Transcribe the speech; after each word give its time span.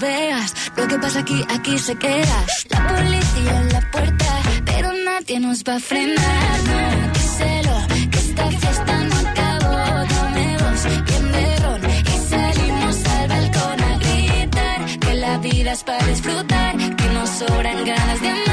Lo 0.00 0.88
que 0.88 0.98
pasa 0.98 1.20
aquí, 1.20 1.44
aquí 1.50 1.76
se 1.78 1.94
queda. 1.94 2.46
La 2.70 2.88
policía 2.88 3.60
en 3.60 3.68
la 3.68 3.90
puerta, 3.90 4.42
pero 4.64 4.92
nadie 4.94 5.38
nos 5.38 5.62
va 5.62 5.74
a 5.74 5.80
frenar. 5.80 6.58
No, 6.64 7.12
que 7.12 7.20
celo, 7.20 7.76
que 8.10 8.18
esta 8.18 8.46
fiesta 8.50 9.04
no 9.04 9.16
acabó. 9.28 10.06
Tomemos 10.08 10.84
bien 10.84 11.32
de 11.32 11.56
ron 11.56 11.80
y 11.84 12.28
salimos 12.30 13.04
al 13.04 13.28
balcón 13.28 13.80
a 13.82 13.98
gritar. 13.98 14.98
Que 15.00 15.14
la 15.14 15.36
vida 15.38 15.72
es 15.72 15.84
para 15.84 16.06
disfrutar, 16.06 16.96
que 16.96 17.08
nos 17.12 17.28
sobran 17.28 17.84
ganas 17.84 18.20
de 18.22 18.28
amar. 18.30 18.49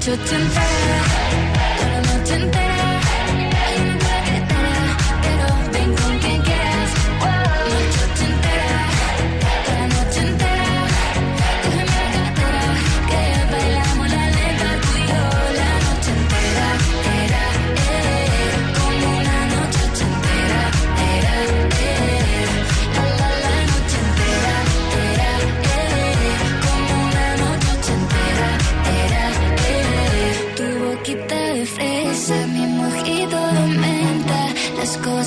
noche 0.00 0.12
entera, 0.12 0.60
toda 1.76 1.90
la 1.90 2.00
noche 2.00 2.34
entera. 2.34 2.69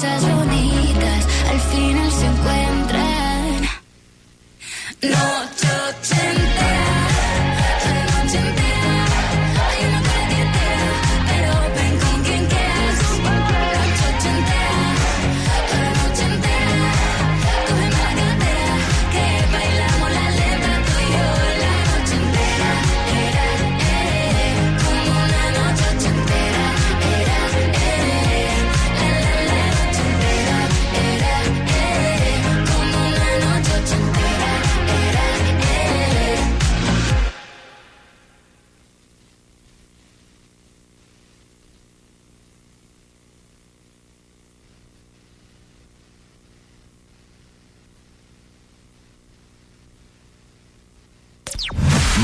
bonitas 0.03 1.27
al 1.49 1.59
final 1.59 2.11
se 2.11 2.25
encuentran. 2.25 2.62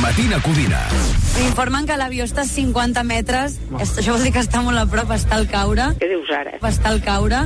Matina 0.09 0.39
Codina. 0.41 0.79
M'informen 1.37 1.85
que 1.85 1.93
l'avió 1.93 2.25
està 2.25 2.41
a 2.41 2.49
50 2.49 3.03
metres. 3.05 3.59
Oh. 3.69 3.77
Això 3.77 4.15
vol 4.15 4.23
dir 4.25 4.31
que 4.33 4.41
està 4.41 4.63
molt 4.65 4.81
a 4.81 4.87
prop, 4.89 5.11
està 5.13 5.35
al 5.37 5.45
caure. 5.51 5.83
Què 6.01 6.07
dius 6.09 6.31
ara? 6.33 6.55
Està 6.65 6.89
al 6.89 6.97
caure. 7.05 7.43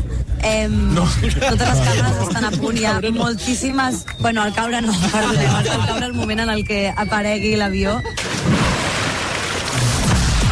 Eh, 0.47 0.69
no. 0.71 1.03
Totes 1.03 1.59
les 1.59 1.81
càmeres 1.83 2.21
estan 2.23 2.47
a 2.47 2.51
punt. 2.55 2.79
Hi 2.79 2.85
ha 2.87 2.93
moltíssimes... 3.17 4.05
Bueno, 4.21 4.45
al 4.47 4.55
caure 4.55 4.79
no, 4.85 4.95
perdonem. 5.11 5.57
Està 5.59 5.75
al 5.75 5.83
caure 5.89 6.07
el 6.07 6.15
moment 6.15 6.43
en 6.45 6.53
el 6.53 6.63
que 6.69 6.85
aparegui 7.03 7.57
l'avió. 7.59 7.97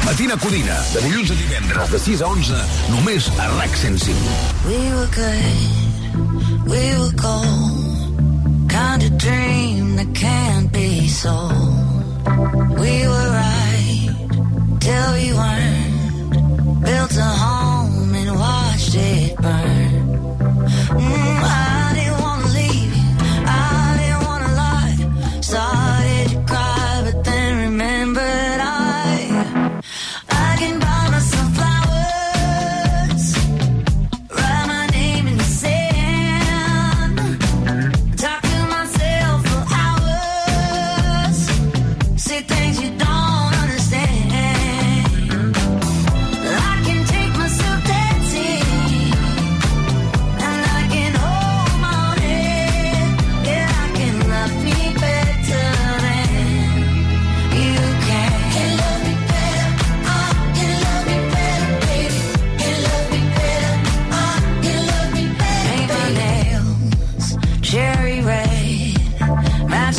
Matina 0.04 0.36
Codina, 0.44 0.82
de 0.92 1.06
dilluns 1.06 1.32
a 1.32 1.38
divendres, 1.46 1.94
de 1.96 2.02
6 2.10 2.26
a 2.26 2.34
11, 2.36 2.66
només 2.92 3.30
a 3.38 3.48
RAC 3.54 3.78
105. 3.86 4.36
We 4.68 4.82
were 4.98 5.08
good, 5.16 6.68
we 6.68 6.84
were 7.00 7.16
cold, 7.16 8.68
kind 8.68 9.00
of 9.00 9.16
dream 9.16 9.96
that 9.96 10.12
can't 10.12 10.68
be 10.76 11.08
sold. 11.08 11.81
We 12.82 13.08
were 13.08 13.30
right 13.30 14.10
till 14.80 15.14
we 15.14 15.28
weren't. 15.40 16.84
Built 16.84 17.16
a 17.16 17.32
home 17.44 18.16
and 18.16 18.40
watched 18.40 18.96
it 18.96 19.38
burn. 19.38 19.91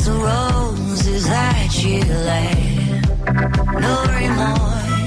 the 0.00 0.12
roses 0.12 1.26
that 1.28 1.84
you 1.84 2.00
lay. 2.00 3.00
No 3.78 4.04
remorse. 4.08 5.01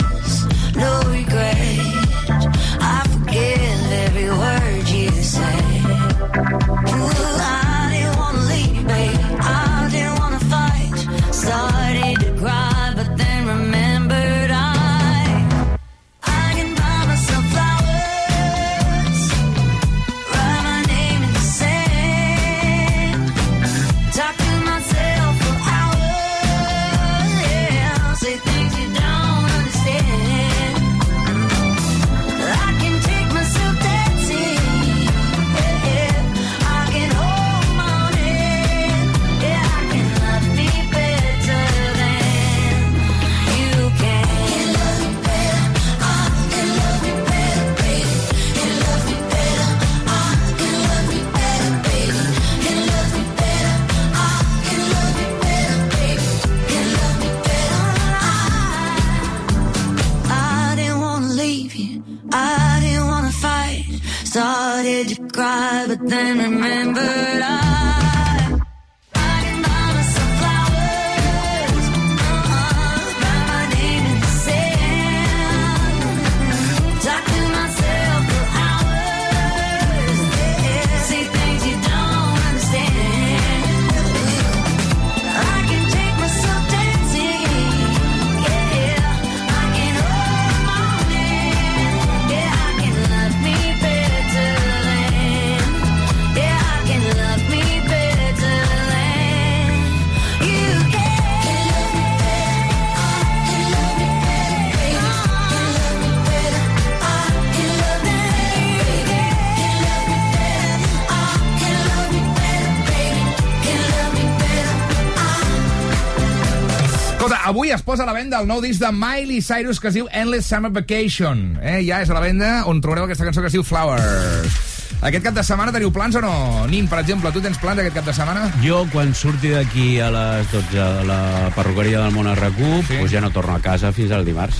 Avui 117.55 117.71
es 117.71 117.81
posa 117.87 118.03
a 118.03 118.05
la 118.05 118.11
venda 118.13 118.41
el 118.43 118.47
nou 118.49 118.59
disc 118.59 118.81
de 118.83 118.89
Miley 118.91 119.39
Cyrus 119.41 119.79
que 119.79 119.87
es 119.87 119.95
diu 119.95 120.09
Endless 120.11 120.45
Summer 120.51 120.71
Vacation. 120.75 121.55
Eh? 121.63 121.79
Ja 121.87 122.01
és 122.03 122.09
a 122.11 122.15
la 122.17 122.19
venda 122.23 122.49
on 122.67 122.81
trobareu 122.83 123.05
aquesta 123.07 123.23
cançó 123.23 123.39
que 123.39 123.47
es 123.47 123.55
diu 123.55 123.63
Flowers. 123.63 124.57
Aquest 125.05 125.23
cap 125.23 125.35
de 125.37 125.43
setmana 125.45 125.71
teniu 125.71 125.91
plans 125.95 126.15
o 126.19 126.21
no? 126.23 126.33
Nin, 126.67 126.87
per 126.91 126.99
exemple, 126.99 127.31
tu 127.31 127.39
tens 127.43 127.57
plans 127.61 127.79
aquest 127.79 127.95
cap 127.95 128.07
de 128.09 128.13
setmana? 128.15 128.49
Jo, 128.63 128.81
quan 128.91 129.13
surti 129.15 129.53
d'aquí 129.53 129.99
a 130.03 130.09
les 130.11 130.51
12 130.51 130.81
a 130.83 131.03
la 131.07 131.19
perruqueria 131.55 132.01
del 132.03 132.11
Món 132.15 132.27
RQ, 132.33 132.59
Sí. 132.59 132.87
sí. 132.89 132.97
doncs 132.99 133.11
ja 133.15 133.21
no 133.23 133.31
torno 133.31 133.55
a 133.55 133.61
casa 133.63 133.91
fins 133.95 134.11
al 134.11 134.25
dimarts. 134.27 134.59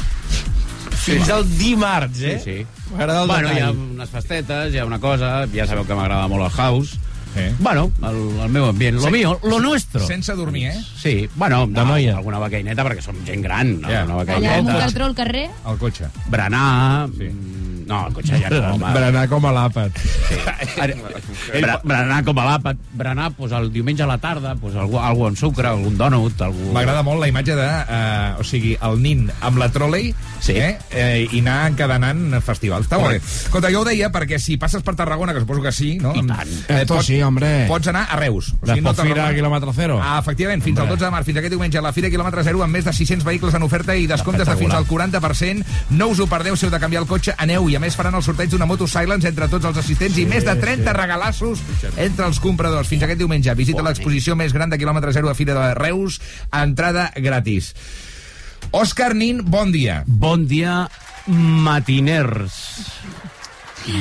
Fins 1.06 1.30
al 1.30 1.44
dimarts, 1.57 2.21
eh? 2.21 2.39
Sí, 2.44 2.56
sí. 2.63 2.91
M'agrada 2.94 3.24
el 3.24 3.27
Bueno, 3.27 3.50
hi 3.51 3.59
ha 3.59 3.68
detall. 3.74 3.91
unes 3.98 4.09
festetes, 4.09 4.74
hi 4.74 4.80
ha 4.80 4.86
una 4.86 5.00
cosa, 5.00 5.45
ja 5.53 5.68
sabeu 5.68 5.86
que 5.86 5.94
m'agrada 6.00 6.27
molt 6.31 6.45
el 6.48 6.51
house. 6.51 6.95
Sí. 7.36 7.42
Bueno, 7.60 7.92
el, 8.02 8.40
el 8.46 8.50
meu 8.50 8.66
ambient, 8.66 8.96
lo 8.96 9.02
Sí. 9.08 9.12
mío, 9.12 9.40
lo 9.44 9.60
nuestro. 9.60 10.00
Sense 10.08 10.34
dormir, 10.34 10.70
eh? 10.70 10.80
Sí, 10.98 11.30
bueno, 11.36 11.68
De 11.68 11.74
no, 11.74 11.86
noia. 11.86 12.16
alguna 12.16 12.40
becaineta, 12.40 12.86
perquè 12.88 13.02
som 13.04 13.16
gent 13.28 13.44
gran, 13.44 13.82
no? 13.82 13.90
Ja. 13.92 14.06
Una 14.06 14.16
Allà 14.24 14.54
amb 14.60 14.70
un 14.70 14.76
al 15.04 15.16
carrer? 15.16 15.50
El 15.68 15.78
cotxe. 15.78 16.08
Berenar... 16.32 17.10
Sí. 17.18 17.30
No, 17.86 18.08
el 18.10 18.14
cotxe 18.18 18.40
ja 18.42 18.50
no, 18.50 18.62
home. 18.76 18.94
Berenar 18.96 19.28
com 19.30 19.46
a 19.46 19.52
l'àpat. 19.56 20.00
Bre- 20.76 21.80
Berenar 21.84 22.24
com 22.26 22.40
a 22.42 22.46
l'àpat. 22.50 22.80
Berenar, 22.98 23.30
doncs, 23.38 23.54
el 23.58 23.70
diumenge 23.74 24.04
a 24.04 24.08
la 24.10 24.18
tarda, 24.22 24.56
doncs, 24.58 24.76
algú, 24.82 24.98
algú 25.00 25.28
amb 25.30 25.38
sucre, 25.40 25.68
algun 25.70 25.98
donut, 26.00 26.42
algú... 26.42 26.72
M'agrada 26.76 27.04
molt 27.06 27.22
la 27.22 27.30
imatge 27.32 27.56
de, 27.58 27.68
eh, 27.68 28.42
o 28.42 28.46
sigui, 28.48 28.76
el 28.82 29.00
nin 29.04 29.26
amb 29.42 29.60
la 29.62 29.70
trolley 29.74 30.14
Sí. 30.46 30.54
eh, 30.62 30.76
eh, 30.92 31.28
i 31.34 31.40
anar 31.42 31.72
encadenant 31.72 32.36
festivals. 32.46 32.86
Està 32.90 33.00
molt 33.02 33.16
bé. 33.16 33.22
Escolta, 33.24 33.72
jo 33.74 33.82
ho 33.82 33.88
deia 33.88 34.12
perquè 34.14 34.38
si 34.42 34.58
passes 34.62 34.84
per 34.86 34.96
Tarragona, 34.98 35.34
que 35.34 35.42
suposo 35.42 35.62
que 35.64 35.72
sí, 35.74 35.96
no? 36.02 36.14
I 36.16 36.22
tant. 36.28 36.52
Esto 36.80 37.02
sí, 37.04 37.22
hombre. 37.26 37.66
Pots 37.70 37.90
anar 37.90 38.06
a 38.12 38.20
Reus. 38.20 38.52
O 38.62 38.66
Després 38.68 38.84
no 38.86 38.94
Fira 39.06 39.30
quilòmetre 39.36 39.74
zero. 39.76 40.00
Ah, 40.02 40.20
efectivament, 40.22 40.64
fins 40.64 40.78
al 40.80 40.86
Hombre. 40.86 40.98
12 40.98 41.06
de 41.06 41.12
març, 41.14 41.26
fins 41.30 41.40
aquest 41.42 41.54
diumenge, 41.56 41.78
a 41.80 41.82
la 41.86 41.92
Fira 41.94 42.10
Quilòmetre 42.10 42.44
Zero, 42.46 42.62
amb 42.64 42.74
més 42.78 42.86
de 42.86 42.94
600 42.94 43.26
vehicles 43.26 43.54
en 43.58 43.64
oferta 43.66 43.96
i 43.96 44.06
descomptes 44.10 44.48
de 44.48 44.56
fins 44.60 44.74
al 44.74 44.86
40%. 44.88 45.66
No 45.98 46.08
us 46.14 46.20
ho 46.22 46.28
perdeu 46.30 46.56
si 46.58 46.66
heu 46.68 46.72
de 46.74 46.80
canviar 46.82 47.02
el 47.04 47.08
cotxe, 47.10 47.34
aneu, 47.38 47.68
i 47.70 47.75
a 47.77 47.81
més 47.83 47.95
faran 47.98 48.16
el 48.18 48.24
sorteig 48.25 48.51
d'una 48.51 48.68
moto 48.69 48.88
Silence 48.89 49.27
entre 49.30 49.50
tots 49.51 49.68
els 49.69 49.77
assistents 49.81 50.18
i 50.22 50.25
més 50.30 50.45
de 50.48 50.56
30 50.62 50.95
regalassos 50.98 51.62
entre 51.95 52.27
els 52.30 52.42
compradors. 52.44 52.89
Fins 52.92 53.06
aquest 53.06 53.22
diumenge, 53.22 53.56
visita 53.57 53.86
l'exposició 53.86 54.36
més 54.39 54.54
gran 54.56 54.72
de 54.72 54.80
Quilòmetre 54.81 55.13
Zero 55.16 55.31
a 55.31 55.36
Fira 55.38 55.56
de 55.57 55.74
Reus, 55.80 56.19
entrada 56.51 57.12
gratis. 57.16 57.74
Òscar 58.75 59.13
Nin, 59.16 59.44
bon 59.45 59.72
dia. 59.75 60.04
Bon 60.07 60.48
dia, 60.50 60.86
matiners. 61.27 62.60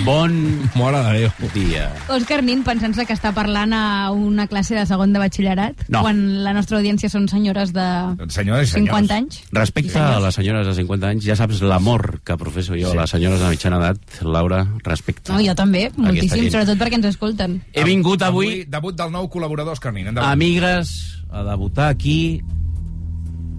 Bon 0.04 0.32
Mora 0.74 1.02
de 1.12 1.18
Déu. 1.18 1.30
dia. 1.52 1.92
Òscar 2.08 2.40
Nin 2.42 2.62
pensant-se 2.64 3.04
que 3.04 3.12
està 3.12 3.34
parlant 3.36 3.72
a 3.76 4.10
una 4.16 4.46
classe 4.48 4.74
de 4.74 4.84
segon 4.88 5.12
de 5.12 5.20
batxillerat, 5.20 5.76
No. 5.88 6.00
quan 6.02 6.42
la 6.44 6.54
nostra 6.56 6.78
audiència 6.78 7.10
són 7.12 7.28
senyores 7.28 7.72
de 7.72 7.84
Senyores 8.28 8.70
i 8.70 8.72
senyors. 8.72 8.96
50 8.98 9.14
anys. 9.14 9.42
Respecte 9.52 9.98
a 9.98 10.18
les 10.20 10.34
senyores 10.34 10.66
de 10.66 10.74
50 10.74 11.08
anys, 11.08 11.24
ja 11.24 11.36
saps 11.36 11.60
l'amor 11.60 12.20
que 12.24 12.36
professo 12.36 12.72
jo 12.74 12.90
Sí. 12.90 12.96
a 12.96 13.00
les 13.02 13.10
senyores 13.10 13.40
de 13.40 13.50
mitjana 13.50 13.76
edat. 13.76 13.98
Laura, 14.22 14.66
respecte. 14.84 15.32
No, 15.32 15.40
jo 15.40 15.54
també, 15.54 15.90
moltíssim, 15.96 16.50
sobretot 16.50 16.78
perquè 16.78 16.94
ens 16.94 17.06
escolten. 17.06 17.62
He 17.72 17.84
vingut 17.84 18.22
avui, 18.22 18.64
Debut 18.64 18.96
del 18.96 19.12
nou 19.12 19.28
col·laborador, 19.28 19.72
Òscar 19.74 19.92
Nin. 19.92 20.06
Endavant. 20.08 20.32
amigues, 20.32 21.20
a 21.30 21.42
debutar 21.44 21.88
aquí 21.88 22.42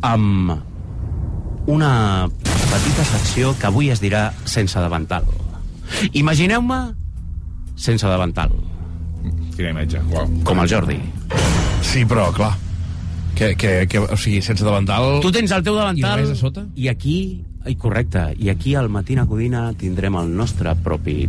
amb 0.02 0.52
una 1.68 2.28
petita 2.30 3.04
secció 3.06 3.56
que 3.60 3.68
avui 3.68 3.90
es 3.90 4.02
dirà 4.02 4.32
sense 4.46 4.80
davantal. 4.80 5.24
Imagineu-me 6.14 6.80
sense 7.76 8.08
davantal, 8.08 8.54
Quina 9.56 9.72
imatge. 9.72 10.02
Uau. 10.12 10.30
com 10.44 10.62
el 10.62 10.70
Jordi. 10.70 11.00
Sí, 11.86 12.04
però, 12.06 12.28
clar. 12.36 12.54
Que, 13.36 13.56
que, 13.60 13.88
que, 13.88 14.00
o 14.00 14.18
sigui, 14.20 14.42
sense 14.44 14.64
davantal... 14.64 15.20
Tu 15.24 15.32
tens 15.36 15.52
el 15.52 15.64
teu 15.64 15.76
davantal... 15.76 16.20
I 16.20 16.24
res 16.24 16.36
a 16.36 16.40
sota? 16.40 16.66
I 16.76 16.90
aquí... 16.92 17.18
Ai, 17.66 17.76
correcte. 17.82 18.30
I 18.40 18.52
aquí 18.54 18.76
al 18.76 18.90
Matina 18.94 19.26
Codina 19.26 19.72
tindrem 19.80 20.16
el 20.20 20.30
nostre 20.38 20.76
propi 20.86 21.26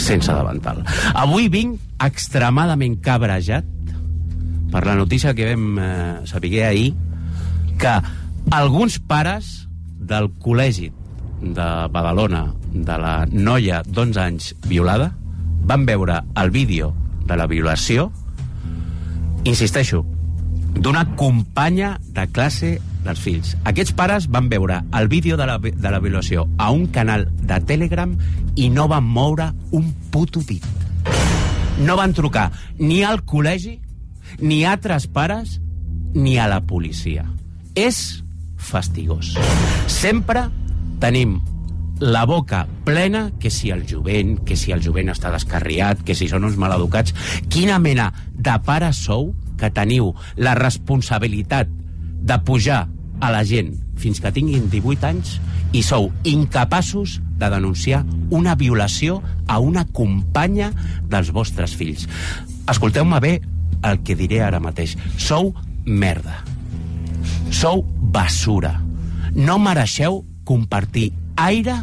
sense 0.00 0.32
davantal. 0.32 0.82
Avui 1.14 1.48
vinc 1.52 1.78
extremadament 2.04 2.98
cabrejat 3.04 3.68
per 4.72 4.82
la 4.84 4.96
notícia 4.98 5.34
que 5.34 5.48
vam 5.48 5.78
eh, 5.78 5.90
saber 6.28 6.64
ahir 6.66 6.92
que 7.78 7.94
alguns 8.50 8.98
pares 8.98 9.68
del 9.98 10.28
col·legi 10.42 10.90
de 11.40 11.68
Badalona 11.92 12.46
de 12.72 12.98
la 12.98 13.14
noia 13.30 13.82
d'11 13.86 14.22
anys 14.22 14.54
violada 14.66 15.12
van 15.68 15.84
veure 15.86 16.22
el 16.36 16.50
vídeo 16.50 16.94
de 17.28 17.36
la 17.36 17.46
violació 17.46 18.10
insisteixo, 19.48 20.04
d'una 20.74 21.04
companya 21.16 21.98
de 22.12 22.26
classe 22.30 22.78
dels 23.04 23.20
fills. 23.22 23.54
Aquests 23.68 23.94
pares 23.96 24.28
van 24.30 24.48
veure 24.50 24.82
el 24.98 25.08
vídeo 25.08 25.38
de 25.40 25.46
la, 25.48 25.58
de 25.58 25.90
la 25.90 26.00
violació 26.00 26.48
a 26.58 26.70
un 26.70 26.86
canal 26.92 27.28
de 27.40 27.60
Telegram 27.64 28.14
i 28.56 28.68
no 28.70 28.88
van 28.88 29.04
moure 29.04 29.52
un 29.72 29.92
puto 30.12 30.42
dit. 30.44 30.64
No 31.78 31.96
van 31.96 32.12
trucar 32.12 32.50
ni 32.78 33.02
al 33.06 33.22
col·legi, 33.24 33.78
ni 34.42 34.64
a 34.64 34.74
altres 34.74 35.06
pares, 35.06 35.60
ni 36.14 36.38
a 36.38 36.48
la 36.50 36.60
policia. 36.66 37.24
És 37.78 38.24
fastigós. 38.58 39.36
Sempre 39.86 40.48
tenim 41.00 41.38
la 42.00 42.24
boca 42.26 42.66
plena 42.84 43.32
que 43.40 43.50
si 43.50 43.70
el 43.70 43.84
jovent, 43.86 44.38
que 44.46 44.56
si 44.56 44.72
el 44.72 44.82
jovent 44.84 45.10
està 45.10 45.32
descarriat, 45.34 46.04
que 46.06 46.14
si 46.14 46.28
són 46.30 46.46
uns 46.46 46.58
maleducats. 46.60 47.14
Quina 47.50 47.78
mena 47.82 48.12
de 48.34 48.54
pares 48.64 49.02
sou 49.08 49.32
que 49.58 49.72
teniu 49.74 50.12
la 50.38 50.54
responsabilitat 50.58 51.68
de 51.68 52.38
pujar 52.46 52.86
a 53.20 53.32
la 53.34 53.42
gent 53.42 53.74
fins 53.98 54.20
que 54.22 54.30
tinguin 54.34 54.68
18 54.70 55.08
anys 55.08 55.38
i 55.74 55.82
sou 55.82 56.12
incapaços 56.24 57.18
de 57.38 57.50
denunciar 57.50 58.04
una 58.30 58.54
violació 58.54 59.20
a 59.46 59.58
una 59.58 59.84
companya 59.84 60.70
dels 61.10 61.32
vostres 61.34 61.74
fills. 61.76 62.06
Escolteu-me 62.70 63.18
bé 63.20 63.38
el 63.82 64.02
que 64.06 64.16
diré 64.18 64.42
ara 64.42 64.62
mateix. 64.62 64.96
Sou 65.18 65.52
merda. 65.84 66.42
Sou 67.50 67.82
basura. 68.14 68.78
No 69.34 69.58
mereixeu 69.62 70.22
compartir 70.48 71.10
aire 71.36 71.76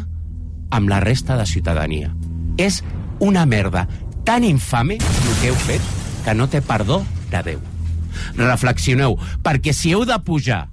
amb 0.74 0.90
la 0.90 0.98
resta 1.00 1.36
de 1.38 1.46
ciutadania. 1.46 2.10
És 2.58 2.82
una 3.22 3.46
merda 3.46 3.86
tan 4.26 4.44
infame 4.44 4.98
el 4.98 5.34
que 5.40 5.52
heu 5.52 5.58
fet 5.68 5.92
que 6.26 6.34
no 6.34 6.48
té 6.50 6.60
perdó 6.66 7.04
de 7.30 7.42
Déu. 7.46 7.60
Reflexioneu, 8.36 9.14
perquè 9.44 9.74
si 9.76 9.92
heu 9.94 10.02
de 10.08 10.16
pujar 10.24 10.64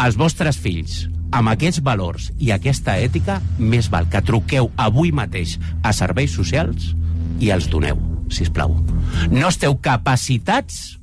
als 0.00 0.16
vostres 0.18 0.58
fills 0.58 1.04
amb 1.32 1.52
aquests 1.52 1.80
valors 1.84 2.30
i 2.42 2.50
aquesta 2.52 2.96
ètica, 3.00 3.38
més 3.58 3.88
val 3.92 4.08
que 4.10 4.24
truqueu 4.24 4.72
avui 4.80 5.12
mateix 5.14 5.58
a 5.84 5.92
serveis 5.96 6.34
socials 6.34 6.90
i 7.40 7.52
els 7.54 7.68
doneu, 7.70 8.00
si 8.28 8.48
plau. 8.50 8.74
No 9.30 9.46
esteu 9.48 9.78
capacitats 9.80 10.98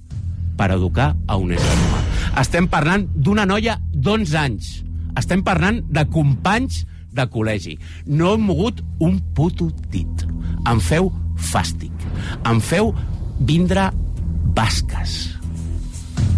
per 0.60 0.74
educar 0.76 1.14
a 1.26 1.40
un 1.40 1.56
ésser 1.56 1.78
humà. 1.80 2.04
Estem 2.42 2.68
parlant 2.70 3.08
d'una 3.16 3.48
noia 3.48 3.80
d'11 3.94 4.38
anys. 4.44 4.70
Estem 5.18 5.44
parlant 5.46 5.82
de 5.90 6.04
companys 6.12 6.84
de 7.16 7.26
col·legi. 7.32 7.78
No 8.06 8.36
hem 8.36 8.46
mogut 8.50 8.84
un 9.02 9.18
puto 9.36 9.70
dit. 9.94 10.26
Em 10.70 10.82
feu 10.84 11.10
fàstic. 11.50 11.94
Em 12.50 12.60
feu 12.62 12.94
vindre 13.40 13.90
basques. 14.56 15.18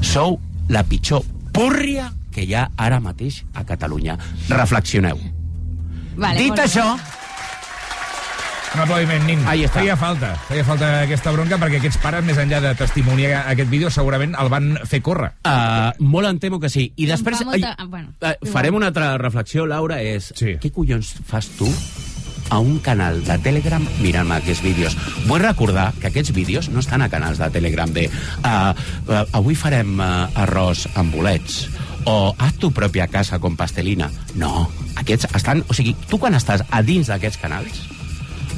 Sou 0.05 0.39
la 0.71 0.83
pitjor 0.87 1.25
púrria 1.53 2.11
que 2.31 2.45
hi 2.47 2.55
ha 2.55 2.69
ara 2.79 3.01
mateix 3.03 3.41
a 3.53 3.65
Catalunya. 3.67 4.17
Reflexioneu. 4.49 5.19
Vale, 6.15 6.37
Dit 6.37 6.53
molt 6.53 6.61
bé. 6.61 7.20
Un 8.71 8.79
aplaudiment, 8.79 9.25
Nin. 9.27 9.41
Ahí 9.51 9.65
està. 9.67 9.81
Feia 9.81 9.97
falta, 9.99 10.29
feia 10.47 10.63
falta 10.63 10.89
aquesta 11.03 11.33
bronca 11.35 11.57
perquè 11.59 11.81
aquests 11.81 11.97
pares, 11.99 12.23
més 12.23 12.37
enllà 12.39 12.61
de 12.63 12.71
testimoniar 12.79 13.41
aquest 13.51 13.67
vídeo, 13.69 13.89
segurament 13.91 14.31
el 14.39 14.47
van 14.53 14.69
fer 14.87 15.01
córrer. 15.03 15.33
Uh, 15.43 15.91
molt 15.99 16.29
em 16.29 16.39
temo 16.39 16.59
que 16.63 16.69
sí. 16.71 16.85
I 16.95 17.09
després... 17.09 17.43
molta- 17.43 17.73
ah, 17.77 17.85
bueno, 17.91 18.13
uh, 18.23 18.31
farem 18.53 18.79
una 18.79 18.87
altra 18.93 19.17
reflexió, 19.19 19.65
Laura, 19.67 19.99
és... 20.01 20.31
Sí. 20.39 20.55
Què 20.63 20.71
collons 20.71 21.11
fas 21.27 21.51
tu 21.59 21.67
a 22.51 22.59
un 22.63 22.79
canal 22.83 23.19
de 23.27 23.37
Telegram 23.43 23.83
mirant 23.99 24.31
aquests 24.39 24.63
vídeos? 24.63 24.95
Vull 25.27 25.43
recordar 25.43 25.91
que 25.99 26.07
aquests 26.07 26.31
vídeos 26.31 26.71
no 26.71 26.79
estan 26.79 27.03
a 27.03 27.11
canals 27.11 27.43
de 27.43 27.51
Telegram 27.51 27.91
de 27.91 28.07
uh, 28.07 28.71
uh, 28.71 29.23
avui 29.35 29.55
farem 29.59 29.97
uh, 29.99 30.31
arròs 30.47 30.87
amb 30.95 31.11
bolets 31.19 31.65
o 32.07 32.31
haz 32.39 32.55
tu 32.57 32.71
pròpia 32.73 33.11
casa 33.11 33.37
con 33.37 33.59
pastelina. 33.59 34.07
No, 34.39 34.69
aquests 34.95 35.27
estan... 35.35 35.59
O 35.67 35.75
sigui, 35.75 35.91
tu 36.09 36.17
quan 36.23 36.33
estàs 36.39 36.63
a 36.71 36.79
dins 36.81 37.11
d'aquests 37.11 37.37
canals, 37.43 37.83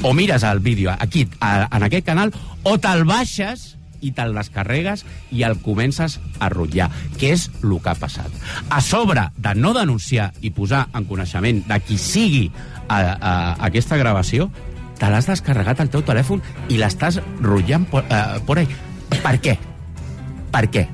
o 0.02 0.12
mires 0.14 0.42
el 0.42 0.60
vídeo 0.60 0.94
aquí, 0.98 1.28
a, 1.40 1.68
en 1.70 1.82
aquest 1.82 2.06
canal, 2.06 2.34
o 2.62 2.76
te'l 2.78 3.04
baixes 3.08 3.74
i 4.04 4.12
te'l 4.12 4.34
descarregues 4.36 5.04
i 5.32 5.44
el 5.46 5.56
comences 5.64 6.18
a 6.38 6.50
rotllar, 6.52 6.90
que 7.18 7.32
és 7.32 7.48
el 7.62 7.76
que 7.80 7.92
ha 7.92 7.96
passat. 7.98 8.30
A 8.68 8.80
sobre 8.84 9.28
de 9.36 9.54
no 9.56 9.72
denunciar 9.76 10.32
i 10.42 10.52
posar 10.52 10.86
en 10.94 11.08
coneixement 11.08 11.64
de 11.68 11.80
qui 11.84 11.98
sigui 11.98 12.50
a, 12.88 12.98
a, 12.98 13.14
a 13.14 13.34
aquesta 13.70 13.98
gravació, 14.00 14.50
te 14.98 15.08
l'has 15.10 15.28
descarregat 15.28 15.80
al 15.80 15.90
teu 15.90 16.04
telèfon 16.06 16.42
i 16.68 16.78
l'estàs 16.78 17.20
rotllant 17.42 17.88
por, 17.90 18.04
uh, 18.06 18.38
por 18.46 18.60
ahí. 18.60 18.68
Per 19.14 19.38
què? 19.40 19.56
Per 20.54 20.68
què? 20.70 20.84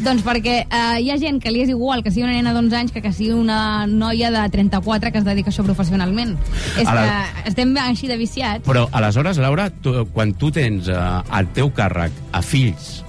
Doncs 0.00 0.22
perquè 0.24 0.54
eh, 0.64 1.00
hi 1.04 1.10
ha 1.12 1.16
gent 1.20 1.42
que 1.42 1.50
li 1.52 1.60
és 1.60 1.68
igual 1.68 2.00
que 2.02 2.08
sigui 2.10 2.24
una 2.24 2.32
nena 2.32 2.54
d'11 2.56 2.76
anys 2.78 2.92
que 2.94 3.02
que 3.04 3.12
sigui 3.12 3.34
una 3.36 3.86
noia 3.86 4.30
de 4.32 4.46
34 4.48 5.12
que 5.12 5.18
es 5.20 5.26
dedica 5.26 5.50
a 5.50 5.52
això 5.52 5.64
professionalment. 5.66 6.38
És 6.80 6.88
A 6.88 6.94
la- 6.94 7.04
que 7.42 7.50
estem 7.50 7.74
així 7.76 8.08
de 8.08 8.16
viciats. 8.16 8.64
Però, 8.66 8.86
aleshores, 8.92 9.36
Laura, 9.36 9.68
tu, 9.70 10.06
quan 10.14 10.32
tu 10.40 10.50
tens 10.50 10.88
eh, 10.88 10.96
al 10.96 11.48
teu 11.52 11.68
càrrec 11.76 12.12
a 12.32 12.40
fills 12.40 13.02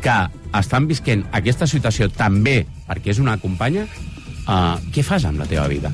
que 0.00 0.16
estan 0.54 0.86
visquent 0.86 1.24
aquesta 1.34 1.66
situació 1.66 2.06
també 2.14 2.60
perquè 2.86 3.10
és 3.10 3.18
una 3.18 3.36
companya, 3.42 3.82
eh, 4.46 4.76
què 4.94 5.02
fas 5.02 5.24
amb 5.26 5.42
la 5.42 5.46
teva 5.50 5.66
vida? 5.66 5.90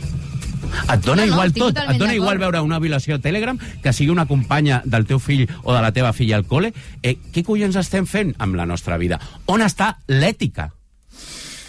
Et 0.93 1.05
dona 1.05 1.23
No, 1.23 1.27
no, 1.27 1.35
igual 1.35 1.53
tot, 1.55 1.77
et 1.79 1.99
dona 2.01 2.15
igual 2.17 2.39
veure 2.41 2.61
una 2.65 2.81
violació 2.83 3.17
a 3.17 3.23
Telegram 3.23 3.59
que 3.83 3.93
sigui 3.93 4.11
una 4.11 4.27
companya 4.27 4.81
del 4.85 5.07
teu 5.07 5.21
fill 5.23 5.47
o 5.63 5.75
de 5.75 5.83
la 5.85 5.93
teva 5.95 6.13
filla 6.13 6.39
al 6.41 6.47
col·le. 6.49 6.73
Eh, 7.03 7.17
què 7.33 7.45
collons 7.47 7.77
estem 7.79 8.09
fent 8.11 8.35
amb 8.43 8.59
la 8.59 8.67
nostra 8.67 8.99
vida? 8.99 9.21
On 9.47 9.63
està 9.63 9.97
l'ètica? 10.09 10.73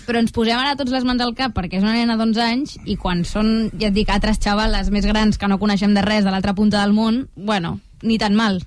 Però 0.08 0.20
ens 0.20 0.34
posem 0.36 0.60
ara 0.60 0.76
tots 0.80 0.92
les 0.92 1.06
mans 1.08 1.22
al 1.24 1.36
cap 1.38 1.54
perquè 1.56 1.80
és 1.80 1.86
una 1.86 1.96
nena 1.96 2.18
d'11 2.20 2.44
anys 2.44 2.76
i 2.84 2.98
quan 3.00 3.24
són, 3.28 3.70
ja 3.80 3.88
et 3.88 3.96
dic, 3.96 4.10
altres 4.12 4.42
xavales 4.44 4.90
més 4.92 5.06
grans 5.08 5.40
que 5.40 5.48
no 5.48 5.60
coneixem 5.62 5.94
de 5.96 6.04
res 6.04 6.26
de 6.26 6.34
l'altra 6.34 6.56
punta 6.58 6.82
del 6.82 6.96
món, 6.96 7.28
bueno, 7.36 7.78
ni 8.02 8.18
tan 8.20 8.36
mal. 8.36 8.60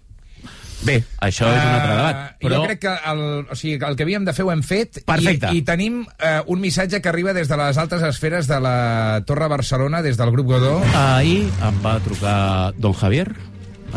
Bé, 0.84 1.02
això 1.24 1.46
és 1.48 1.62
un 1.62 1.72
altre 1.72 1.92
Eh, 1.92 1.96
debat. 1.96 2.16
Però 2.40 2.56
Jo 2.60 2.64
crec 2.66 2.80
que 2.80 2.92
el, 3.10 3.20
o 3.50 3.54
sigui, 3.56 3.78
el 3.82 3.96
que 3.96 4.02
havíem 4.04 4.24
de 4.26 4.32
fer 4.36 4.44
ho 4.44 4.50
hem 4.52 4.62
fet 4.62 5.00
Perfecte. 5.06 5.48
i, 5.54 5.58
i 5.58 5.62
tenim 5.64 6.02
uh, 6.04 6.42
un 6.52 6.60
missatge 6.60 7.00
que 7.00 7.08
arriba 7.08 7.32
des 7.32 7.48
de 7.48 7.56
les 7.56 7.78
altes 7.78 8.02
esferes 8.02 8.46
de 8.46 8.60
la 8.60 9.22
Torre 9.26 9.48
Barcelona, 9.48 10.02
des 10.02 10.16
del 10.20 10.30
grup 10.30 10.46
Godó. 10.46 10.82
Ahir 10.94 11.48
em 11.64 11.82
va 11.82 11.98
trucar 12.04 12.72
Don 12.76 12.92
Javier. 12.92 13.30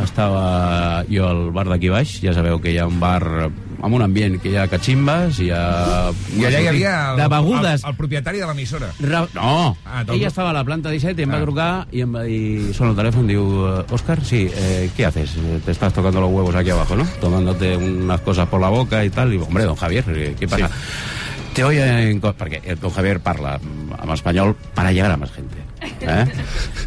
Estava 0.04 1.04
jo 1.10 1.28
al 1.28 1.50
bar 1.56 1.68
d'aquí 1.70 1.90
baix. 1.92 2.20
Ja 2.24 2.34
sabeu 2.34 2.60
que 2.62 2.72
hi 2.74 2.78
ha 2.80 2.88
un 2.88 3.00
bar 3.00 3.22
amb 3.80 3.96
un 3.96 4.02
ambient 4.04 4.36
que 4.44 4.50
hi 4.52 4.58
ha 4.60 4.66
cachimbes, 4.68 5.38
hi 5.40 5.50
ha... 5.56 6.12
I 6.36 6.44
allà 6.50 6.60
hi 6.60 6.68
havia 6.68 6.94
el, 7.14 7.22
de 7.22 7.28
begudes. 7.32 7.84
el, 7.86 7.90
el 7.94 7.96
propietari 7.96 8.42
de 8.42 8.48
l'emissora. 8.50 8.90
Ra 9.00 9.22
no, 9.34 9.78
Ah, 9.86 10.04
ella 10.08 10.28
estava 10.28 10.50
a 10.52 10.54
la 10.58 10.66
planta 10.68 10.92
17 10.92 11.22
i 11.22 11.24
em 11.28 11.32
va 11.32 11.38
Ah. 11.40 11.46
trucar 11.46 11.88
y 11.92 12.02
em 12.04 12.14
va 12.16 12.24
dir, 12.24 12.74
sona 12.76 12.92
el 12.92 12.98
teléfono, 12.98 13.28
diu, 13.28 13.46
Oscar, 13.96 14.20
sí, 14.24 14.50
eh, 14.54 14.90
¿qué 14.98 15.06
haces? 15.06 15.36
Eh, 15.38 15.62
Te 15.64 15.72
estás 15.72 15.94
tocando 15.94 16.20
los 16.22 16.30
huevos 16.32 16.54
aquí 16.56 16.70
abajo, 16.72 16.96
¿no? 16.98 17.06
Tomándote 17.22 17.78
unas 17.78 18.20
cosas 18.22 18.48
por 18.50 18.60
la 18.60 18.70
boca 18.70 19.04
y 19.06 19.10
tal. 19.10 19.30
Y 19.30 19.32
digo, 19.34 19.46
hombre, 19.46 19.64
don 19.64 19.76
Javier, 19.76 20.04
eh, 20.10 20.36
¿qué 20.38 20.48
pasa? 20.48 20.70
Te 21.54 21.64
oye 21.64 22.10
en... 22.12 22.22
Perquè 22.22 22.62
el 22.66 22.80
don 22.80 22.92
Javier 22.92 23.20
parla 23.22 23.60
en 23.60 24.10
espanyol 24.12 24.56
para 24.76 24.92
llegar 24.92 25.12
a 25.12 25.18
más 25.18 25.32
gente. 25.32 25.56
Eh? 25.82 26.26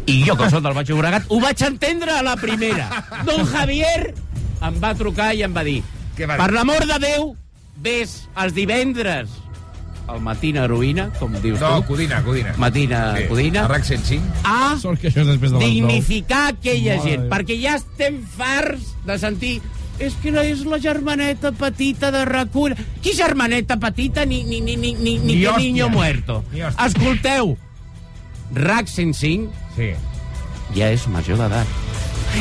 I 0.07 0.23
jo, 0.27 0.35
que 0.37 0.49
soc 0.51 0.63
del 0.63 0.73
Baix 0.75 0.89
Llobregat, 0.89 1.25
ho 1.29 1.39
vaig 1.41 1.61
entendre 1.65 2.11
a 2.17 2.21
la 2.25 2.35
primera. 2.37 2.89
Don 3.25 3.45
Javier 3.49 4.13
em 4.63 4.79
va 4.83 4.93
trucar 4.95 5.33
i 5.35 5.43
em 5.43 5.53
va 5.55 5.63
dir, 5.65 5.81
Què 6.17 6.27
va 6.27 6.35
dir? 6.37 6.43
per 6.43 6.51
l'amor 6.53 6.85
de 6.89 6.99
Déu, 7.03 7.31
ves 7.83 8.23
els 8.39 8.53
divendres 8.53 9.29
al 10.07 10.19
Matina 10.21 10.65
Heroïna, 10.67 11.07
com 11.17 11.31
dius 11.41 11.61
No, 11.63 11.77
tu, 11.81 11.87
Codina, 11.93 12.21
Codina. 12.25 12.53
Matina 12.59 13.01
Codina, 13.29 13.63
A 13.63 13.69
RAC 13.71 13.85
105. 13.87 14.41
a 14.43 14.75
Sort 14.81 14.99
que 14.99 15.07
això 15.07 15.21
és 15.23 15.27
després 15.31 15.51
de 15.53 15.59
les 15.61 15.69
dignificar 15.71 16.47
aquella 16.51 16.97
Mare 16.97 17.09
gent, 17.09 17.21
Déu. 17.23 17.31
perquè 17.31 17.57
ja 17.61 17.77
estem 17.79 18.19
farts 18.37 18.91
de 19.07 19.17
sentir 19.21 19.53
és 20.03 20.15
que 20.21 20.33
és 20.41 20.65
la 20.65 20.79
germaneta 20.81 21.51
petita 21.53 22.09
de 22.11 22.25
recull. 22.25 22.73
Qui 23.01 23.13
germaneta 23.13 23.77
petita 23.79 24.25
ni, 24.25 24.43
ni, 24.43 24.59
ni, 24.59 24.75
ni, 24.75 24.93
ni, 24.95 25.17
ni 25.19 25.35
Ni 25.35 25.41
que 25.45 25.57
niño 25.57 25.87
muerto? 25.89 26.43
Ni. 26.51 26.61
Escolteu, 26.61 27.55
RAC 28.53 28.87
105 28.87 29.49
Sí. 29.75 29.91
ja 30.75 30.89
és 30.93 31.07
major 31.07 31.37
d'edat. 31.37 31.67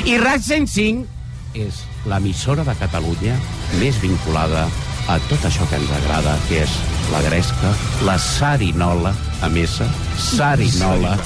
I 0.04 0.16
RAC 0.18 0.40
105 0.42 1.06
és 1.54 1.82
l'emissora 2.08 2.64
de 2.64 2.74
Catalunya 2.80 3.36
més 3.80 3.98
vinculada 4.00 4.66
a 5.08 5.18
tot 5.28 5.42
això 5.44 5.66
que 5.68 5.76
ens 5.76 5.90
agrada, 5.90 6.36
que 6.48 6.62
és 6.62 6.70
la 7.12 7.20
gresca, 7.22 7.72
la 8.06 8.18
sarinola, 8.18 9.14
a 9.42 9.48
mesa, 9.48 9.88
sarinola. 10.16 11.16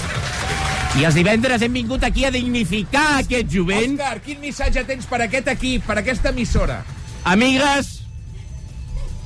I 0.96 1.04
els 1.04 1.14
divendres 1.14 1.60
hem 1.62 1.74
vingut 1.76 2.02
aquí 2.08 2.24
a 2.24 2.30
dignificar 2.32 3.18
aquest 3.20 3.50
jovent. 3.52 3.98
Òscar, 3.98 4.20
quin 4.24 4.40
missatge 4.40 4.84
tens 4.88 5.04
per 5.06 5.20
aquest 5.26 5.48
equip, 5.52 5.84
per 5.86 5.98
aquesta 6.00 6.30
emissora? 6.32 6.82
Amigues, 7.24 8.00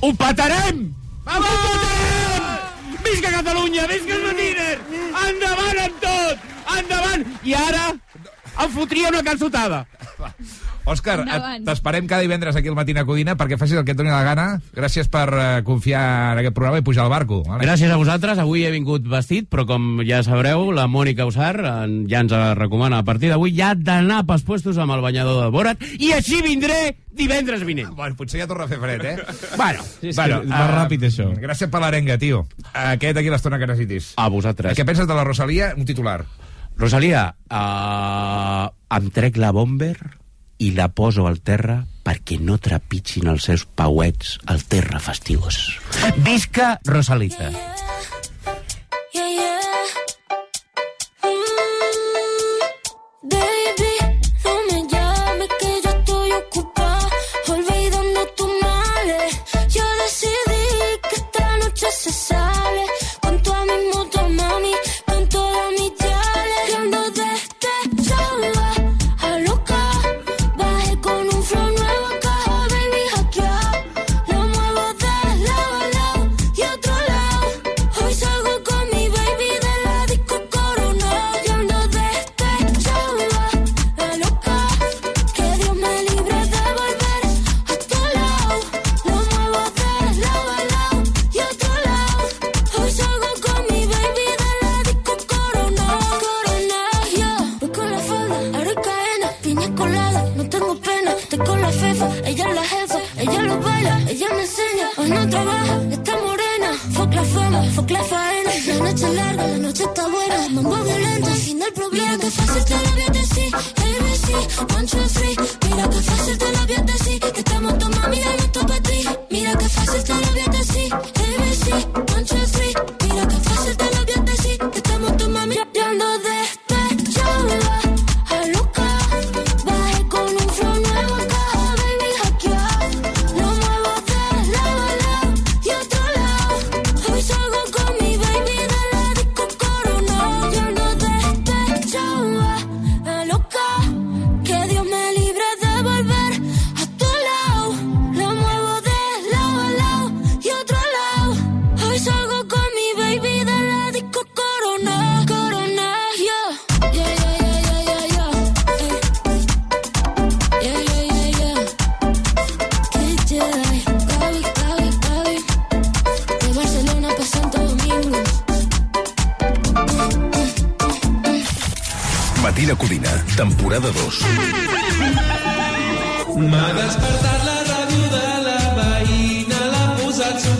ho 0.01 0.11
petarem! 0.13 0.89
Ho 1.25 1.39
petarem! 1.39 2.49
Visca 3.01 3.31
Catalunya, 3.33 3.87
visca 3.89 4.13
els 4.13 4.25
matines! 4.27 4.50
Endavant 4.89 5.81
amb 5.85 5.99
tot! 6.03 6.47
Endavant! 6.77 7.25
I 7.43 7.55
ara 7.57 7.83
em 7.91 8.71
fotria 8.75 9.09
una 9.13 9.23
calçotada. 9.23 9.85
Òscar, 10.91 11.17
t'esperem 11.65 12.07
cada 12.09 12.21
divendres 12.25 12.55
aquí 12.59 12.67
al 12.71 12.75
Matina 12.77 13.05
Codina 13.07 13.35
perquè 13.39 13.57
facis 13.59 13.77
el 13.79 13.85
que 13.87 13.93
et 13.95 13.97
doni 13.99 14.11
la 14.11 14.23
gana. 14.27 14.45
Gràcies 14.75 15.07
per 15.11 15.27
eh, 15.31 15.45
confiar 15.67 16.03
en 16.33 16.41
aquest 16.43 16.55
programa 16.57 16.81
i 16.81 16.85
pujar 16.85 17.05
al 17.05 17.11
barco. 17.13 17.41
Vale? 17.47 17.63
Gràcies 17.65 17.91
a 17.91 17.97
vosaltres. 17.99 18.39
Avui 18.41 18.65
he 18.67 18.71
vingut 18.73 19.07
vestit, 19.07 19.47
però 19.51 19.65
com 19.69 20.01
ja 20.07 20.21
sabreu, 20.27 20.69
la 20.75 20.87
Mònica 20.91 21.25
Usar 21.29 21.55
en- 21.63 22.01
ja 22.11 22.19
ens 22.25 22.33
recomana 22.57 22.99
a 22.99 23.07
partir 23.07 23.29
d'avui 23.31 23.55
ja 23.55 23.73
d'anar 23.75 24.25
pels 24.27 24.43
puestos 24.47 24.77
amb 24.77 24.93
el 24.97 25.01
banyador 25.05 25.43
de 25.43 25.49
Borat 25.53 25.81
i 25.99 26.11
així 26.15 26.41
vindré 26.43 26.97
divendres 27.11 27.63
vinent. 27.67 27.89
Bueno, 27.95 28.15
potser 28.15 28.39
ja 28.41 28.47
torna 28.47 28.65
a 28.65 28.71
fer 28.71 28.79
fred, 28.79 29.03
eh? 29.05 29.17
Bueno, 29.61 29.83
és 30.01 30.15
que 30.15 30.37
va 30.51 30.67
ràpid, 30.71 31.03
això. 31.09 31.27
Gràcies 31.39 31.69
per 31.71 31.81
l'arenga, 31.83 32.17
tio. 32.21 32.45
Aquest 32.73 33.17
aquí 33.19 33.29
l'estona 33.33 33.59
que 33.59 33.67
necessitis. 33.67 34.13
a 34.17 34.29
vosaltres. 34.29 34.77
Què 34.77 34.85
penses 34.87 35.07
de 35.07 35.13
la 35.17 35.23
Rosalia? 35.27 35.73
Un 35.77 35.85
titular. 35.85 36.21
Rosalia, 36.79 37.27
uh, 37.51 38.69
em 38.97 39.09
trec 39.13 39.37
la 39.37 39.51
bomber 39.53 39.95
i 40.61 40.71
la 40.77 40.87
poso 40.93 41.25
al 41.25 41.39
terra 41.41 41.79
perquè 42.05 42.37
no 42.41 42.57
trepitgin 42.61 43.29
els 43.31 43.47
seus 43.49 43.65
pauets 43.65 44.37
al 44.45 44.61
terra 44.69 45.01
fastigós. 45.01 45.57
Visca 46.21 46.75
Rosalita. 46.85 47.49
Yeah, 49.11 49.27
yeah. 49.27 49.59
Mm, 49.97 50.00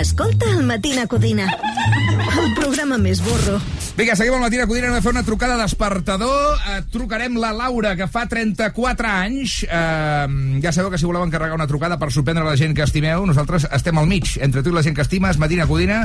escolta 0.00 0.46
el 0.50 0.62
Matina 0.62 1.06
Codina. 1.06 1.46
El 2.38 2.54
programa 2.54 2.98
més 2.98 3.20
burro. 3.24 3.58
Vinga, 3.98 4.14
seguim 4.14 4.34
al 4.36 4.42
matí 4.44 4.58
a 4.62 4.66
Codina, 4.70 4.88
hem 4.88 4.94
de 4.94 5.00
fer 5.02 5.10
una 5.10 5.24
trucada 5.26 5.56
despertador. 5.58 6.58
Eh, 6.70 6.82
trucarem 6.92 7.34
la 7.40 7.50
Laura, 7.52 7.96
que 7.98 8.06
fa 8.06 8.26
34 8.30 9.08
anys. 9.10 9.64
Eh, 9.64 10.60
ja 10.62 10.72
sabeu 10.72 10.90
que 10.92 11.00
si 11.00 11.08
voleu 11.08 11.24
encarregar 11.26 11.56
una 11.58 11.66
trucada 11.66 11.98
per 11.98 12.12
sorprendre 12.14 12.44
la 12.46 12.54
gent 12.60 12.76
que 12.78 12.84
estimeu, 12.86 13.24
nosaltres 13.26 13.66
estem 13.74 13.98
al 13.98 14.06
mig, 14.06 14.36
entre 14.44 14.62
tu 14.62 14.70
i 14.70 14.76
la 14.76 14.84
gent 14.86 14.94
que 14.94 15.02
estimes, 15.02 15.38
Matina 15.42 15.66
Codina, 15.66 16.04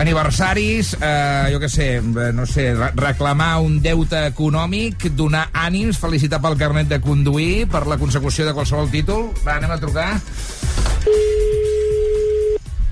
aniversaris, 0.00 0.94
eh, 1.00 1.50
jo 1.52 1.60
què 1.60 1.68
sé, 1.68 1.88
eh, 1.98 2.30
no 2.32 2.46
sé, 2.48 2.70
re- 2.74 2.92
reclamar 2.96 3.58
un 3.60 3.80
deute 3.84 4.24
econòmic, 4.30 5.10
donar 5.18 5.48
ànims, 5.52 6.00
felicitar 6.00 6.40
pel 6.40 6.56
carnet 6.56 6.88
de 6.88 7.00
conduir, 7.04 7.66
per 7.68 7.84
la 7.86 7.98
consecució 8.00 8.46
de 8.48 8.54
qualsevol 8.56 8.88
títol. 8.90 9.30
Va, 9.44 9.58
anem 9.60 9.76
a 9.76 9.80
trucar. 9.82 10.10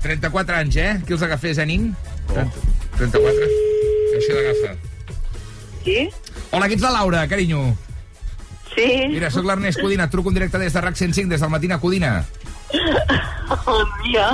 34 0.07 0.55
anys, 0.61 0.77
eh? 0.79 0.91
Qui 1.05 1.15
els 1.17 1.23
agafés, 1.27 1.57
eh, 1.59 1.65
nin? 1.67 1.89
30, 2.31 2.63
34. 2.97 3.49
Així 4.17 4.31
l'agafa. 4.37 4.71
Sí? 5.83 5.99
Hola, 6.51 6.67
qui 6.67 6.77
ets 6.77 6.83
la 6.85 6.93
Laura, 6.95 7.25
carinyo? 7.27 7.61
Sí. 8.73 8.87
Mira, 9.11 9.29
sóc 9.33 9.45
l'Ernest 9.47 9.81
Codina, 9.81 10.05
et 10.05 10.11
truco 10.13 10.29
en 10.29 10.35
directe 10.37 10.59
des 10.61 10.73
de 10.73 10.81
RAC 10.83 10.95
105, 10.99 11.29
des 11.31 11.41
del 11.41 11.49
Matina 11.49 11.79
Codina. 11.81 12.11
Bon 13.65 13.87
dia. 14.03 14.27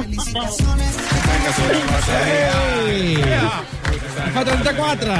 Fa 4.33 4.43
34! 4.45 5.13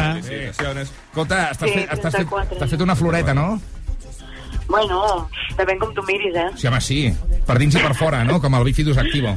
Escolta, 0.49 1.39
estàs, 1.51 1.69
Sí, 1.69 1.75
fet, 1.75 1.91
estàs, 1.93 2.15
fet, 2.15 2.27
34. 2.27 2.57
estàs 2.57 2.73
fet 2.73 2.81
una 2.85 2.95
floreta, 2.97 3.33
no? 3.37 3.59
Bueno, 4.67 4.99
depèn 5.57 5.79
com 5.81 5.91
tu 5.93 6.03
miris, 6.07 6.35
eh? 6.39 6.47
Sí, 6.57 6.67
home, 6.67 6.79
sí. 6.81 6.99
Per 7.45 7.57
dins 7.61 7.75
i 7.75 7.83
per 7.83 7.93
fora, 7.99 8.23
no? 8.27 8.39
Com 8.41 8.55
el 8.57 8.63
bifidus 8.65 8.97
activo. 8.97 9.35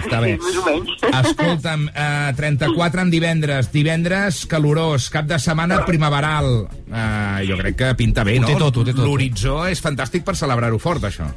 Està 0.00 0.20
bé. 0.24 0.34
Sí, 0.36 0.46
més 0.46 0.56
o 0.56 0.64
menys. 0.66 0.90
Escolta'm, 1.30 1.88
eh, 1.94 2.32
34 2.36 3.02
en 3.04 3.10
divendres, 3.12 3.70
divendres 3.72 4.44
calorós, 4.50 5.10
cap 5.10 5.26
de 5.30 5.38
setmana 5.38 5.82
primaveral. 5.86 6.68
Eh, 6.90 7.46
jo 7.48 7.56
crec 7.60 7.76
que 7.76 7.94
pinta 7.94 8.24
bé, 8.24 8.38
Ho 8.38 8.42
no? 8.42 8.48
té 8.48 8.56
tot, 8.56 8.76
ho 8.76 8.84
té 8.84 8.94
tot. 8.94 9.04
L'horitzó 9.04 9.66
és 9.68 9.82
fantàstic 9.82 10.24
per 10.24 10.36
celebrar-ho 10.36 10.78
fort, 10.78 11.04
això. 11.04 11.28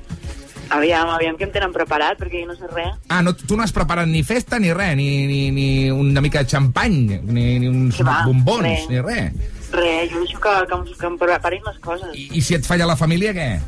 Aviam, 0.73 1.09
aviam 1.13 1.35
que 1.37 1.43
em 1.45 1.51
tenen 1.53 1.73
preparat, 1.75 2.17
perquè 2.17 2.39
jo 2.41 2.47
no 2.49 2.55
sé 2.57 2.65
res. 2.73 2.95
Ah, 3.09 3.21
no, 3.21 3.35
tu 3.35 3.55
no 3.57 3.61
has 3.63 3.71
preparat 3.75 4.07
ni 4.09 4.23
festa 4.23 4.57
ni 4.59 4.71
res, 4.73 4.95
ni, 4.97 5.27
ni, 5.27 5.41
ni 5.51 5.91
una 5.91 6.21
mica 6.23 6.41
de 6.41 6.49
xampany, 6.49 7.19
ni, 7.21 7.59
ni 7.59 7.67
uns 7.67 7.99
Què 7.99 8.05
va? 8.07 8.23
bombons, 8.25 8.63
Res. 8.63 8.87
ni 8.89 9.01
res. 9.01 9.33
Res, 9.73 10.09
jo 10.11 10.19
deixo 10.23 10.39
que, 10.39 10.55
que, 10.69 10.75
em, 10.79 10.83
que 10.97 11.05
em 11.11 11.17
preparin 11.19 11.61
les 11.67 11.77
coses. 11.83 12.09
I, 12.17 12.29
I 12.39 12.41
si 12.41 12.55
et 12.55 12.65
falla 12.65 12.87
la 12.89 12.95
família, 12.95 13.33
què? 13.37 13.59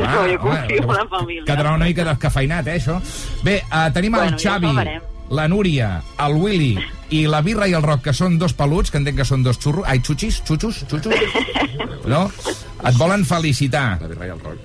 No, 0.00 0.26
jo 0.28 0.38
confio 0.40 0.82
en 0.82 0.88
la 0.88 1.06
família. 1.08 1.44
Quedarà 1.46 1.74
una 1.74 1.84
mica 1.86 2.04
descafeinat, 2.04 2.66
eh, 2.68 2.78
això. 2.80 3.00
Bé, 3.42 3.62
uh, 3.70 3.90
tenim 3.92 4.12
Bueno, 4.12 4.28
el 4.32 4.38
ja 4.38 4.52
Xavi, 4.58 4.66
veurem. 4.74 5.02
la 5.30 5.48
Núria, 5.48 6.02
el 6.26 6.34
Willy 6.34 6.78
i 7.10 7.26
la 7.26 7.40
Birra 7.42 7.68
i 7.68 7.72
el 7.74 7.82
Roc, 7.82 8.02
que 8.02 8.12
són 8.12 8.38
dos 8.38 8.52
peluts, 8.54 8.90
que 8.90 8.98
entenc 8.98 9.16
que 9.18 9.24
són 9.24 9.42
dos 9.42 9.58
xurros. 9.58 9.84
Ai, 9.86 10.00
xutxis, 10.00 10.42
xutxos, 10.44 10.84
xutxos. 10.90 11.14
No? 12.06 12.30
Et 12.84 12.96
volen 12.98 13.24
felicitar. 13.24 13.98
La 14.02 14.08
Birra 14.08 14.26
i 14.26 14.30
el 14.30 14.40
Roc. 14.40 14.58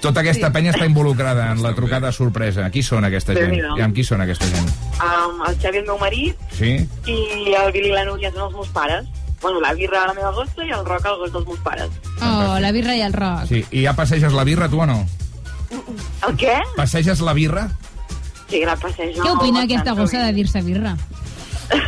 Tota 0.00 0.22
aquesta 0.22 0.48
penya 0.50 0.72
està 0.72 0.86
involucrada 0.88 1.50
en 1.52 1.60
la 1.62 1.74
trucada 1.76 2.10
sorpresa. 2.12 2.70
Qui 2.72 2.82
són 2.82 3.04
aquesta 3.04 3.34
gent? 3.36 3.52
I 3.76 3.82
amb 3.84 3.94
qui 3.94 4.02
són 4.06 4.22
aquesta 4.24 4.46
gent? 4.48 4.68
Um, 5.04 5.42
el 5.46 5.58
Xavi, 5.60 5.82
el 5.82 5.86
meu 5.86 5.98
marit, 6.00 6.36
Sí? 6.56 6.72
i 7.06 7.18
el 7.54 7.72
Billy 7.72 7.90
i 7.90 7.92
la 7.92 8.04
Núria 8.08 8.32
són 8.32 8.46
els 8.48 8.54
meus 8.54 8.68
pares. 8.74 9.06
Bueno, 9.40 9.60
la 9.60 9.72
birra 9.74 10.06
la 10.06 10.14
meva 10.14 10.32
gossa 10.34 10.64
i 10.66 10.72
el 10.74 10.84
roc 10.86 11.04
el 11.06 11.18
gos 11.20 11.32
dels 11.32 11.46
meus 11.46 11.60
pares. 11.62 11.90
Oh, 12.20 12.58
la 12.58 12.72
birra 12.74 12.96
i 12.96 13.02
el 13.06 13.12
roc. 13.14 13.46
Sí. 13.50 13.64
I 13.70 13.84
ja 13.84 13.94
passeges 13.94 14.34
la 14.34 14.44
birra, 14.44 14.68
tu 14.68 14.80
o 14.82 14.86
no? 14.86 15.04
El 16.26 16.34
què? 16.40 16.56
Passeges 16.76 17.20
la 17.22 17.34
birra? 17.36 17.68
Sí, 18.48 18.64
la 18.64 18.74
passejo. 18.80 19.22
Què 19.22 19.30
opina 19.30 19.60
bastant 19.60 19.64
aquesta 19.64 19.94
gossa 19.98 20.24
de 20.24 20.32
dir-se 20.40 20.62
birra? 20.66 20.96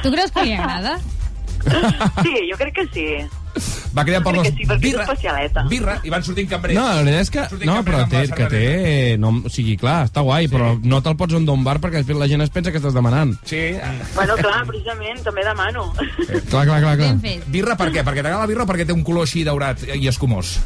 Tu 0.04 0.12
creus 0.12 0.30
que 0.30 0.44
li 0.44 0.54
agrada? 0.54 0.98
Sí, 2.22 2.34
jo 2.50 2.56
crec 2.60 2.74
que 2.76 2.86
sí. 2.94 3.06
Va 3.96 4.04
crear 4.06 4.20
per 4.22 4.32
que 4.36 4.50
sí, 4.52 4.64
birra, 4.78 5.02
especialeta. 5.02 5.64
birra, 5.68 5.96
i 6.06 6.10
van 6.12 6.22
sortint 6.22 6.48
cambrers. 6.50 6.76
No, 6.78 6.84
la 6.86 7.02
veritat 7.02 7.20
és 7.26 7.30
que... 7.34 7.44
Sortint 7.50 7.70
No, 7.70 7.78
però 7.86 8.04
té, 8.08 8.22
que 8.38 8.46
té... 8.52 8.62
No, 9.18 9.32
o 9.44 9.50
sigui, 9.52 9.76
clar, 9.80 10.04
està 10.06 10.22
guai, 10.26 10.46
sí. 10.46 10.52
però 10.54 10.72
no 10.84 11.00
te'l 11.02 11.16
pots 11.18 11.34
endur 11.34 11.56
un 11.58 11.64
bar 11.66 11.78
perquè 11.82 12.00
després 12.04 12.18
la 12.20 12.28
gent 12.30 12.44
es 12.46 12.52
pensa 12.54 12.70
que 12.70 12.78
estàs 12.78 12.94
demanant. 12.94 13.34
Sí. 13.50 13.62
Bueno, 14.14 14.36
clar, 14.38 14.60
precisament, 14.70 15.22
també 15.26 15.42
demano. 15.46 15.88
Clar, 15.98 16.64
clar, 16.68 16.80
clar. 16.80 16.96
clar. 17.00 17.14
Fet. 17.24 17.46
Birra 17.50 17.74
per 17.80 17.90
què? 17.90 18.04
Perquè 18.06 18.22
t'agrada 18.22 18.44
la 18.44 18.50
birra 18.50 18.66
o 18.68 18.70
perquè 18.70 18.86
té 18.86 18.94
un 18.94 19.02
color 19.06 19.26
així 19.26 19.42
daurat 19.46 19.82
i 19.94 20.06
escumós? 20.10 20.58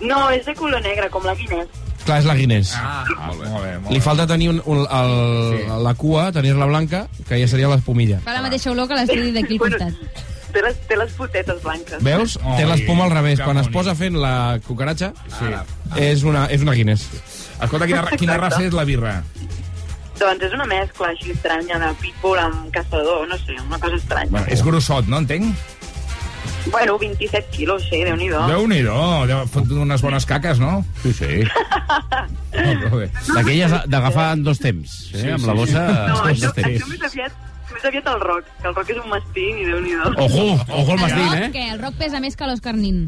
No, 0.00 0.28
és 0.30 0.44
de 0.46 0.54
color 0.58 0.82
negre, 0.82 1.08
com 1.10 1.24
la 1.26 1.34
Guinness. 1.38 1.70
Clar, 2.04 2.20
és 2.22 2.26
la 2.28 2.34
Guinness. 2.38 2.70
Ah, 2.78 3.04
molt 3.28 3.42
bé, 3.42 3.48
molt 3.50 3.64
bé. 3.66 3.72
Molt 3.82 3.92
Li 3.94 4.00
falta 4.00 4.26
tenir 4.30 4.48
un, 4.52 4.60
un, 4.64 4.82
el, 4.86 5.14
Sí. 5.52 5.62
sí. 5.62 5.78
la 5.84 5.94
cua, 5.98 6.28
tenir-la 6.32 6.66
blanca, 6.70 7.06
que 7.28 7.38
ja 7.42 7.48
seria 7.50 7.68
l'espumilla. 7.70 8.20
Fa 8.24 8.34
la 8.36 8.42
mateixa 8.46 8.70
olor 8.72 8.88
que 8.88 8.96
l'estudi 8.98 9.30
d'aquí 9.34 9.58
al 9.58 9.64
Bueno, 9.64 9.78
costat. 9.78 10.34
Té 10.52 10.62
les, 10.64 10.76
té 10.88 10.96
les 10.96 11.12
potetes 11.12 11.62
blanques. 11.62 12.02
Veus? 12.02 12.36
Oi, 12.42 12.56
Té 12.56 12.66
l'espuma 12.66 13.04
al 13.04 13.10
revés. 13.14 13.40
Quan 13.40 13.58
es 13.58 13.68
posa 13.68 13.94
fent 13.94 14.16
la 14.18 14.58
cucaratxa, 14.66 15.12
Sí. 15.38 15.52
és 15.96 16.22
una, 16.24 16.46
és 16.46 16.62
una 16.62 16.72
Guinness. 16.74 17.08
Escolta, 17.60 17.86
quina, 17.86 18.04
quina 18.16 18.34
Exacte. 18.36 18.38
raça 18.44 18.62
és 18.66 18.72
la 18.72 18.84
birra? 18.84 19.22
Doncs 20.18 20.42
és 20.42 20.52
una 20.52 20.64
mescla 20.66 21.08
així 21.12 21.30
estranya 21.30 21.78
de 21.78 21.92
pitbull 22.00 22.38
amb 22.42 22.72
caçador, 22.74 23.26
no 23.28 23.36
sé, 23.38 23.54
una 23.66 23.78
cosa 23.78 23.94
estranya. 23.96 24.30
Bueno, 24.30 24.46
és 24.50 24.62
grossot, 24.64 25.06
no 25.06 25.18
entenc? 25.18 25.54
Bueno, 26.70 26.98
27 26.98 27.48
quilos, 27.50 27.82
sí, 27.88 28.02
déu-n'hi-do. 28.04 28.40
Déu-n'hi-do, 28.50 28.96
deu 29.30 29.44
fot 29.52 29.70
unes 29.72 30.02
bones 30.04 30.26
caques, 30.28 30.60
no? 30.62 30.84
Sí, 31.02 31.12
sí. 31.16 31.42
Molt 32.58 32.96
bé. 32.96 33.10
D'aquelles 33.34 33.76
d'agafar 33.88 34.32
en 34.36 34.44
dos 34.46 34.60
temps, 34.62 34.96
eh? 35.14 35.22
Sí, 35.22 35.28
amb 35.36 35.46
la 35.48 35.56
bossa 35.56 35.84
No, 36.08 36.18
això, 36.28 36.52
això 36.52 36.90
més 36.90 37.06
aviat, 37.08 37.38
més 37.72 37.88
aviat 37.92 38.12
el 38.14 38.20
rock, 38.24 38.52
que 38.60 38.68
el 38.68 38.76
rock 38.76 38.92
és 38.94 39.00
un 39.04 39.08
mastín 39.14 39.62
i 39.62 39.70
déu-n'hi-do. 39.70 40.12
Ojo, 40.26 40.46
ojo 40.82 40.92
el 40.98 41.00
mastín, 41.00 41.32
eh? 41.38 41.48
què? 41.54 41.70
El 41.74 41.82
roc 41.82 41.98
pesa 42.00 42.20
més 42.24 42.36
que 42.36 42.48
l'Òscar 42.50 42.76
Nin. 42.76 43.06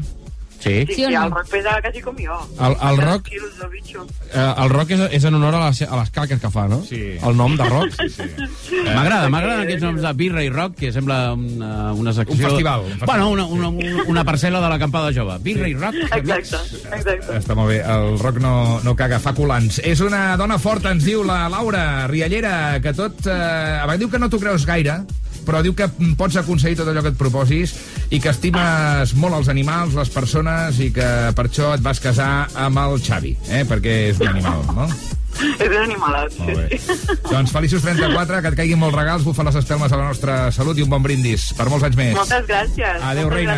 Sí. 0.61 0.85
Sí, 0.87 0.93
sí 0.95 1.05
o 1.05 1.07
sí, 1.09 1.13
no? 1.15 1.23
el 1.25 1.31
rock 1.31 1.47
pesa 1.49 1.75
quasi 1.81 2.01
com 2.05 2.15
jo. 2.21 2.35
El, 2.61 2.75
el 2.89 2.97
rock, 3.01 3.23
quilos 3.29 3.57
del 3.57 3.69
bitxo. 3.71 4.05
eh, 4.31 4.53
el 4.63 4.69
rock 4.69 4.91
és, 4.95 4.99
és 5.17 5.23
en 5.25 5.35
honor 5.39 5.55
a 5.57 5.61
les, 5.67 5.81
a 5.81 5.97
les 5.97 6.11
caques 6.13 6.39
que 6.39 6.51
fa, 6.53 6.67
no? 6.69 6.83
Sí. 6.85 6.99
El 7.17 7.37
nom 7.37 7.55
de 7.57 7.65
rock. 7.69 7.89
Sí, 8.11 8.27
sí. 8.67 8.81
M'agrada, 8.85 9.29
m'agraden 9.31 9.63
aquests 9.65 9.83
noms 9.83 10.01
de 10.03 10.11
birra 10.17 10.43
i 10.45 10.49
rock, 10.53 10.75
que 10.79 10.91
sembla 10.93 11.33
una, 11.33 11.91
una 11.97 12.13
secció... 12.13 12.35
Un 12.37 12.41
festival, 12.51 12.85
un 12.85 12.91
festival. 12.93 13.07
Bueno, 13.09 13.29
una, 13.29 13.45
una, 13.45 13.69
una, 13.69 14.03
una 14.07 14.23
parcel·la 14.27 14.61
de 14.63 14.69
l'acampada 14.71 15.11
jove. 15.15 15.37
Birra 15.43 15.67
i 15.69 15.73
rock. 15.75 15.97
Exacte, 16.07 16.59
exacte. 16.91 17.37
Està 17.39 17.55
molt 17.57 17.71
bé, 17.73 17.79
el 17.81 18.17
rock 18.21 18.37
no, 18.43 18.53
no 18.85 18.95
caga, 18.99 19.19
fa 19.23 19.33
colants. 19.37 19.79
És 19.83 20.01
una 20.05 20.35
dona 20.39 20.59
forta, 20.61 20.91
ens 20.93 21.05
diu 21.07 21.23
la 21.27 21.47
Laura 21.51 22.07
Riallera, 22.11 22.53
que 22.83 22.93
tot... 22.97 23.25
Eh, 23.25 23.31
a 23.33 23.83
vegades 23.87 24.03
diu 24.05 24.11
que 24.13 24.21
no 24.21 24.29
t'ho 24.31 24.39
creus 24.41 24.65
gaire, 24.69 25.01
però 25.45 25.61
diu 25.65 25.75
que 25.77 25.87
pots 26.17 26.39
aconseguir 26.41 26.79
tot 26.79 26.91
allò 26.91 27.05
que 27.05 27.13
et 27.13 27.19
proposis 27.19 27.75
i 28.11 28.19
que 28.19 28.33
estimes 28.33 29.15
molt 29.19 29.39
els 29.39 29.49
animals, 29.53 29.95
les 29.97 30.11
persones, 30.13 30.81
i 30.83 30.91
que 30.95 31.07
per 31.37 31.47
això 31.47 31.73
et 31.77 31.85
vas 31.85 32.03
casar 32.03 32.33
amb 32.67 32.83
el 32.85 32.99
Xavi, 33.01 33.35
eh? 33.49 33.65
perquè 33.69 33.97
és 34.11 34.21
un 34.21 34.31
animal, 34.33 34.63
no? 34.75 34.91
És 35.61 35.67
un 35.69 35.77
animalat, 35.83 36.37
Molt 36.39 36.57
bé. 36.57 36.79
sí, 36.79 36.95
sí. 36.97 37.17
Doncs 37.31 37.51
feliços 37.55 37.81
34, 37.85 38.41
que 38.41 38.51
et 38.53 38.59
caiguin 38.61 38.79
molts 38.81 38.97
regals, 38.97 39.23
bufa 39.27 39.45
les 39.47 39.55
espelmes 39.61 39.91
a 39.91 39.97
la 39.99 40.07
nostra 40.11 40.39
salut 40.51 40.77
i 40.77 40.85
un 40.85 40.89
bon 40.91 41.03
brindis 41.03 41.51
per 41.57 41.69
molts 41.71 41.85
anys 41.87 41.97
més. 41.99 42.15
Moltes 42.17 42.45
gràcies. 42.49 43.01
Adéu, 43.01 43.29
Moltes 43.29 43.37
reina. 43.39 43.55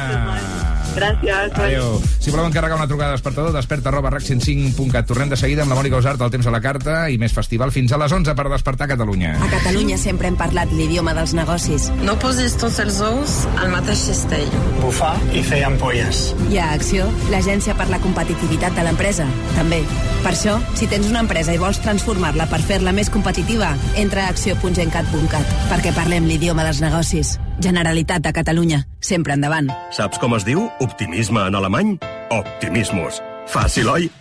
Gràcies, 0.93 1.24
gràcies. 1.26 1.58
Adéu. 1.58 2.02
Si 2.22 2.30
voleu 2.30 2.46
encarregar 2.46 2.78
una 2.78 2.86
trucada 2.88 3.15
despertador, 3.15 3.52
desperta 3.56 3.89
arroba 3.89 4.12
rac105.cat. 4.13 5.08
Tornem 5.10 5.32
de 5.32 5.38
seguida 5.39 5.63
amb 5.63 5.74
la 5.74 5.78
Mònica 5.80 5.98
Usart, 5.98 6.22
el 6.22 6.30
temps 6.34 6.46
a 6.46 6.54
la 6.54 6.62
carta 6.62 6.98
i 7.10 7.17
més 7.17 7.34
festival 7.34 7.72
fins 7.74 7.91
a 7.96 7.98
les 7.98 8.13
11 8.13 8.36
per 8.38 8.46
despertar 8.52 8.88
Catalunya. 8.91 9.34
A 9.41 9.50
Catalunya 9.50 9.98
sempre 9.98 10.30
hem 10.30 10.38
parlat 10.38 10.72
l'idioma 10.72 11.15
dels 11.17 11.34
negocis. 11.34 11.89
No 12.06 12.13
posis 12.22 12.54
tots 12.62 12.78
els 12.84 13.00
ous 13.02 13.39
al 13.58 13.72
mateix 13.74 14.04
cistell. 14.06 14.54
Bufar 14.84 15.15
i 15.34 15.41
fer 15.46 15.63
ampolles. 15.65 16.22
I 16.54 16.60
a 16.62 16.69
Acció, 16.78 17.08
l'agència 17.34 17.74
per 17.80 17.89
la 17.89 17.98
competitivitat 18.04 18.78
de 18.78 18.86
l'empresa, 18.86 19.26
també. 19.58 19.82
Per 20.24 20.32
això, 20.36 20.60
si 20.78 20.88
tens 20.88 21.10
una 21.10 21.24
empresa 21.26 21.54
i 21.56 21.60
vols 21.62 21.72
transformar-la 21.81 22.45
per 22.51 22.62
fer-la 22.62 22.93
més 22.95 23.09
competitiva, 23.13 23.73
entra 23.99 24.27
a 24.27 24.33
acció.gencat.cat, 24.33 25.53
perquè 25.71 25.93
parlem 25.95 26.27
l'idioma 26.29 26.65
dels 26.67 26.81
negocis. 26.83 27.38
Generalitat 27.63 28.25
de 28.25 28.33
Catalunya, 28.36 28.83
sempre 28.99 29.38
endavant. 29.38 29.71
Saps 29.95 30.21
com 30.21 30.36
es 30.38 30.45
diu 30.45 30.67
optimisme 30.83 31.47
en 31.47 31.55
alemany? 31.57 31.95
Optimismus. 32.33 33.21
Fàcil, 33.49 33.89
oi? 33.89 34.12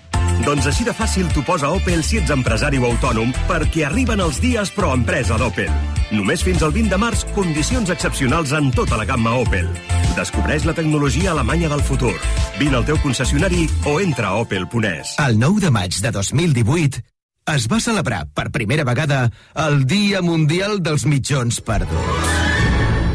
Doncs 0.42 0.66
així 0.66 0.82
de 0.86 0.94
fàcil 0.96 1.28
t'ho 1.30 1.42
posa 1.46 1.68
Opel 1.70 2.00
si 2.06 2.18
ets 2.18 2.32
empresari 2.34 2.80
o 2.80 2.88
autònom, 2.88 3.30
perquè 3.46 3.84
arriben 3.86 4.22
els 4.24 4.40
dies 4.42 4.72
pro 4.74 4.90
empresa 4.96 5.38
d'Opel. 5.38 5.70
Només 6.12 6.42
fins 6.42 6.64
al 6.66 6.74
20 6.74 6.90
de 6.90 6.98
març, 6.98 7.22
condicions 7.36 7.92
excepcionals 7.94 8.52
en 8.58 8.72
tota 8.74 8.98
la 8.98 9.06
gamma 9.08 9.36
Opel. 9.44 9.70
Descobreix 10.16 10.66
la 10.66 10.74
tecnologia 10.76 11.30
alemanya 11.32 11.70
del 11.72 11.84
futur. 11.86 12.16
Vine 12.58 12.80
al 12.80 12.88
teu 12.88 12.98
concessionari 13.04 13.68
o 13.86 13.98
entra 14.02 14.34
a 14.34 14.42
opel.es. 14.42 15.16
El 15.22 15.38
9 15.38 15.66
de 15.68 15.70
maig 15.70 16.02
de 16.02 16.10
2018 16.18 17.12
es 17.50 17.66
va 17.66 17.81
celebrar 17.83 18.26
per 18.35 18.50
primera 18.55 18.85
vegada 18.85 19.24
el 19.66 19.85
Dia 19.87 20.22
Mundial 20.22 20.78
dels 20.83 21.05
Mitjons 21.07 21.61
Perduts. 21.66 22.28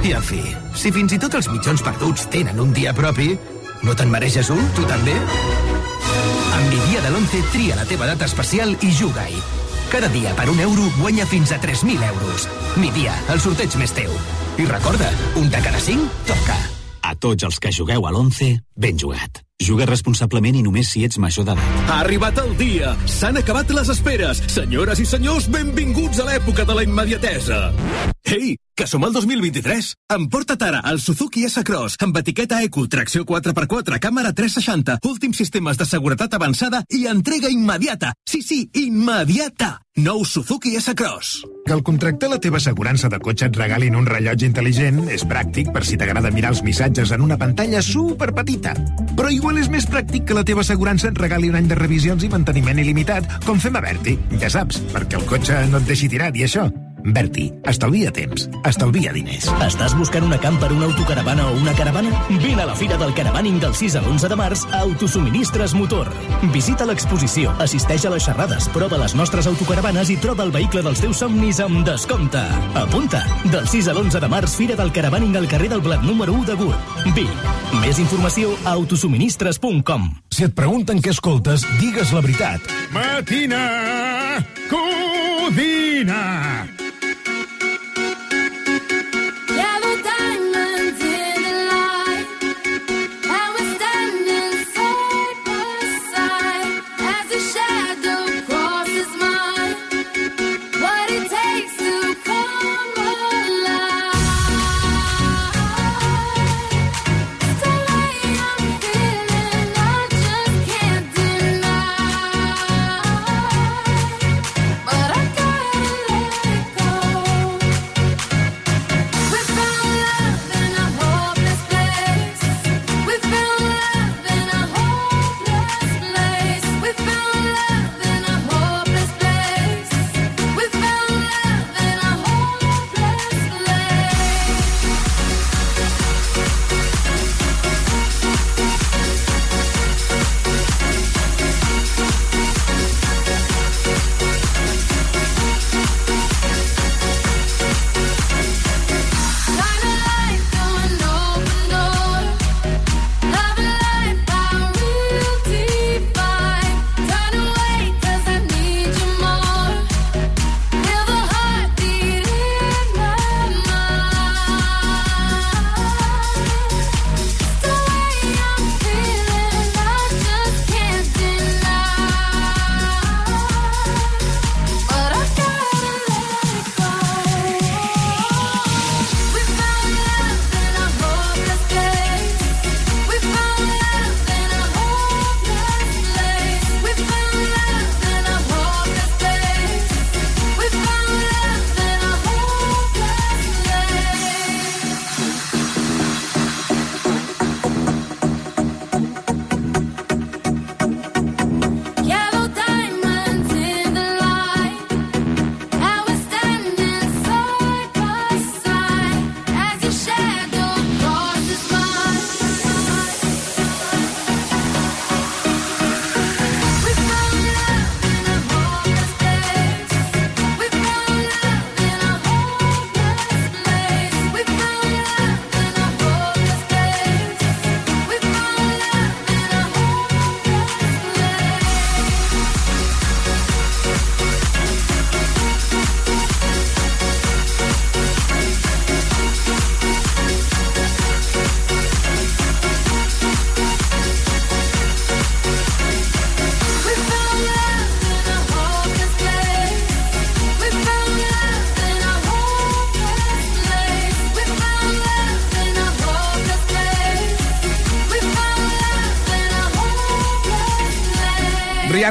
I, 0.03 0.13
en 0.13 0.23
fi, 0.23 0.41
si 0.77 0.91
fins 0.93 1.15
i 1.15 1.19
tot 1.19 1.37
els 1.39 1.47
mitjons 1.51 1.81
perduts 1.83 2.27
tenen 2.31 2.59
un 2.63 2.73
dia 2.75 2.93
propi, 2.95 3.31
no 3.83 3.95
te'n 3.97 4.11
mereixes 4.11 4.51
un, 4.53 4.61
tu 4.75 4.85
també? 4.87 5.15
Amb 6.57 6.67
mi 6.69 6.81
dia 6.91 7.01
de 7.03 7.11
l'11 7.11 7.41
tria 7.53 7.79
la 7.79 7.87
teva 7.89 8.09
data 8.09 8.27
especial 8.29 8.75
i 8.83 8.91
juga-hi. 8.91 9.41
Cada 9.91 10.11
dia 10.11 10.35
per 10.35 10.49
un 10.51 10.59
euro 10.59 10.89
guanya 10.99 11.25
fins 11.25 11.53
a 11.55 11.61
3.000 11.63 12.03
euros. 12.11 12.47
Mi 12.75 12.91
dia, 12.91 13.15
el 13.31 13.39
sorteig 13.39 13.79
més 13.79 13.95
teu. 13.95 14.11
I 14.59 14.67
recorda, 14.67 15.09
un 15.39 15.49
de 15.49 15.63
cada 15.63 15.79
cinc 15.79 16.03
toca. 16.27 16.59
A 17.07 17.15
tots 17.15 17.47
els 17.47 17.59
que 17.63 17.71
jugueu 17.71 18.05
a 18.05 18.11
l'11, 18.11 18.57
ben 18.75 18.99
jugat. 18.99 19.46
Juga 19.57 19.87
responsablement 19.89 20.55
i 20.55 20.61
només 20.61 20.91
si 20.93 21.01
ets 21.05 21.17
major 21.17 21.47
d'edat. 21.47 21.79
Ha 21.89 22.01
arribat 22.03 22.37
el 22.43 22.53
dia! 22.59 22.93
S'han 23.09 23.39
acabat 23.41 23.73
les 23.73 23.89
esperes! 23.89 24.43
Senyores 24.53 25.01
i 25.01 25.07
senyors, 25.09 25.49
benvinguts 25.49 26.21
a 26.21 26.27
l'època 26.29 26.65
de 26.67 26.77
la 26.77 26.85
immediatesa! 26.85 27.61
Ei, 28.37 28.53
que 28.77 28.85
som 28.87 29.03
al 29.03 29.11
2023! 29.11 29.89
Emporta't 30.13 30.61
ara 30.61 30.83
el 30.91 31.01
Suzuki 31.01 31.43
S-Cross 31.49 31.97
amb 32.05 32.19
etiqueta 32.21 32.61
Eco, 32.63 32.85
tracció 32.87 33.25
4x4, 33.25 33.97
càmera 33.99 34.31
360, 34.37 34.99
últims 35.09 35.41
sistemes 35.41 35.81
de 35.81 35.89
seguretat 35.89 36.37
avançada 36.37 36.83
i 36.93 37.07
entrega 37.09 37.49
immediata! 37.49 38.13
Sí, 38.29 38.43
sí, 38.45 38.69
immediata! 38.77 39.79
Nou 39.97 40.21
Suzuki 40.29 40.75
S-Cross. 40.77 41.41
Que 41.65 41.73
al 41.73 41.81
contractar 41.81 42.29
la 42.29 42.37
teva 42.39 42.61
assegurança 42.61 43.09
de 43.09 43.17
cotxe 43.17 43.47
et 43.49 43.57
regalin 43.57 43.97
un 43.97 44.05
rellotge 44.05 44.45
intel·ligent 44.45 45.07
és 45.09 45.25
pràctic 45.25 45.73
per 45.73 45.81
si 45.83 45.97
t'agrada 45.97 46.29
mirar 46.31 46.53
els 46.53 46.61
missatges 46.63 47.11
en 47.17 47.25
una 47.25 47.39
pantalla 47.41 47.81
super 47.81 48.29
petita. 48.37 48.75
Però 49.17 49.31
igual 49.33 49.57
és 49.57 49.71
més 49.73 49.89
pràctic 49.89 50.29
que 50.29 50.37
la 50.37 50.45
teva 50.45 50.61
assegurança 50.61 51.09
et 51.09 51.17
regali 51.17 51.49
un 51.49 51.57
any 51.57 51.71
de 51.71 51.79
revisions 51.81 52.21
i 52.21 52.29
manteniment 52.29 52.77
il·limitat, 52.85 53.39
com 53.47 53.57
fem 53.57 53.73
a 53.73 53.81
Berti. 53.81 54.19
Ja 54.37 54.53
saps, 54.53 54.83
perquè 54.93 55.17
el 55.17 55.25
cotxe 55.25 55.65
no 55.71 55.81
et 55.81 55.89
deixi 55.89 56.13
tirat 56.13 56.37
i 56.37 56.45
això. 56.45 56.69
Berti, 57.03 57.53
estalvia 57.65 58.11
temps, 58.11 58.47
estalvia 58.67 59.13
diners. 59.13 59.47
Estàs 59.63 59.93
buscant 59.97 60.25
una 60.25 60.39
camp 60.41 60.57
per 60.59 60.71
una 60.73 60.85
autocaravana 60.89 61.47
o 61.49 61.53
una 61.59 61.73
caravana? 61.77 62.09
Vine 62.29 62.61
a 62.63 62.65
la 62.67 62.75
Fira 62.75 62.97
del 62.97 63.13
Caravaning 63.13 63.59
del 63.61 63.75
6 63.75 63.95
al 63.99 64.07
11 64.11 64.29
de 64.29 64.37
març 64.39 64.65
a 64.71 64.81
Autosuministres 64.81 65.73
Motor. 65.77 66.09
Visita 66.53 66.85
l'exposició, 66.89 67.53
assisteix 67.63 68.05
a 68.05 68.11
les 68.13 68.25
xerrades, 68.25 68.67
prova 68.73 68.99
les 69.01 69.15
nostres 69.15 69.47
autocaravanes 69.47 70.09
i 70.09 70.17
troba 70.21 70.43
el 70.47 70.51
vehicle 70.51 70.83
dels 70.85 71.01
teus 71.03 71.21
somnis 71.23 71.61
amb 71.63 71.85
descompte. 71.87 72.43
Apunta! 72.75 73.23
Del 73.51 73.67
6 73.67 73.91
al 73.93 74.01
11 74.03 74.23
de 74.23 74.31
març, 74.31 74.57
Fira 74.57 74.75
del 74.79 74.91
Caravaning 74.91 75.37
al 75.37 75.47
carrer 75.47 75.69
del 75.73 75.81
Blat 75.85 76.03
número 76.03 76.33
1 76.33 76.45
de 76.51 76.55
Gurb. 76.59 76.97
Vic. 77.15 77.45
Més 77.83 77.99
informació 77.99 78.55
a 78.63 78.73
autosuministres.com. 78.75 80.09
Si 80.31 80.45
et 80.47 80.55
pregunten 80.55 81.01
què 81.01 81.13
escoltes, 81.15 81.65
digues 81.81 82.11
la 82.15 82.21
veritat. 82.25 82.61
Matina 82.93 83.63
Codina. 84.69 86.23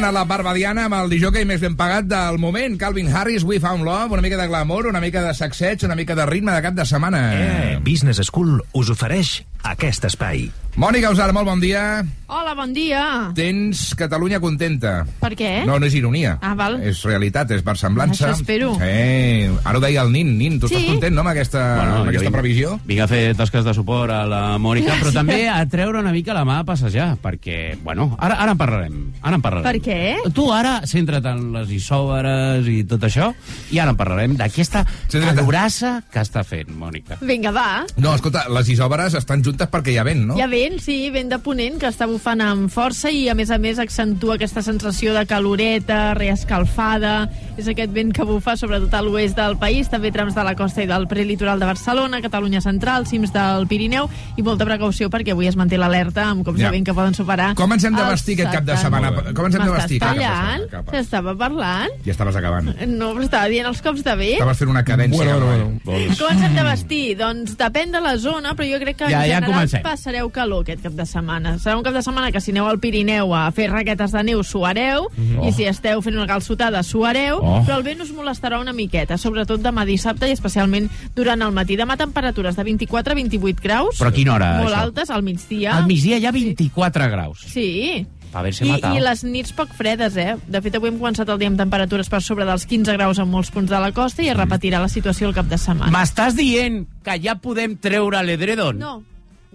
Rihanna, 0.07 0.21
la 0.21 0.29
barbadiana, 0.29 0.85
amb 0.87 0.95
el 1.01 1.09
disjockey 1.11 1.43
més 1.49 1.59
ben 1.59 1.75
pagat 1.75 2.07
del 2.07 2.37
moment. 2.39 2.77
Calvin 2.79 3.09
Harris, 3.11 3.43
We 3.43 3.59
Found 3.59 3.83
Love, 3.83 4.15
una 4.15 4.23
mica 4.23 4.37
de 4.39 4.47
glamour, 4.47 4.87
una 4.87 5.01
mica 5.03 5.23
de 5.25 5.33
sacseig, 5.35 5.83
una 5.83 5.97
mica 5.99 6.15
de 6.15 6.27
ritme 6.27 6.53
de 6.55 6.63
cap 6.63 6.77
de 6.77 6.87
setmana. 6.87 7.23
Eh, 7.35 7.79
Business 7.83 8.23
School 8.23 8.61
us 8.73 8.93
ofereix 8.95 9.41
aquest 9.73 10.05
espai. 10.05 10.49
Mònica 10.77 11.09
Usar, 11.09 11.31
molt 11.33 11.47
bon 11.49 11.57
dia. 11.63 12.05
Hola, 12.29 12.53
bon 12.53 12.75
dia. 12.77 13.31
Tens 13.35 13.95
Catalunya 13.97 14.37
contenta. 14.43 15.07
Per 15.23 15.31
què? 15.39 15.63
No, 15.65 15.79
no 15.81 15.87
és 15.89 15.95
ironia. 15.97 16.35
Ah, 16.45 16.51
val. 16.59 16.75
És 16.85 16.99
realitat, 17.07 17.49
és 17.55 17.63
versemblança. 17.65 18.27
Això 18.29 18.35
espero. 18.43 18.75
Eh, 18.85 19.49
ara 19.65 19.79
ho 19.79 19.81
deia 19.81 20.03
el 20.03 20.11
Nin. 20.13 20.35
Nin, 20.37 20.59
tu 20.61 20.69
Sí. 20.69 20.75
estàs 20.75 20.91
content, 20.91 21.15
no, 21.15 21.23
amb 21.23 21.31
aquesta, 21.31 21.63
Bueno, 21.79 21.95
amb 22.03 22.09
aquesta 22.11 22.27
vinc- 22.29 22.37
previsió? 22.37 22.81
Vinc 22.85 23.01
a 23.01 23.09
fer 23.09 23.35
tasques 23.39 23.65
de 23.65 23.73
suport 23.73 24.13
a 24.13 24.27
la 24.27 24.59
Mònica, 24.59 24.99
però 24.99 25.09
Gràcies. 25.09 25.15
també 25.15 25.49
a 25.49 25.65
treure 25.67 25.99
una 26.01 26.13
mica 26.13 26.35
la 26.35 26.45
mà 26.45 26.59
a 26.59 26.65
passejar, 26.65 27.17
perquè, 27.23 27.79
bueno, 27.83 28.15
ara, 28.21 28.35
ara 28.35 28.53
en 28.53 28.59
parlarem. 28.59 29.13
Ara 29.23 29.37
en 29.37 29.41
parlarem. 29.41 29.73
Per 29.73 29.81
què? 29.81 30.33
Tu 30.35 30.53
ara 30.53 30.83
centra't 30.85 31.25
en 31.25 31.53
les 31.55 31.71
isòbares 31.71 32.69
i 32.69 32.85
tot 32.85 33.01
això, 33.01 33.33
i 33.71 33.79
ara 33.79 33.93
en 33.93 33.97
parlarem 33.97 34.37
d'aquesta 34.37 34.85
calorassa 35.09 36.03
que 36.13 36.21
està 36.21 36.45
fent, 36.45 36.69
Mònica. 36.69 37.17
Vinga, 37.23 37.51
va. 37.51 37.87
No, 37.97 38.15
escolta, 38.15 38.45
les 38.51 38.69
isòbares 38.69 39.15
estan 39.15 39.43
juntes 39.43 39.56
perquè 39.65 39.95
hi 39.95 39.99
ha 39.99 40.05
vent, 40.05 40.27
no? 40.29 40.37
Hi 40.37 40.43
ha 40.45 40.47
vent, 40.47 40.77
sí, 40.85 41.09
vent 41.11 41.31
de 41.33 41.39
ponent, 41.41 41.79
que 41.81 41.89
està 41.89 42.07
bufant 42.07 42.41
amb 42.45 42.69
força 42.71 43.11
i, 43.11 43.29
a 43.29 43.35
més 43.35 43.51
a 43.51 43.57
més, 43.59 43.79
accentua 43.79 44.35
aquesta 44.37 44.63
sensació 44.63 45.15
de 45.17 45.25
caloreta, 45.27 46.15
reescalfada. 46.15 47.29
És 47.57 47.69
aquest 47.73 47.93
vent 47.95 48.11
que 48.13 48.25
bufa 48.29 48.53
sobretot 48.61 48.93
a 48.95 49.01
l'oest 49.01 49.37
del 49.39 49.57
país, 49.57 49.89
també 49.89 50.11
trams 50.13 50.35
de 50.37 50.43
la 50.45 50.55
costa 50.55 50.83
i 50.85 50.87
del 50.87 51.07
prelitoral 51.09 51.59
de 51.59 51.65
Barcelona, 51.67 52.21
Catalunya 52.21 52.61
central, 52.61 53.07
cims 53.09 53.33
del 53.33 53.67
Pirineu, 53.67 54.11
i 54.37 54.43
molta 54.45 54.67
precaució 54.69 55.09
perquè 55.09 55.33
avui 55.33 55.49
es 55.49 55.57
manté 55.57 55.79
l'alerta 55.81 56.27
amb 56.29 56.45
cops 56.45 56.61
Ja. 56.61 56.69
de 56.69 56.77
vent 56.77 56.85
que 56.87 56.95
poden 56.95 57.15
superar... 57.15 57.55
Com 57.57 57.73
ens 57.73 57.85
hem 57.85 57.95
de 57.97 58.05
vestir 58.05 58.35
aquest 58.37 58.53
cap 58.53 58.65
de 58.65 58.77
70. 58.77 58.83
setmana? 58.83 59.33
Com 59.35 59.47
ens 59.47 59.57
hem 59.57 59.65
de 59.65 59.73
vestir 59.73 60.01
tallant? 60.01 60.67
S'estava 60.93 61.35
parlant? 61.37 61.97
Ja 62.05 62.13
estaves 62.13 62.37
acabant. 62.37 62.75
No, 62.87 63.13
però 63.17 63.25
estava 63.25 63.49
dient 63.49 63.67
els 63.71 63.81
cops 63.83 64.05
de 64.05 64.15
vent. 64.17 64.35
Estaves 64.41 64.59
fent 64.61 64.71
una 64.75 64.85
cadència. 64.85 65.17
Bueno, 65.17 65.47
bueno, 65.47 65.71
avall. 65.87 66.17
Com 66.19 66.33
ens 66.37 66.45
hem 66.51 66.55
de 66.61 66.67
vestir? 66.69 67.03
Doncs 67.17 67.57
depèn 67.57 67.93
de 67.97 68.01
la 68.05 68.17
zona, 68.21 68.53
però 68.57 68.69
jo 68.69 68.81
crec 68.83 68.97
que 69.01 69.09
Ja, 69.11 69.23
en 69.25 69.31
ja 69.31 69.41
general 69.41 69.46
comencem. 69.53 69.83
passareu 69.83 70.31
calor 70.31 70.63
aquest 70.63 70.83
cap 70.83 70.93
de 70.93 71.07
setmana. 71.07 71.57
Serà 71.59 71.77
un 71.77 71.83
cap 71.83 71.95
de 71.95 72.03
setmana 72.03 72.33
que 72.33 72.41
si 72.41 72.51
aneu 72.51 72.67
al 72.67 72.79
Pirineu 72.79 73.35
a 73.35 73.51
fer 73.53 73.71
raquetes 73.71 74.13
de 74.13 74.23
neu 74.23 74.43
suareu, 74.43 75.09
Mhm. 75.17 75.45
i 75.49 75.53
si 75.53 75.65
esteu 75.65 76.03
fent 76.03 76.17
una 76.17 76.27
calçotada 76.27 76.83
suareu, 76.83 77.39
Oh. 77.43 77.63
però 77.67 77.77
el 77.79 77.83
vent 77.83 78.01
us 78.03 78.13
molestarà 78.13 78.61
una 78.61 78.73
miqueta, 78.73 79.17
sobretot 79.19 79.61
demà 79.61 79.85
dissabte 79.85 80.29
i 80.29 80.33
especialment 80.33 80.91
durant 81.15 81.41
el 81.43 81.53
matí. 81.53 81.77
Demà 81.77 81.97
temperatures 81.97 82.57
de 82.57 82.63
24 82.65 83.13
a 83.13 83.15
28 83.15 83.61
graus. 83.63 83.99
Però 83.99 84.09
a 84.09 84.13
quina 84.13 84.35
hora, 84.35 84.59
Molt 84.63 84.75
això? 84.75 84.81
altes, 84.83 85.11
al 85.11 85.23
migdia. 85.23 85.77
Al 85.77 85.87
migdia 85.87 86.19
hi 86.19 86.27
ha 86.27 86.33
24 86.33 87.09
graus. 87.11 87.41
Sí. 87.47 88.07
A 88.33 88.43
veure 88.43 88.53
si 88.53 88.67
I. 88.67 88.81
I 88.97 89.01
les 89.01 89.23
nits 89.25 89.53
poc 89.53 89.71
fredes, 89.73 90.15
eh? 90.17 90.35
De 90.47 90.61
fet, 90.61 90.75
avui 90.75 90.91
hem 90.91 90.99
començat 90.99 91.29
el 91.33 91.39
dia 91.39 91.49
amb 91.49 91.57
temperatures 91.57 92.09
per 92.11 92.21
sobre 92.21 92.45
dels 92.45 92.67
15 92.67 92.93
graus 92.93 93.19
en 93.19 93.29
molts 93.31 93.51
punts 93.51 93.71
de 93.71 93.79
la 93.81 93.93
costa 93.93 94.23
i 94.23 94.29
es 94.29 94.37
repetirà 94.37 94.79
la 94.81 94.89
situació 94.89 95.29
el 95.29 95.35
cap 95.35 95.47
de 95.47 95.57
setmana. 95.57 95.91
M'estàs 95.91 96.35
dient 96.35 96.87
que 97.03 97.19
ja 97.23 97.37
podem 97.37 97.79
treure 97.79 98.23
l'edredon? 98.23 98.79
No, 98.79 99.03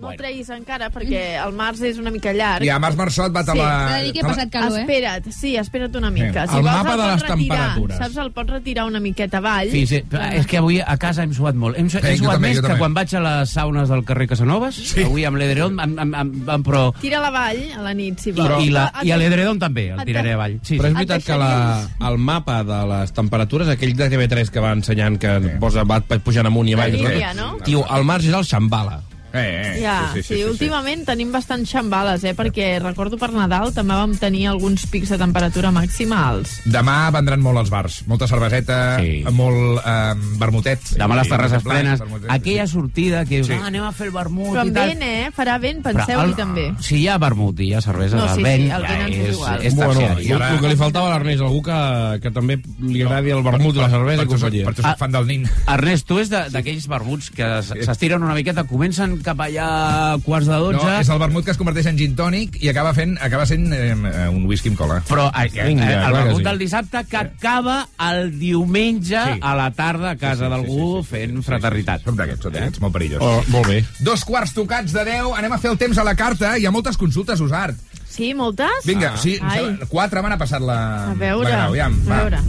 no 0.01 0.07
bueno. 0.09 0.17
treguis 0.17 0.49
encara, 0.49 0.89
perquè 0.91 1.21
el 1.45 1.53
març 1.53 1.81
és 1.85 1.99
una 2.01 2.11
mica 2.11 2.33
llarg. 2.33 2.65
I 2.65 2.69
a 2.73 2.79
Març 2.81 2.97
Marçot 2.97 3.35
va 3.35 3.43
te 3.45 3.51
Sí. 3.53 3.59
de 3.61 4.11
que 4.13 4.19
he 4.19 4.23
passat 4.23 4.49
calor, 4.51 4.77
eh? 4.79 4.81
Espera't, 4.81 5.31
sí, 5.31 5.55
espera't 5.55 5.95
una 5.95 6.09
mica. 6.09 6.47
Sí. 6.47 6.57
El 6.57 6.63
mapa 6.63 6.95
de 6.95 6.97
pots 6.97 7.11
les 7.11 7.21
retirar, 7.29 7.37
temperatures. 7.37 7.97
Saps, 8.01 8.17
el 8.17 8.31
pots 8.31 8.49
retirar 8.51 8.85
una 8.85 8.99
miqueta 8.99 9.37
avall. 9.37 9.69
Sí, 9.71 9.85
sí, 9.87 10.01
però 10.09 10.25
és 10.33 10.47
que 10.47 10.57
avui 10.57 10.79
a 10.81 10.97
casa 10.97 11.23
hem 11.23 11.33
suat 11.33 11.55
molt. 11.55 11.77
Hem, 11.77 11.89
Sí, 11.91 11.97
he 12.01 12.17
jo 12.17 12.23
suat 12.25 12.33
també, 12.39 12.47
més 12.49 12.57
que 12.61 12.67
també. 12.67 12.79
quan 12.79 12.93
vaig 12.93 13.15
a 13.15 13.19
les 13.21 13.49
saunes 13.51 13.89
del 13.89 14.03
carrer 14.05 14.27
Casanovas. 14.27 14.75
Sí. 14.75 15.03
Avui 15.03 15.25
amb 15.25 15.37
l'edredon, 15.37 15.79
amb, 15.79 15.99
amb, 15.99 16.15
amb, 16.15 16.49
amb, 16.49 16.65
però... 16.67 16.83
Tira-la 17.01 17.27
avall 17.27 17.61
a 17.77 17.81
la 17.83 17.93
nit, 17.93 18.17
si 18.19 18.31
vols. 18.31 18.63
i, 18.65 18.69
la, 18.71 18.91
I 19.03 19.11
a 19.11 19.17
l'edredon 19.17 19.59
també, 19.59 19.89
el 19.91 20.03
tiraré 20.05 20.33
avall. 20.33 20.59
Sí, 20.63 20.77
Però 20.79 20.87
és 20.87 20.93
veritat 20.95 21.23
que 21.23 21.37
la, 21.37 21.87
el 22.09 22.17
mapa 22.17 22.63
de 22.63 22.81
les 22.87 23.11
temperatures, 23.13 23.67
aquell 23.69 23.95
de 23.95 24.09
TV3 24.09 24.49
que 24.49 24.59
va 24.59 24.71
ensenyant 24.73 25.19
que 25.19 25.37
posa, 25.59 25.83
va 25.83 26.01
pujant 26.01 26.47
amunt 26.47 26.67
i 26.69 26.73
avall... 26.73 26.91
La 27.01 27.09
línia, 27.11 27.33
no? 27.33 27.57
Tio, 27.63 27.85
el 27.95 28.03
març 28.03 28.25
és 28.25 28.33
el 28.33 28.45
Xambala. 28.45 29.01
Eh, 29.33 29.77
eh. 29.77 29.81
Ja, 29.81 30.09
sí, 30.13 30.23
sí, 30.23 30.35
sí, 30.35 30.43
últimament 30.43 31.05
tenim 31.07 31.31
bastants 31.31 31.69
xambales, 31.71 32.23
eh? 32.27 32.33
Perquè 32.35 32.79
recordo 32.83 33.17
per 33.17 33.31
Nadal 33.31 33.71
també 33.73 33.95
vam 33.95 34.15
tenir 34.19 34.47
alguns 34.51 34.85
pics 34.91 35.09
de 35.13 35.17
temperatura 35.21 35.71
màxima 35.71 36.19
alts. 36.29 36.57
Demà 36.65 37.09
vendran 37.15 37.39
molt 37.41 37.61
els 37.61 37.69
bars. 37.71 38.01
Molta 38.11 38.27
cerveseta, 38.27 38.99
sí. 38.99 39.21
molt 39.31 39.79
eh, 39.85 40.13
vermutet. 40.41 40.83
Demà 40.99 41.15
les 41.21 41.29
terrasses 41.31 41.63
plenes. 41.63 41.99
vermutet. 41.99 42.29
Aquella 42.31 42.67
sortida 42.67 43.23
que 43.25 43.35
dius, 43.41 43.47
Sí. 43.47 43.53
ah, 43.53 43.67
anem 43.67 43.83
a 43.83 43.91
fer 43.91 44.07
el 44.07 44.13
vermut 44.13 44.51
Però 44.53 44.65
i 44.67 44.71
tal. 44.71 44.89
vent, 44.89 45.01
eh? 45.03 45.29
Farà 45.35 45.57
vent, 45.59 45.81
penseu-hi 45.83 46.33
també. 46.35 46.67
Si 46.79 46.97
hi 47.01 47.07
ha 47.07 47.17
vermut 47.17 47.59
i 47.59 47.69
hi 47.69 47.73
ha 47.73 47.81
cervesa, 47.81 48.17
No, 48.17 48.27
sí, 48.27 48.29
el 48.31 48.35
sí, 48.37 48.43
vent, 48.43 48.71
el 48.71 48.81
vent 48.81 49.01
ja 49.01 49.07
és 49.07 49.17
és, 49.29 49.35
igual. 49.35 49.61
és 49.65 49.75
Bueno, 49.75 49.93
terciari. 49.93 50.31
el, 50.31 50.41
el 50.41 50.59
que 50.59 50.67
li 50.69 50.75
faltava 50.75 51.07
a 51.07 51.17
l'Ernest, 51.17 51.41
algú 51.41 51.61
que, 51.63 52.19
que 52.21 52.31
també 52.31 52.59
li 52.81 53.01
agradi 53.03 53.31
el 53.31 53.43
vermut 53.43 53.75
i 53.75 53.79
la 53.79 53.89
cervesa 53.89 54.23
i 54.23 54.27
companyia. 54.27 54.65
Per 54.65 54.75
tu 54.75 54.81
soc 54.83 54.97
fan 54.99 55.11
del 55.11 55.25
nin. 55.27 55.47
Ernest, 55.67 56.07
tu 56.07 56.19
és 56.19 56.29
de- 56.29 56.49
d'aquells 56.51 56.87
vermuts 56.91 57.31
que 57.31 57.49
s'estiren 57.63 58.21
una 58.23 58.33
miqueta, 58.35 58.63
comencen 58.65 59.20
cap 59.25 59.39
allà 59.43 59.67
a 60.13 60.17
quarts 60.25 60.47
de 60.49 60.57
12... 60.59 60.77
No, 60.77 60.89
és 61.01 61.09
el 61.13 61.19
vermut 61.21 61.45
que 61.45 61.51
es 61.53 61.59
converteix 61.59 61.87
en 61.91 61.97
gin 61.99 62.15
tònic 62.17 62.57
i 62.61 62.69
acaba 62.71 62.93
fent 62.97 63.17
acaba 63.21 63.45
sent 63.49 63.69
eh, 63.73 63.93
un 64.31 64.45
whisky 64.49 64.71
amb 64.73 64.79
cola. 64.79 64.99
Però 65.09 65.27
eh, 65.31 65.47
eh, 65.53 65.67
Vinga, 65.67 65.87
el 65.89 66.05
que 66.05 66.13
vermut 66.17 66.41
sí. 66.41 66.47
del 66.49 66.59
dissabte 66.63 67.03
que 67.09 67.17
acaba 67.21 67.77
el 68.09 68.33
diumenge 68.39 69.11
Sí. 69.11 69.37
a 69.41 69.55
la 69.55 69.69
tarda 69.75 70.11
a 70.11 70.15
casa 70.17 70.47
d'algú 70.49 71.01
fent 71.03 71.41
fraternitat. 71.45 72.03
Som 72.05 72.15
d'aquests, 72.19 72.43
som 72.47 72.53
d'aquests, 72.53 72.79
molt 72.81 72.93
perillós. 72.95 73.21
Oh, 73.21 73.41
molt 73.51 73.67
bé. 73.67 73.81
Dos 73.99 74.23
quarts 74.25 74.53
tocats 74.55 74.93
de 74.95 75.03
10, 75.05 75.31
anem 75.37 75.51
a 75.53 75.59
fer 75.61 75.71
el 75.73 75.77
temps 75.81 75.97
a 75.97 76.05
la 76.07 76.15
carta. 76.15 76.55
Hi 76.57 76.65
ha 76.65 76.71
moltes 76.71 76.97
consultes, 76.97 77.39
Usart. 77.43 77.77
Sí, 78.11 78.33
moltes? 78.35 78.83
Vinga, 78.85 79.13
sí, 79.17 79.37
Ai. 79.41 79.59
sembla- 79.61 79.87
quatre 79.87 80.21
m'han 80.23 80.37
passat 80.39 80.59
la... 80.63 80.79
A 81.11 81.13
veure, 81.15 81.47
la 81.47 81.55
grau, 81.55 81.69
aviam, 81.71 81.95
a 82.05 82.09
va. 82.09 82.17
veure. 82.25 82.41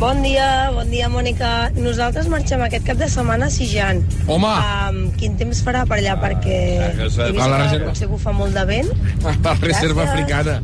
Bon 0.00 0.16
dia, 0.24 0.70
bon 0.72 0.88
dia, 0.88 1.10
Mònica. 1.12 1.48
Nosaltres 1.76 2.28
marxem 2.32 2.62
aquest 2.64 2.86
cap 2.88 2.96
de 2.96 3.04
setmana 3.12 3.50
a 3.50 3.52
Sijan. 3.52 3.98
Home! 4.32 4.48
Um, 4.48 5.00
quin 5.20 5.34
temps 5.36 5.60
farà 5.66 5.82
per 5.88 5.98
allà? 5.98 6.14
Perquè 6.22 6.56
que 6.96 7.04
he 7.04 7.08
vist 7.10 7.20
a 7.20 7.48
la 7.52 7.58
que 7.58 7.66
reserva. 7.66 7.90
potser 7.90 8.08
bufa 8.08 8.32
molt 8.32 8.56
de 8.56 8.64
vent. 8.70 8.88
La 9.44 9.52
reserva 9.60 10.06
Gràcies. 10.06 10.14
africana. 10.14 10.56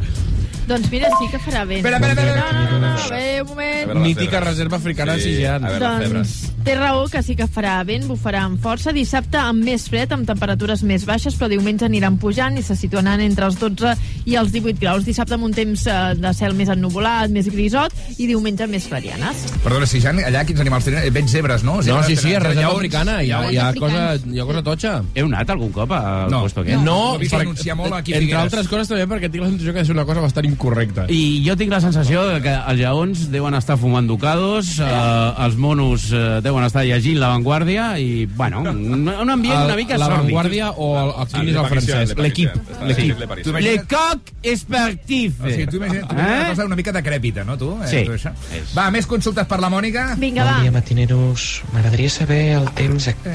Doncs 0.67 0.91
mira, 0.91 1.09
sí 1.21 1.29
que 1.31 1.39
farà 1.39 1.65
vent. 1.65 1.79
Espera, 1.85 1.99
espera, 2.01 2.13
espera. 2.27 2.53
No, 2.53 2.59
no, 2.59 2.79
no, 2.81 2.97
no, 2.97 3.09
bé, 3.11 3.43
un 3.43 3.49
moment. 3.49 3.95
Mítica 4.03 4.41
reserva 4.41 4.77
africana 4.81 5.15
sí, 5.19 5.37
Sijan. 5.37 5.63
Doncs 5.79 6.43
té 6.67 6.75
raó 6.75 7.05
que 7.07 7.21
sí 7.23 7.37
que 7.39 7.47
farà 7.47 7.77
vent, 7.87 8.09
bufarà 8.11 8.41
amb 8.43 8.59
força. 8.59 8.91
Dissabte 8.91 9.39
amb 9.39 9.63
més 9.63 9.85
fred, 9.87 10.11
amb 10.11 10.27
temperatures 10.27 10.83
més 10.83 11.05
baixes, 11.07 11.37
però 11.39 11.47
diumenge 11.53 11.87
aniran 11.87 12.17
pujant 12.19 12.57
i 12.59 12.65
se 12.67 12.75
situaran 12.75 13.21
entre 13.23 13.47
els 13.47 13.55
12 13.61 13.93
i 14.27 14.35
els 14.35 14.51
18 14.51 14.81
graus. 14.83 15.05
Dissabte 15.07 15.37
amb 15.39 15.47
un 15.47 15.55
temps 15.55 15.85
eh, 15.87 15.99
de 16.19 16.33
cel 16.35 16.57
més 16.59 16.73
ennuvolat, 16.75 17.31
més 17.31 17.47
grisot, 17.55 17.95
i 18.19 18.27
diumenge 18.27 18.67
més 18.67 18.89
clarianes. 18.91 19.45
Perdona, 19.63 19.87
si 19.87 20.01
Jan, 20.03 20.19
allà 20.27 20.43
quins 20.49 20.59
animals 20.65 20.89
tenen? 20.91 21.07
Eh, 21.07 21.13
Veig 21.15 21.31
zebres, 21.31 21.63
no? 21.63 21.77
No, 21.79 21.83
Zebres 21.87 22.11
sí, 22.11 22.17
sí, 22.17 22.23
tenen- 22.33 22.41
és 22.41 22.49
reserva 22.49 22.73
africana. 22.75 23.21
Hi 23.23 23.31
ha, 23.31 23.45
hi 23.53 23.61
ha, 23.63 23.69
cosa, 23.79 24.03
hi 24.19 24.43
ha 24.43 24.49
cosa 24.51 24.65
totxa. 24.67 24.97
Heu 25.15 25.31
anat 25.31 25.55
algun 25.55 25.71
cop 25.71 25.95
al 25.95 26.31
No. 26.35 26.41
puesto 26.49 26.67
aquest? 26.67 26.83
No, 26.83 27.13
L'he 27.15 27.19
vist 27.23 27.31
per- 27.37 27.47
a 27.47 28.03
entre 28.17 28.37
altres 28.43 28.67
coses 28.67 28.89
també 28.91 29.07
perquè 29.07 29.31
tinc 29.31 29.45
la 29.45 29.51
sensació 29.51 29.73
que 29.73 29.81
és 29.87 29.95
una 29.95 30.05
cosa 30.05 30.21
bastant 30.27 30.47
incorrecta. 30.57 31.05
I 31.13 31.43
jo 31.47 31.55
tinc 31.61 31.71
la 31.71 31.81
sensació 31.85 32.25
que 32.43 32.53
els 32.57 32.81
lleons 32.81 33.27
deuen 33.31 33.55
estar 33.61 33.77
fumant 33.79 34.09
ducados, 34.09 34.79
eh, 34.81 35.45
els 35.47 35.57
monos 35.61 36.09
eh, 36.13 36.41
deuen 36.43 36.65
estar 36.67 36.83
llegint 36.89 37.21
La 37.21 37.29
Vanguardia 37.35 37.93
i, 38.01 38.25
bueno, 38.27 38.63
un, 38.67 39.07
un 39.09 39.31
ambient 39.31 39.63
una 39.67 39.77
mica 39.77 39.99
la 40.01 40.09
sòrdid. 40.09 40.25
Vanguardia 40.33 40.71
o 40.73 40.89
el, 41.05 41.13
el 41.23 41.29
cinis 41.35 41.57
al 41.61 41.69
francès? 41.71 42.17
L'equip. 42.17 42.57
L'equip. 42.89 43.23
Le 43.61 43.77
coq 43.87 44.33
esportif. 44.43 45.41
O 45.43 45.51
sigui, 45.51 45.67
tu 45.71 45.77
imagina't, 45.81 46.09
tu 46.09 46.15
imagina't 46.17 46.41
una 46.41 46.49
cosa 46.51 46.65
una 46.67 46.77
mica 46.81 46.93
decrèpita, 46.97 47.45
no, 47.45 47.57
tu? 47.61 47.71
Eh, 47.83 47.89
Sí. 47.91 48.03
tu 48.09 48.13
això? 48.17 48.33
Va, 48.77 48.89
més 48.91 49.07
consultes 49.07 49.47
per 49.47 49.61
la 49.61 49.69
Mònica? 49.73 50.15
Vinga, 50.19 50.45
Bon 50.45 50.55
va. 50.55 50.63
dia, 50.63 50.73
matineros. 50.73 51.63
M'agradaria 51.73 52.11
saber 52.11 52.41
el 52.61 52.69
temps 52.79 53.09
ac- 53.13 53.29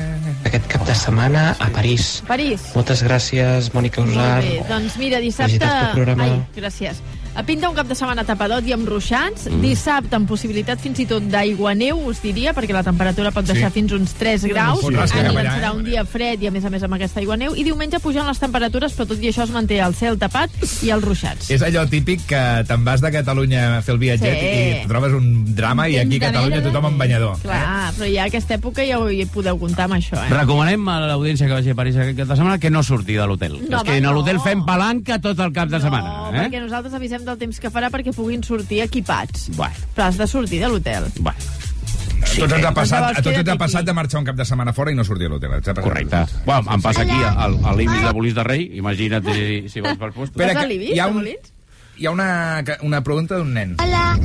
aquest 0.45 0.67
cap 0.71 0.85
de 0.87 0.95
setmana 0.95 1.55
a 1.59 1.67
París. 1.69 2.23
París. 2.27 2.61
Moltes 2.75 3.03
gràcies, 3.05 3.71
Mònica 3.73 4.01
Molt 4.01 4.15
Usar. 4.15 4.41
bé, 4.41 4.61
doncs 4.69 4.97
mira, 4.97 5.19
dissabte... 5.19 5.59
Ai, 5.61 6.41
gràcies. 6.55 7.01
Pinta 7.45 7.69
un 7.69 7.75
cap 7.75 7.87
de 7.87 7.95
setmana 7.95 8.23
tapadot 8.27 8.65
i 8.67 8.73
amb 8.75 8.87
ruixats. 8.87 9.47
Mm. 9.49 9.61
Dissabte 9.63 10.15
amb 10.15 10.27
possibilitat 10.29 10.79
fins 10.83 10.99
i 11.01 11.05
tot 11.09 11.23
d'aigua 11.31 11.73
neu, 11.75 11.97
us 12.07 12.19
diria, 12.21 12.53
perquè 12.53 12.75
la 12.75 12.83
temperatura 12.83 13.31
pot 13.31 13.45
deixar 13.47 13.71
Sí. 13.71 13.79
fins 13.79 13.91
uns 13.95 14.13
3 14.19 14.45
graus. 14.45 14.79
Sí. 14.81 14.91
Cap 14.93 15.09
Aniran 15.15 15.37
allà, 15.37 15.53
serà 15.55 15.69
eh? 15.71 15.75
un 15.77 15.83
dia 15.83 16.03
fred 16.05 16.43
i 16.43 16.47
a 16.47 16.51
més 16.51 16.65
a 16.65 16.69
més 16.69 16.83
amb 16.83 16.93
aquesta 16.93 17.19
aigua 17.19 17.37
neu. 17.37 17.55
I 17.55 17.63
diumenge 17.63 17.99
pugen 17.99 18.27
les 18.27 18.39
temperatures, 18.39 18.93
però 18.95 19.07
tot 19.07 19.23
i 19.23 19.29
això 19.31 19.43
es 19.43 19.49
manté 19.51 19.79
el 19.79 19.95
cel 19.95 20.19
tapat 20.19 20.51
i 20.83 20.91
els 20.91 21.03
ruixats. 21.03 21.49
És 21.49 21.61
allò 21.61 21.87
típic 21.89 22.25
que 22.27 22.41
te'n 22.67 22.83
vas 22.85 23.01
de 23.01 23.11
Catalunya 23.11 23.77
a 23.77 23.81
fer 23.81 23.93
el 23.95 23.99
viatget 23.99 24.37
Sí. 24.39 24.83
i 24.85 24.87
trobes 24.87 25.13
un 25.13 25.55
drama 25.55 25.87
i 25.89 25.97
aquí 25.97 26.17
a 26.17 26.27
Catalunya 26.31 26.61
tothom 26.61 26.85
amb 26.85 26.97
banyador. 26.99 27.39
Clar, 27.41 27.93
però 27.97 28.13
ja 28.13 28.23
a 28.23 28.27
aquesta 28.27 28.55
època 28.55 28.85
ja 28.87 28.99
ho 28.99 29.09
hi 29.09 29.25
podeu 29.25 29.57
comptar 29.57 29.85
amb 29.85 29.95
això, 29.95 30.19
eh? 30.19 30.29
Recomanem 30.29 30.87
a 30.87 30.99
l'audiència 31.07 31.47
que 31.47 31.53
vagi 31.53 31.69
a 31.71 31.75
París 31.75 31.95
aquest 31.95 32.17
cap 32.17 32.27
de 32.27 32.35
setmana 32.35 32.59
que 32.59 32.69
no 32.69 32.83
surti 32.83 33.13
de 33.13 33.25
l'hotel. 33.25 33.57
No, 33.69 33.77
és 33.77 33.83
que 33.83 33.97
en 33.97 34.03
no. 34.03 34.13
l'hotel 34.13 34.39
fem 34.39 34.63
palanca 34.65 35.19
tot 35.19 35.39
el 35.39 35.51
cap 35.53 35.69
de 35.69 35.79
setmana. 35.79 36.07
No, 36.31 36.35
eh? 36.35 36.47
perquè 36.47 36.61
nosaltres 36.61 36.93
avisem 36.93 37.20
del 37.25 37.37
temps 37.41 37.59
que 37.59 37.69
farà 37.73 37.89
perquè 37.93 38.13
puguin 38.15 38.43
sortir 38.43 38.81
equipats. 38.85 39.49
Bueno, 39.55 39.75
Però 39.95 40.07
has 40.09 40.17
de 40.17 40.27
sortir 40.27 40.59
de 40.61 40.69
l'hotel. 40.69 41.07
bueno. 41.19 41.37
A 42.21 42.33
tots 42.37 42.53
ens 42.53 42.65
ha 42.65 42.71
passat, 42.73 42.99
Llavors 43.01 43.17
a 43.19 43.21
tots 43.25 43.37
ens 43.41 43.49
ha 43.49 43.55
passat 43.57 43.85
de 43.85 43.93
marxar 43.97 44.19
un 44.21 44.25
cap 44.27 44.35
de 44.37 44.45
setmana 44.45 44.71
fora 44.73 44.91
i 44.91 44.95
no 44.95 45.03
sortir 45.03 45.25
a 45.25 45.29
l'hotel. 45.33 45.55
Passat. 45.57 45.81
Correcte. 45.83 46.19
Bueno, 46.45 46.71
em 46.75 46.81
passa 46.81 47.01
aquí 47.01 47.17
al, 47.17 47.57
al 47.65 47.77
límit 47.77 48.05
de 48.05 48.11
Bolís 48.13 48.35
de 48.37 48.43
Rei. 48.45 48.67
Imagina't 48.77 49.25
si, 49.33 49.47
si 49.73 49.81
vas 49.81 49.97
pel 49.97 50.13
puesto. 50.13 50.31
Espera, 50.37 50.53
Vas 50.53 50.61
que 50.61 50.65
a 50.65 50.69
l'Ibis, 50.69 50.93
hi 50.95 50.99
ha 50.99 51.07
un-? 51.07 51.25
Hi 52.01 52.05
ha 52.07 52.11
una, 52.11 52.63
una 52.81 53.01
pregunta 53.03 53.37
d'un 53.37 53.51
nen. 53.53 53.75
Hola, 53.83 54.15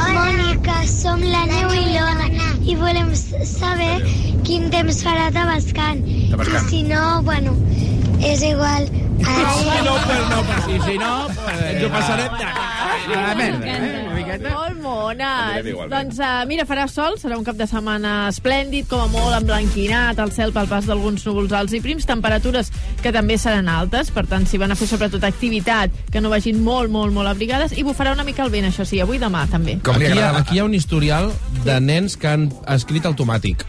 Mònica, 0.00 0.80
som 0.88 1.20
la 1.20 1.42
Neu 1.50 1.74
i 1.76 1.84
l'Ona 1.92 2.30
i 2.64 2.74
volem 2.80 3.12
saber 3.14 4.00
quin 4.46 4.70
temps 4.72 5.02
farà 5.04 5.28
Tabascan. 5.34 6.00
Tabascan. 6.32 6.64
I 6.64 6.70
si 6.70 6.82
no, 6.88 7.20
bueno, 7.26 7.52
és 8.22 8.42
igual, 8.42 8.86
Si 9.20 9.84
no, 9.84 9.94
pues 10.06 10.28
no, 10.30 10.42
pues 10.42 10.64
sí, 10.64 10.90
si 10.90 10.98
no, 10.98 11.26
pues 11.28 11.60
ens 11.60 11.84
ho 11.84 11.90
passarem 11.90 12.32
de... 12.38 12.44
A 12.44 13.20
la 13.20 13.34
merda, 13.34 13.66
eh? 13.66 14.19
Miqueta. 14.38 14.54
Molt 14.54 14.80
mona. 14.82 15.30
Doncs 15.90 16.18
uh, 16.22 16.44
mira, 16.48 16.64
farà 16.68 16.86
sol, 16.90 17.16
serà 17.20 17.36
un 17.38 17.44
cap 17.44 17.56
de 17.58 17.66
setmana 17.66 18.28
esplèndid, 18.30 18.86
com 18.90 19.00
a 19.02 19.08
molt 19.10 19.34
emblanquinat, 19.40 20.18
el 20.22 20.32
cel 20.32 20.52
pel 20.52 20.68
pas 20.70 20.86
d'alguns 20.86 21.24
núvols 21.26 21.52
alts 21.56 21.74
i 21.76 21.80
prims, 21.84 22.06
temperatures 22.08 22.70
que 23.02 23.12
també 23.12 23.36
seran 23.38 23.68
altes, 23.68 24.10
per 24.14 24.26
tant, 24.30 24.46
si 24.46 24.58
van 24.60 24.72
a 24.72 24.76
fer 24.78 24.88
sobretot 24.90 25.24
activitat, 25.24 25.90
que 26.12 26.20
no 26.20 26.30
vagin 26.32 26.62
molt, 26.64 26.90
molt, 26.90 27.12
molt 27.12 27.28
abrigades, 27.28 27.72
i 27.78 27.82
bufarà 27.86 28.12
una 28.16 28.24
mica 28.24 28.44
el 28.44 28.50
vent, 28.54 28.68
això 28.70 28.84
sí, 28.86 29.00
avui 29.00 29.16
i 29.18 29.20
demà 29.22 29.46
també. 29.50 29.78
Com 29.84 29.96
Aquí 29.96 30.04
hi, 30.04 30.12
ha, 30.12 30.12
agrada- 30.14 30.38
aquí 30.44 30.56
hi 30.56 30.60
ha 30.60 30.64
un 30.64 30.74
historial 30.74 31.32
de 31.64 31.80
nens 31.80 32.16
que 32.16 32.28
han 32.28 32.48
escrit 32.68 33.04
automàtic. 33.06 33.64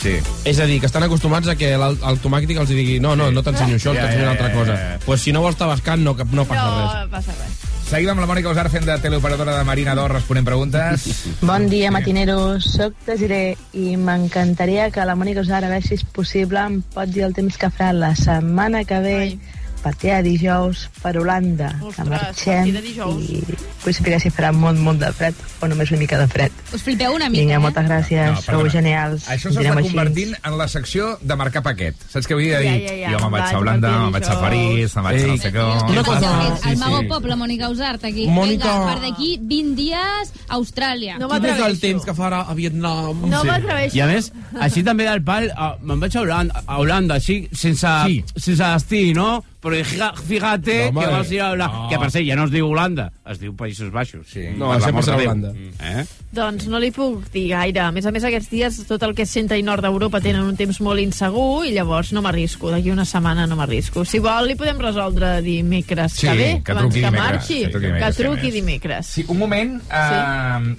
Sí. 0.00 0.16
És 0.44 0.58
a 0.60 0.66
dir, 0.66 0.80
que 0.80 0.86
estan 0.86 1.02
acostumats 1.02 1.48
a 1.48 1.54
que 1.56 1.76
l'au- 1.80 1.96
automàtic 2.02 2.58
els 2.60 2.68
digui 2.68 2.98
no, 3.00 3.14
no, 3.16 3.30
no 3.32 3.42
t'ensenyo 3.42 3.76
això, 3.78 3.94
Ja, 3.94 4.02
t'ensenyo 4.02 4.24
ja, 4.24 4.30
una 4.30 4.30
altra 4.32 4.48
ja, 4.48 4.54
cosa. 4.54 4.74
ja, 4.76 4.90
ja. 4.94 4.98
Pues 5.06 5.20
si 5.22 5.32
no 5.32 5.40
ho 5.40 5.48
està 5.48 5.66
bascant, 5.66 6.02
no, 6.04 6.14
no 6.32 6.44
passa 6.44 6.66
res. 6.68 7.04
No 7.04 7.10
passa 7.10 7.32
res. 7.38 7.63
Seguim 7.84 8.10
amb 8.10 8.22
la 8.22 8.28
Mònica 8.28 8.50
Usar 8.50 8.68
fent 8.72 8.86
de 8.88 8.96
teleoperadora 9.02 9.58
de 9.58 9.64
Marina 9.68 9.94
d'Or 9.94 10.14
responent 10.16 10.46
preguntes. 10.46 11.04
Bon 11.50 11.68
dia, 11.68 11.90
matineros. 11.94 12.70
Soc 12.76 12.96
Desiré 13.06 13.42
i 13.76 13.98
m'encantaria 14.00 14.88
que 14.90 15.04
la 15.04 15.16
Mònica 15.18 15.44
Usar, 15.44 15.60
a 15.62 15.72
veure 15.72 15.84
si 15.84 15.98
és 15.98 16.06
possible, 16.16 16.64
em 16.64 16.80
pot 16.94 17.12
dir 17.12 17.26
el 17.28 17.36
temps 17.36 17.60
que 17.60 17.70
farà 17.70 17.92
la 17.92 18.14
setmana 18.18 18.86
que 18.88 19.02
ve 19.04 19.18
partida 19.20 19.63
de 19.84 20.22
dijous 20.22 20.88
per 21.02 21.16
Holanda, 21.18 21.68
que 21.78 21.86
Ostres, 21.86 22.08
marxem 22.08 22.56
partida 22.64 22.80
dijous. 22.80 23.24
i 23.28 23.42
vull 23.84 23.94
saber 23.94 24.20
si 24.20 24.30
farà 24.32 24.52
molt, 24.52 24.78
molt 24.80 24.98
de 24.98 25.10
fred 25.12 25.34
o 25.60 25.68
només 25.68 25.90
una 25.92 26.00
mica 26.00 26.18
de 26.18 26.26
fred. 26.28 26.52
Us 26.72 26.82
flipeu 26.82 27.12
una 27.14 27.28
mica, 27.28 27.40
Vinga, 27.42 27.54
eh? 27.54 27.58
moltes 27.58 27.84
gràcies, 27.84 28.30
No, 28.32 28.40
sou 28.42 28.70
genials. 28.70 29.26
Això 29.28 29.50
s'està 29.52 29.74
convertint 29.82 30.32
en 30.42 30.56
la 30.58 30.68
secció 30.68 31.18
de 31.20 31.36
marcar 31.36 31.62
paquet. 31.62 31.94
Saps 32.08 32.26
què 32.26 32.34
vull 32.34 32.44
dir? 32.44 32.54
De 32.56 32.64
Ja, 32.64 32.72
dir, 32.72 32.86
ja, 32.88 32.94
ja, 33.04 33.10
jo 33.12 33.18
me'n 33.24 33.30
vaig 33.36 33.54
a 33.54 33.58
Holanda, 33.58 33.88
a 33.94 34.00
me'n 34.04 34.12
vaig 34.16 34.24
a 34.32 34.40
París, 34.40 34.96
me'n 34.96 35.04
vaig 35.04 35.22
a 35.22 35.26
no 35.26 35.36
sé 35.36 35.52
què... 35.52 35.66
una 35.90 36.02
cosa- 36.04 36.32
El, 36.44 36.56
sí, 36.62 36.76
mago 36.80 37.00
sí. 37.00 37.06
pop, 37.08 37.24
la 37.26 37.36
Mònica 37.36 37.68
Usart, 37.70 38.04
aquí. 38.04 38.26
Mònica- 38.26 38.72
Vinga, 38.72 38.86
per 38.94 39.00
d'aquí 39.04 39.30
20 39.42 39.74
dies, 39.76 40.32
Austràlia. 40.48 41.18
No 41.18 41.28
Quin 41.28 41.44
és 41.44 41.60
el 41.60 41.78
temps 41.80 42.04
que 42.04 42.14
farà 42.16 42.44
a 42.48 42.54
Vietnam? 42.54 43.20
No 43.28 43.44
m'atreveixo. 43.44 43.96
I 43.96 44.00
a 44.00 44.06
més, 44.06 44.32
així 44.60 44.82
també 44.86 45.04
del 45.08 45.22
pal, 45.22 45.50
me'n 45.82 46.00
vaig 46.00 46.16
a 46.16 46.20
Holanda, 46.24 46.62
a 46.66 46.78
Holanda 46.78 47.14
així, 47.20 47.48
sense, 47.52 47.88
Sí. 48.06 48.24
sense 48.36 48.62
destí, 48.64 49.12
no? 49.14 49.42
Però 49.64 49.78
fíjate 50.20 50.90
No, 50.92 51.00
que 51.00 51.06
home, 51.06 51.16
vas 51.16 51.30
ir 51.32 51.40
a 51.40 51.50
Holanda. 51.52 51.68
no. 51.72 51.88
Que 51.88 51.98
per 51.98 52.10
cert, 52.12 52.26
ja 52.28 52.36
no 52.36 52.44
es 52.44 52.50
diu 52.52 52.66
Holanda, 52.68 53.06
es 53.32 53.38
diu 53.40 53.54
Països 53.56 53.90
Baixos. 53.90 54.26
Sí. 54.28 54.42
No, 54.58 54.68
sempre 54.80 55.02
serà 55.02 55.16
Holanda. 55.22 55.54
Eh? 55.80 56.04
Doncs 56.36 56.66
no 56.68 56.78
li 56.82 56.90
puc 56.92 57.30
dir 57.32 57.46
gaire. 57.54 57.80
A 57.80 57.90
més 57.94 58.04
a 58.04 58.12
més, 58.12 58.24
aquests 58.28 58.50
dies 58.52 58.82
tot 58.86 59.02
el 59.08 59.14
que 59.16 59.22
és 59.24 59.30
centre 59.32 59.56
i 59.58 59.62
nord 59.64 59.80
d'Europa 59.86 60.20
tenen 60.20 60.42
un 60.44 60.56
temps 60.60 60.80
molt 60.84 61.00
insegur 61.00 61.64
i 61.64 61.72
llavors 61.72 62.12
no 62.12 62.20
m'arrisco. 62.20 62.70
D'aquí 62.70 62.90
una 62.92 63.06
setmana 63.08 63.46
no 63.46 63.56
m'arrisco. 63.56 64.04
Si 64.04 64.18
vol, 64.20 64.48
li 64.52 64.54
podem 64.60 64.78
resoldre 64.78 65.40
dimecres. 65.42 66.12
Sí, 66.20 66.26
que 66.28 66.34
bé, 66.36 66.50
que 66.64 66.72
abans 66.72 66.84
truqui 66.92 67.00
que 67.00 67.06
dimecres, 67.06 67.24
marxi. 67.32 67.60
que 67.64 67.68
truqui 67.70 67.86
Que 67.86 67.92
dimecres, 67.94 68.16
truqui 68.16 68.40
sí, 68.40 68.46
a 68.46 68.50
més. 68.50 68.54
dimecres. 68.60 69.06
Sí, 69.06 69.24
un 69.28 69.38
moment. 69.38 69.80
Uh, 69.88 70.74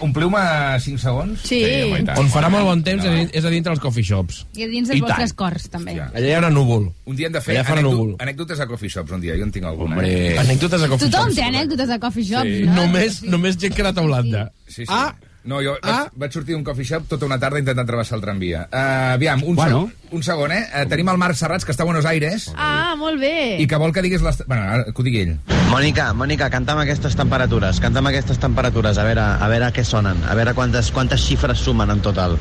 Ompliu-me 0.00 0.38
5 0.80 0.98
segons. 1.02 1.40
Sí. 1.42 1.58
tant. 2.06 2.18
On 2.18 2.28
farà 2.30 2.48
molt 2.50 2.64
bon 2.64 2.82
temps 2.86 3.04
és 3.04 3.10
a 3.10 3.14
din- 3.14 3.30
és 3.32 3.44
a 3.44 3.50
dintre 3.50 3.72
els 3.72 3.80
coffee 3.80 4.04
shops. 4.04 4.46
I 4.54 4.62
a 4.64 4.68
dins 4.68 4.88
I 4.88 4.92
dels 4.92 5.00
vostres 5.02 5.30
tant. 5.34 5.36
cors, 5.38 5.68
també. 5.70 5.92
Allà 6.00 6.26
hi 6.26 6.32
haurà 6.36 6.50
núvol. 6.50 6.92
Un 7.06 7.16
dia 7.16 7.26
hem 7.26 7.32
de 7.32 7.40
fer 7.40 7.56
Allà 7.56 7.64
farà 7.66 7.80
anècdo 7.80 7.96
núvol. 7.96 8.16
anècdotes 8.18 8.60
a 8.60 8.66
coffee 8.66 8.88
shops, 8.88 9.10
un 9.12 9.20
dia. 9.20 9.36
Jo 9.36 9.42
en 9.44 9.50
tinc 9.52 9.64
alguna. 9.66 9.96
Hombre. 9.96 10.34
Eh? 10.34 10.38
Anècdotes 10.38 10.82
a 10.82 10.88
coffee 10.88 11.10
Tothom 11.10 11.24
shops. 11.30 11.34
té 11.36 11.42
anècdotes 11.42 11.88
de 11.88 11.98
coffee 11.98 12.24
shops, 12.24 12.44
Sí. 12.58 12.62
no? 12.66 12.74
Només, 12.74 13.22
només 13.24 13.56
gent 13.58 13.74
que 13.74 13.82
ha 13.82 13.86
anat 13.88 13.98
a 13.98 14.02
Holanda. 14.02 14.52
Sí, 14.66 14.74
sí. 14.82 14.84
Ah, 14.88 15.14
No, 15.48 15.62
jo 15.64 15.78
Ah. 15.80 16.04
vaig, 16.04 16.10
vaig 16.20 16.32
sortir 16.36 16.52
d'un 16.54 16.64
coffee 16.66 16.84
shop 16.84 17.06
tota 17.08 17.24
una 17.24 17.38
tarda 17.40 17.58
intentant 17.62 17.86
travessar 17.88 18.18
el 18.18 18.22
tramvia. 18.24 18.66
Uh, 18.68 19.14
aviam, 19.14 19.40
un, 19.48 19.56
Bueno. 19.56 19.86
segon, 19.88 20.18
un 20.18 20.22
segon, 20.26 20.52
eh? 20.52 20.60
Uh, 20.76 20.84
tenim 20.90 21.08
el 21.08 21.16
Marc 21.16 21.36
Serrats, 21.40 21.64
que 21.64 21.72
està 21.72 21.86
a 21.86 21.88
Buenos 21.88 22.04
Aires, 22.04 22.50
Ah, 22.54 22.94
molt 22.98 23.18
bé. 23.20 23.56
i 23.58 23.66
que 23.66 23.76
vol 23.80 23.92
que 23.96 24.02
diguis... 24.04 24.20
Les... 24.20 24.42
Bueno, 24.46 24.62
ara, 24.62 24.84
que 24.84 25.00
ho 25.00 25.04
digui 25.06 25.22
ell. 25.24 25.38
Mònica, 25.70 26.10
Mònica, 26.12 26.50
canta'm 26.52 26.78
aquestes 26.84 27.16
temperatures, 27.16 27.80
canta'm 27.80 28.06
aquestes 28.12 28.38
temperatures, 28.38 28.98
a 28.98 29.04
veure, 29.08 29.20
a 29.40 29.48
veure 29.48 29.72
què 29.72 29.84
sonen, 29.84 30.20
a 30.28 30.34
veure 30.34 30.52
quantes, 30.54 30.92
quantes 30.92 31.24
xifres 31.24 31.58
sumen 31.64 31.90
en 31.96 32.00
total. 32.04 32.36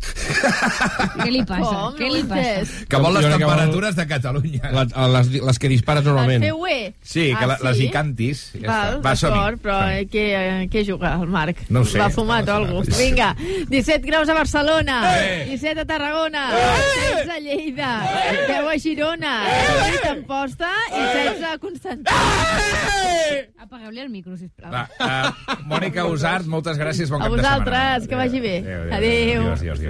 Què 0.00 1.28
li 1.30 1.42
passa? 1.44 1.70
Com? 1.70 1.94
Què 1.98 2.08
li 2.10 2.22
passa? 2.28 2.84
Que 2.90 3.00
vol 3.02 3.14
les 3.16 3.24
Jo 3.26 3.30
vol- 3.30 3.38
temperatures 3.38 3.96
de 3.98 4.06
Catalunya. 4.10 4.70
Les, 4.72 4.94
les, 5.14 5.30
les 5.50 5.58
que 5.60 5.68
dispares 5.72 6.04
normalment. 6.06 6.44
El 6.46 6.54
PUE? 6.56 6.78
Sí, 7.02 7.26
que 7.34 7.44
ah, 7.44 7.50
la, 7.52 7.56
les 7.68 7.80
hi 7.84 7.88
cantis. 7.92 8.42
Ja 8.56 8.66
Val, 8.70 8.96
està. 9.00 9.02
Va, 9.04 9.14
d'acord, 9.36 9.60
però 9.64 9.78
eh, 9.92 10.06
què, 10.10 10.24
eh, 10.38 10.68
què 10.72 10.84
juga 10.88 11.12
el 11.20 11.28
Marc? 11.30 11.64
No 11.68 11.82
ho 11.84 11.88
sé. 11.88 11.98
Va 12.00 12.08
fumat 12.14 12.48
o 12.54 12.58
cosa? 12.70 12.96
Vinga, 12.98 13.30
17 13.68 14.00
graus 14.08 14.28
a 14.32 14.34
Barcelona, 14.38 15.00
Eh! 15.20 15.44
17 15.50 15.84
a 15.84 15.86
Tarragona, 15.88 16.46
16 16.54 17.30
a 17.34 17.38
Lleida, 17.44 17.90
10 18.48 18.70
a 18.72 18.78
Girona, 18.80 19.34
18 19.46 20.08
a 20.08 20.12
Amposta 20.16 20.70
i 20.90 21.00
16 21.00 21.44
a 21.50 21.58
Constantí. 21.58 22.14
Apagueu-li 23.60 24.00
el 24.02 24.08
micro, 24.10 24.36
sisplau. 24.36 24.70
Va, 24.72 24.86
uh, 24.98 25.58
Mònica 25.70 26.04
Usart, 26.10 26.46
moltes 26.50 26.78
gràcies, 26.80 27.10
bon 27.12 27.20
A 27.22 27.28
cap 27.28 27.36
de 27.36 27.42
setmana. 27.42 27.58
vosaltres, 27.60 28.08
que 28.08 28.16
vagi 28.18 28.40
bé. 28.40 28.56
Adéu. 28.60 28.80
Adéu. 29.00 29.40
Adiós, 29.40 29.60
adiós, 29.60 29.78
adiós, 29.78 29.78
adiós, 29.80 29.89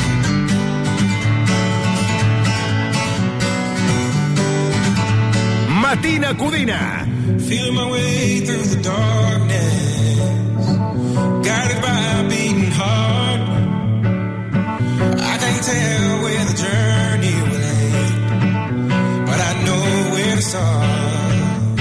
Matina 5.91 6.31
Codina. 6.39 6.81
Feeling 7.49 7.75
my 7.75 7.91
way 7.91 8.39
through 8.45 8.63
the 8.63 8.81
darkness, 8.81 10.69
guided 11.45 11.81
by 11.81 11.99
a 12.15 12.29
beating 12.29 12.71
heart. 12.79 13.41
I 15.19 15.35
can't 15.41 15.63
tell 15.71 16.21
where 16.23 16.45
the 16.49 16.55
journey 16.63 17.35
will 17.49 17.65
end, 17.83 19.27
but 19.27 19.39
I 19.49 19.51
know 19.65 19.83
where 20.13 20.35
to 20.37 20.41
start. 20.51 21.75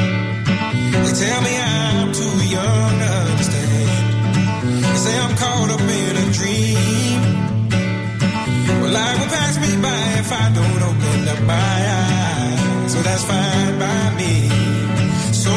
They 1.04 1.12
tell 1.22 1.40
me 1.46 1.54
I'm 1.56 2.12
too 2.12 2.36
young 2.56 2.92
to 3.02 3.10
understand. 3.30 3.98
They 4.90 4.98
say 5.04 5.14
I'm 5.24 5.34
caught 5.36 5.70
up 5.70 5.86
in 6.02 6.14
a 6.24 6.26
dream. 6.38 7.20
Well, 8.80 8.92
life 8.92 9.18
will 9.20 9.30
pass 9.38 9.54
me 9.62 9.70
by 9.80 10.02
if 10.18 10.32
I 10.32 10.46
don't 10.58 10.82
open 10.90 11.28
up 11.28 11.40
my 11.46 11.54
eyes. 11.54 11.89
That's 13.10 13.24
fine 13.24 13.76
by 13.76 14.14
me. 14.18 14.34
So 15.32 15.50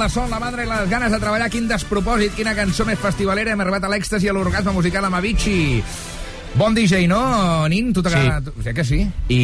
la 0.00 0.08
Sol, 0.08 0.30
la 0.32 0.38
Madre 0.40 0.64
i 0.64 0.68
les 0.68 0.88
ganes 0.88 1.12
de 1.12 1.18
treballar. 1.20 1.50
Quin 1.52 1.66
despropòsit, 1.68 2.32
quina 2.38 2.54
cançó 2.56 2.86
més 2.88 2.98
festivalera. 2.98 3.52
Hem 3.52 3.60
arribat 3.60 3.84
a 3.84 3.90
l'èxtasi 3.92 4.26
i 4.26 4.30
a 4.32 4.34
l'orgasme 4.36 4.72
musical 4.72 5.04
amb 5.04 5.18
Avicii. 5.18 5.82
Bon 6.56 6.74
DJ, 6.74 7.04
no, 7.10 7.20
Nin? 7.68 7.92
Tu 7.92 8.02
t'agrada? 8.02 8.40
Sí. 8.40 8.64
sí 8.64 8.74
que 8.74 8.84
sí. 8.88 9.00
I 9.28 9.42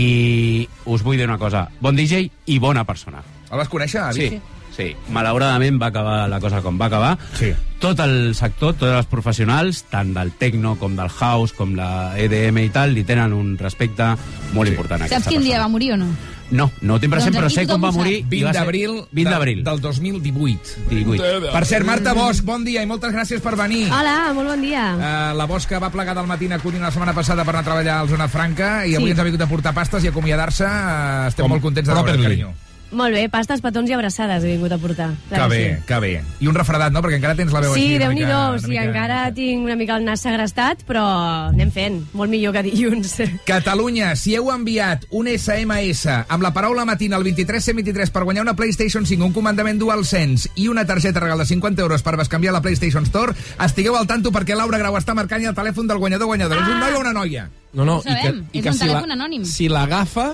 us 0.89 1.05
vull 1.05 1.21
dir 1.21 1.29
una 1.29 1.37
cosa. 1.39 1.67
Bon 1.85 1.97
DJ 1.99 2.25
i 2.49 2.57
bona 2.63 2.87
persona. 2.89 3.21
El 3.51 3.61
vas 3.61 3.69
conèixer, 3.69 4.01
Avicii? 4.01 4.41
Sí. 4.41 4.56
Sí, 4.77 4.91
malauradament 5.09 5.79
va 5.81 5.87
acabar 5.89 6.29
la 6.29 6.39
cosa 6.41 6.61
com 6.61 6.77
va 6.79 6.87
acabar. 6.91 7.17
Sí. 7.39 7.53
Tot 7.81 7.99
el 8.01 8.35
sector, 8.35 8.75
tots 8.75 8.93
els 8.93 9.07
professionals, 9.07 9.85
tant 9.89 10.13
del 10.15 10.33
techno 10.37 10.77
com 10.81 10.95
del 10.97 11.09
house, 11.09 11.53
com 11.57 11.75
la 11.77 12.13
EDM 12.21 12.59
i 12.67 12.71
tal, 12.71 12.93
li 12.93 13.05
tenen 13.05 13.33
un 13.33 13.57
respecte 13.59 14.05
molt 14.53 14.69
sí. 14.69 14.75
important 14.75 15.03
a 15.03 15.09
Saps 15.09 15.29
quin 15.29 15.39
persona. 15.41 15.45
dia 15.45 15.61
va 15.61 15.69
morir 15.69 15.93
o 15.93 15.97
no? 15.97 16.09
No, 16.49 16.71
no 16.81 16.95
ho 16.95 17.01
tinc 17.03 17.11
present, 17.11 17.35
Doncs 17.35 17.43
però 17.43 17.51
sé 17.51 17.67
com 17.67 17.83
va 17.83 17.91
morir. 17.91 18.21
sap. 18.23 18.33
i 18.33 18.43
va 18.45 18.53
20 18.53 18.53
ser- 18.53 18.61
d'abril 18.61 18.93
20 19.11 19.31
d'abril. 19.31 19.65
del 19.65 19.81
2018. 19.81 20.61
18. 20.91 21.51
Per 21.53 21.65
cert, 21.67 21.85
Marta 21.87 22.13
Bosch, 22.15 22.45
bon 22.45 22.65
dia 22.65 22.83
i 22.83 22.87
moltes 22.87 23.13
gràcies 23.13 23.41
per 23.43 23.57
venir. 23.57 23.89
Hola, 23.91 24.33
molt 24.33 24.49
bon 24.53 24.63
dia. 24.63 24.85
Uh, 24.95 25.37
la 25.37 25.47
Bosch 25.47 25.67
que 25.69 25.79
va 25.83 25.91
plegar 25.91 26.15
del 26.15 26.27
matí 26.27 26.47
a 26.53 26.59
Codina 26.61 26.85
la 26.87 26.93
setmana 26.93 27.15
passada 27.15 27.45
per 27.45 27.55
anar 27.57 27.61
a 27.65 27.65
treballar 27.65 27.99
a 28.05 28.07
Zona 28.07 28.29
Franca 28.29 28.87
i 28.87 28.91
Sí. 28.91 28.97
avui 28.97 29.11
ens 29.11 29.19
ha 29.21 29.25
vingut 29.25 29.41
a 29.43 29.47
portar 29.49 29.75
pastes 29.75 30.05
i 30.05 30.09
acomiadar-se. 30.09 30.65
Uh, 30.65 31.27
estem 31.29 31.43
Com 31.45 31.51
molt 31.51 31.63
contents 31.63 31.89
de 31.89 31.95
veure 31.95 32.05
properly. 32.13 32.23
carinyo. 32.37 32.66
Molt 32.97 33.13
bé, 33.13 33.27
pastes, 33.29 33.61
petons 33.61 33.91
i 33.91 33.93
abraçades 33.93 34.43
he 34.47 34.55
vingut 34.55 34.73
a 34.73 34.79
portar. 34.81 35.11
Que 35.29 35.35
Clar 35.37 35.49
bé, 35.53 35.83
que 35.87 35.99
bé. 36.01 36.13
I 36.41 36.49
un 36.49 36.55
refredat, 36.57 36.93
no? 36.95 37.03
Perquè 37.05 37.19
encara 37.21 37.35
tens 37.37 37.53
la 37.53 37.61
veu 37.61 37.75
Sí, 37.75 37.83
així. 37.83 37.99
déu 38.01 38.09
una 38.09 38.15
nhi 38.17 38.23
mica- 38.25 38.33
do 38.33 38.49
una 38.55 38.59
sí, 38.63 38.69
mica- 38.73 38.85
encara 38.89 39.19
tinc 39.37 39.65
una 39.65 39.77
mica 39.77 39.97
el 40.01 40.05
nas 40.07 40.23
segrestat, 40.25 40.83
però 40.89 41.05
anem 41.51 41.71
fent. 41.71 41.99
Molt 42.17 42.31
millor 42.33 42.55
que 42.57 42.63
dilluns. 42.65 43.19
Catalunya, 43.45 44.15
si 44.17 44.35
heu 44.35 44.49
enviat 44.55 45.05
un 45.11 45.29
SMS 45.29 46.07
amb 46.27 46.43
la 46.43 46.53
paraula 46.57 46.85
matina 46.89 47.17
al 47.17 47.23
2323 47.25 48.11
per 48.11 48.25
guanyar 48.25 48.43
una 48.47 48.57
PlayStation 48.57 49.05
5, 49.07 49.25
un 49.27 49.33
comandament 49.37 49.79
DualSense 49.79 50.51
i 50.57 50.69
una 50.69 50.87
targeta 50.87 51.21
regal 51.21 51.39
de 51.39 51.47
50 51.47 51.83
euros 51.83 52.03
per 52.03 52.17
bescanviar 52.17 52.53
la 52.57 52.63
PlayStation 52.63 53.05
Store, 53.05 53.35
estigueu 53.63 53.97
al 53.97 54.07
tanto 54.07 54.33
perquè 54.33 54.57
Laura 54.57 54.79
Grau 54.79 54.97
està 54.97 55.15
marcant 55.15 55.45
el 55.45 55.55
telèfon 55.55 55.87
del 55.87 55.99
guanyador 55.99 56.27
guanyador. 56.27 56.57
És 56.63 56.69
un 56.69 56.81
noi 56.81 56.93
o 56.97 57.01
una 57.01 57.13
noia? 57.13 57.51
No, 57.77 57.85
no, 57.85 58.01
si 58.01 58.09
telèfon 58.09 59.09
la, 59.09 59.15
anònim. 59.15 59.45
Si 59.45 59.69
l'agafa, 59.69 60.31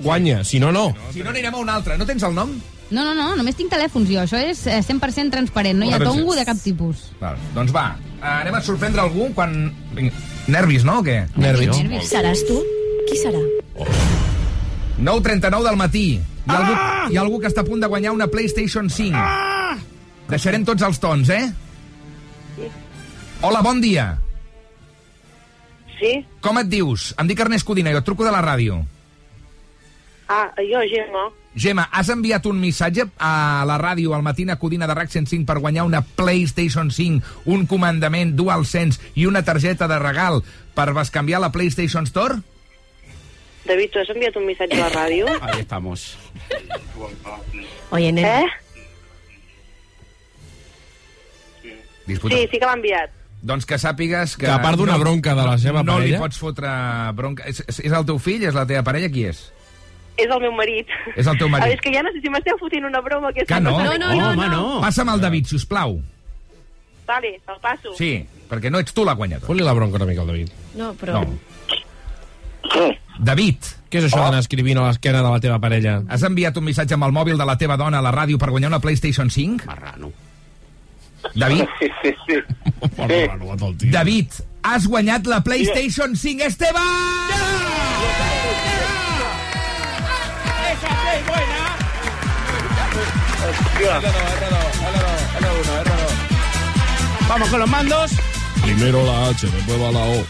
guanya. 0.00 0.42
Si 0.44 0.60
no, 0.60 0.72
no. 0.72 0.90
Si 1.12 1.22
no, 1.22 1.30
anirem 1.30 1.54
a 1.54 1.62
un 1.62 1.70
altre. 1.70 1.98
No 1.98 2.06
tens 2.06 2.22
el 2.22 2.34
nom? 2.34 2.52
No, 2.88 3.04
no, 3.04 3.12
no, 3.12 3.34
només 3.36 3.56
tinc 3.58 3.70
telèfons 3.72 4.08
jo. 4.08 4.22
Això 4.22 4.40
és 4.40 4.62
eh, 4.66 4.80
100% 4.84 5.34
transparent, 5.34 5.76
no 5.76 5.88
hi 5.88 5.92
ha 5.92 6.00
tongo 6.00 6.34
de 6.38 6.44
cap 6.48 6.56
tipus. 6.62 7.10
Val, 7.20 7.36
doncs 7.56 7.74
va, 7.74 7.90
uh, 8.16 8.30
anem 8.38 8.56
a 8.56 8.62
sorprendre 8.64 9.04
algú 9.04 9.28
quan... 9.36 9.58
Nervis, 10.48 10.86
no, 10.88 11.02
o 11.02 11.04
què? 11.04 11.20
Nervis. 11.36 11.76
Seràs 12.08 12.46
tu? 12.48 12.56
Qui 13.08 13.20
serà? 13.20 13.42
9.39 14.98 15.68
del 15.68 15.76
matí. 15.78 16.06
Hi 16.18 16.48
ha, 16.48 16.56
algú, 16.56 16.76
hi 17.12 17.18
ha 17.18 17.24
algú 17.26 17.42
que 17.42 17.50
està 17.50 17.60
a 17.60 17.68
punt 17.68 17.82
de 17.84 17.90
guanyar 17.92 18.14
una 18.16 18.30
PlayStation 18.32 18.88
5. 18.88 19.26
Deixarem 20.32 20.64
tots 20.64 20.86
els 20.88 21.00
tons, 21.02 21.28
eh? 21.28 21.44
Hola, 23.44 23.60
bon 23.62 23.82
dia. 23.84 24.14
Sí? 25.98 26.14
Com 26.40 26.56
et 26.62 26.70
dius? 26.72 27.12
Em 27.20 27.28
dic 27.28 27.40
Ernest 27.44 27.68
Codina, 27.68 27.92
jo 27.92 28.00
et 28.00 28.08
truco 28.08 28.24
de 28.24 28.32
la 28.32 28.40
ràdio. 28.44 28.80
Ah, 30.28 30.52
jo, 30.60 30.80
Gemma. 30.90 31.30
Gemma, 31.58 31.88
has 31.90 32.08
enviat 32.12 32.44
un 32.46 32.58
missatge 32.60 33.06
a 33.18 33.64
la 33.66 33.78
ràdio 33.80 34.12
al 34.14 34.22
matí 34.22 34.44
a 34.50 34.58
Codina 34.60 34.86
de 34.86 34.94
RAC 34.94 35.08
105 35.10 35.46
per 35.48 35.58
guanyar 35.58 35.84
una 35.88 36.02
PlayStation 36.02 36.90
5, 36.90 37.24
un 37.46 37.64
comandament 37.66 38.36
DualSense 38.36 39.00
i 39.14 39.24
una 39.26 39.42
targeta 39.42 39.88
de 39.88 39.98
regal 39.98 40.42
per 40.74 40.92
bescanviar 40.94 41.40
la 41.40 41.50
PlayStation 41.50 42.04
Store? 42.06 42.36
David, 43.66 43.90
tu 43.90 43.98
has 43.98 44.08
enviat 44.14 44.36
un 44.36 44.46
missatge 44.46 44.76
a 44.78 44.84
la 44.86 44.92
ràdio? 44.94 45.26
Ahí 45.48 45.60
estamos. 45.64 46.16
Oye, 47.90 48.12
nen. 48.12 48.24
Eh? 48.24 48.46
Disputa. 52.06 52.36
Sí, 52.36 52.48
sí 52.50 52.58
que 52.58 52.64
l'ha 52.66 52.76
enviat. 52.78 53.10
Doncs 53.48 53.66
que 53.68 53.76
sàpigues 53.78 54.36
que... 54.36 54.46
Que 54.46 54.52
a 54.52 54.60
part 54.62 54.78
d'una 54.80 54.96
bronca 54.98 55.34
de 55.36 55.44
la 55.46 55.58
seva 55.60 55.82
no 55.84 55.92
parella- 55.94 56.16
No 56.18 56.24
li 56.24 56.24
pots 56.24 56.38
fotre 56.40 56.70
bronca. 57.14 57.44
És, 57.46 57.60
és 57.68 57.80
és 57.86 57.92
el 57.92 58.06
teu 58.08 58.18
fill? 58.18 58.42
És 58.48 58.56
la 58.56 58.64
teva 58.66 58.82
parella? 58.86 59.10
Qui 59.12 59.26
és? 59.28 59.44
És 60.18 60.26
el 60.26 60.40
meu 60.42 60.52
marit. 60.52 60.88
És 61.14 61.26
el 61.30 61.38
teu 61.38 61.50
marit. 61.50 61.68
Ah, 61.68 61.74
és 61.76 61.82
que 61.82 61.92
ja 61.94 62.02
no 62.02 62.10
sé 62.14 62.20
si 62.22 62.30
m'esteu 62.32 62.58
fotent 62.58 62.86
una 62.88 63.00
broma. 63.04 63.30
Que 63.32 63.46
Que 63.46 63.60
no? 63.62 63.76
No, 63.78 63.94
no, 63.96 64.12
no. 64.14 64.30
Home, 64.32 64.48
no. 64.50 64.80
Passa'm 64.82 65.12
el 65.14 65.20
David, 65.22 65.46
si 65.46 65.56
us 65.60 65.66
plau. 65.68 66.00
Vale, 67.08 67.36
el 67.38 67.60
passo. 67.62 67.94
Sí, 67.96 68.26
perquè 68.50 68.70
no 68.70 68.82
ets 68.82 68.92
tu 68.92 69.04
la 69.06 69.14
guanyadora. 69.16 69.46
Fot-li 69.46 69.64
la 69.64 69.72
bronca 69.78 69.96
una 69.96 70.08
mica 70.10 70.20
al 70.26 70.32
David. 70.34 70.50
No, 70.76 70.92
però... 70.98 71.22
No. 71.22 71.38
David. 73.18 73.70
Què 73.88 74.02
és 74.02 74.08
això 74.10 74.20
d'anar 74.20 74.42
escrivint 74.44 74.76
a 74.78 74.84
l'esquena 74.90 75.22
de 75.24 75.30
la 75.32 75.40
teva 75.40 75.56
parella? 75.62 76.02
Has 76.12 76.22
enviat 76.26 76.58
un 76.60 76.66
missatge 76.66 76.98
amb 76.98 77.06
el 77.08 77.14
mòbil 77.16 77.38
de 77.40 77.46
la 77.48 77.56
teva 77.56 77.78
dona 77.80 78.02
a 78.02 78.04
la 78.04 78.12
ràdio 78.12 78.36
per 78.38 78.50
guanyar 78.52 78.68
una 78.74 78.82
PlayStation 78.84 79.30
5? 79.32 79.64
Marrano. 79.70 80.12
David? 81.34 81.64
Sí, 81.80 81.88
sí, 82.02 82.12
sí. 82.26 82.36
Sí. 83.08 83.90
David, 83.90 84.28
has 84.62 84.86
guanyat 84.86 85.26
la 85.26 85.40
PlayStation 85.42 86.14
5, 86.16 86.44
Esteban! 86.52 86.84
Vamos 97.28 97.48
con 97.50 97.60
los 97.60 97.70
mandos. 97.70 98.10
Primero 98.62 99.04
la 99.04 99.28
H, 99.28 99.46
después 99.46 99.80
va 99.80 99.92
la 99.92 100.00
O. 100.00 100.24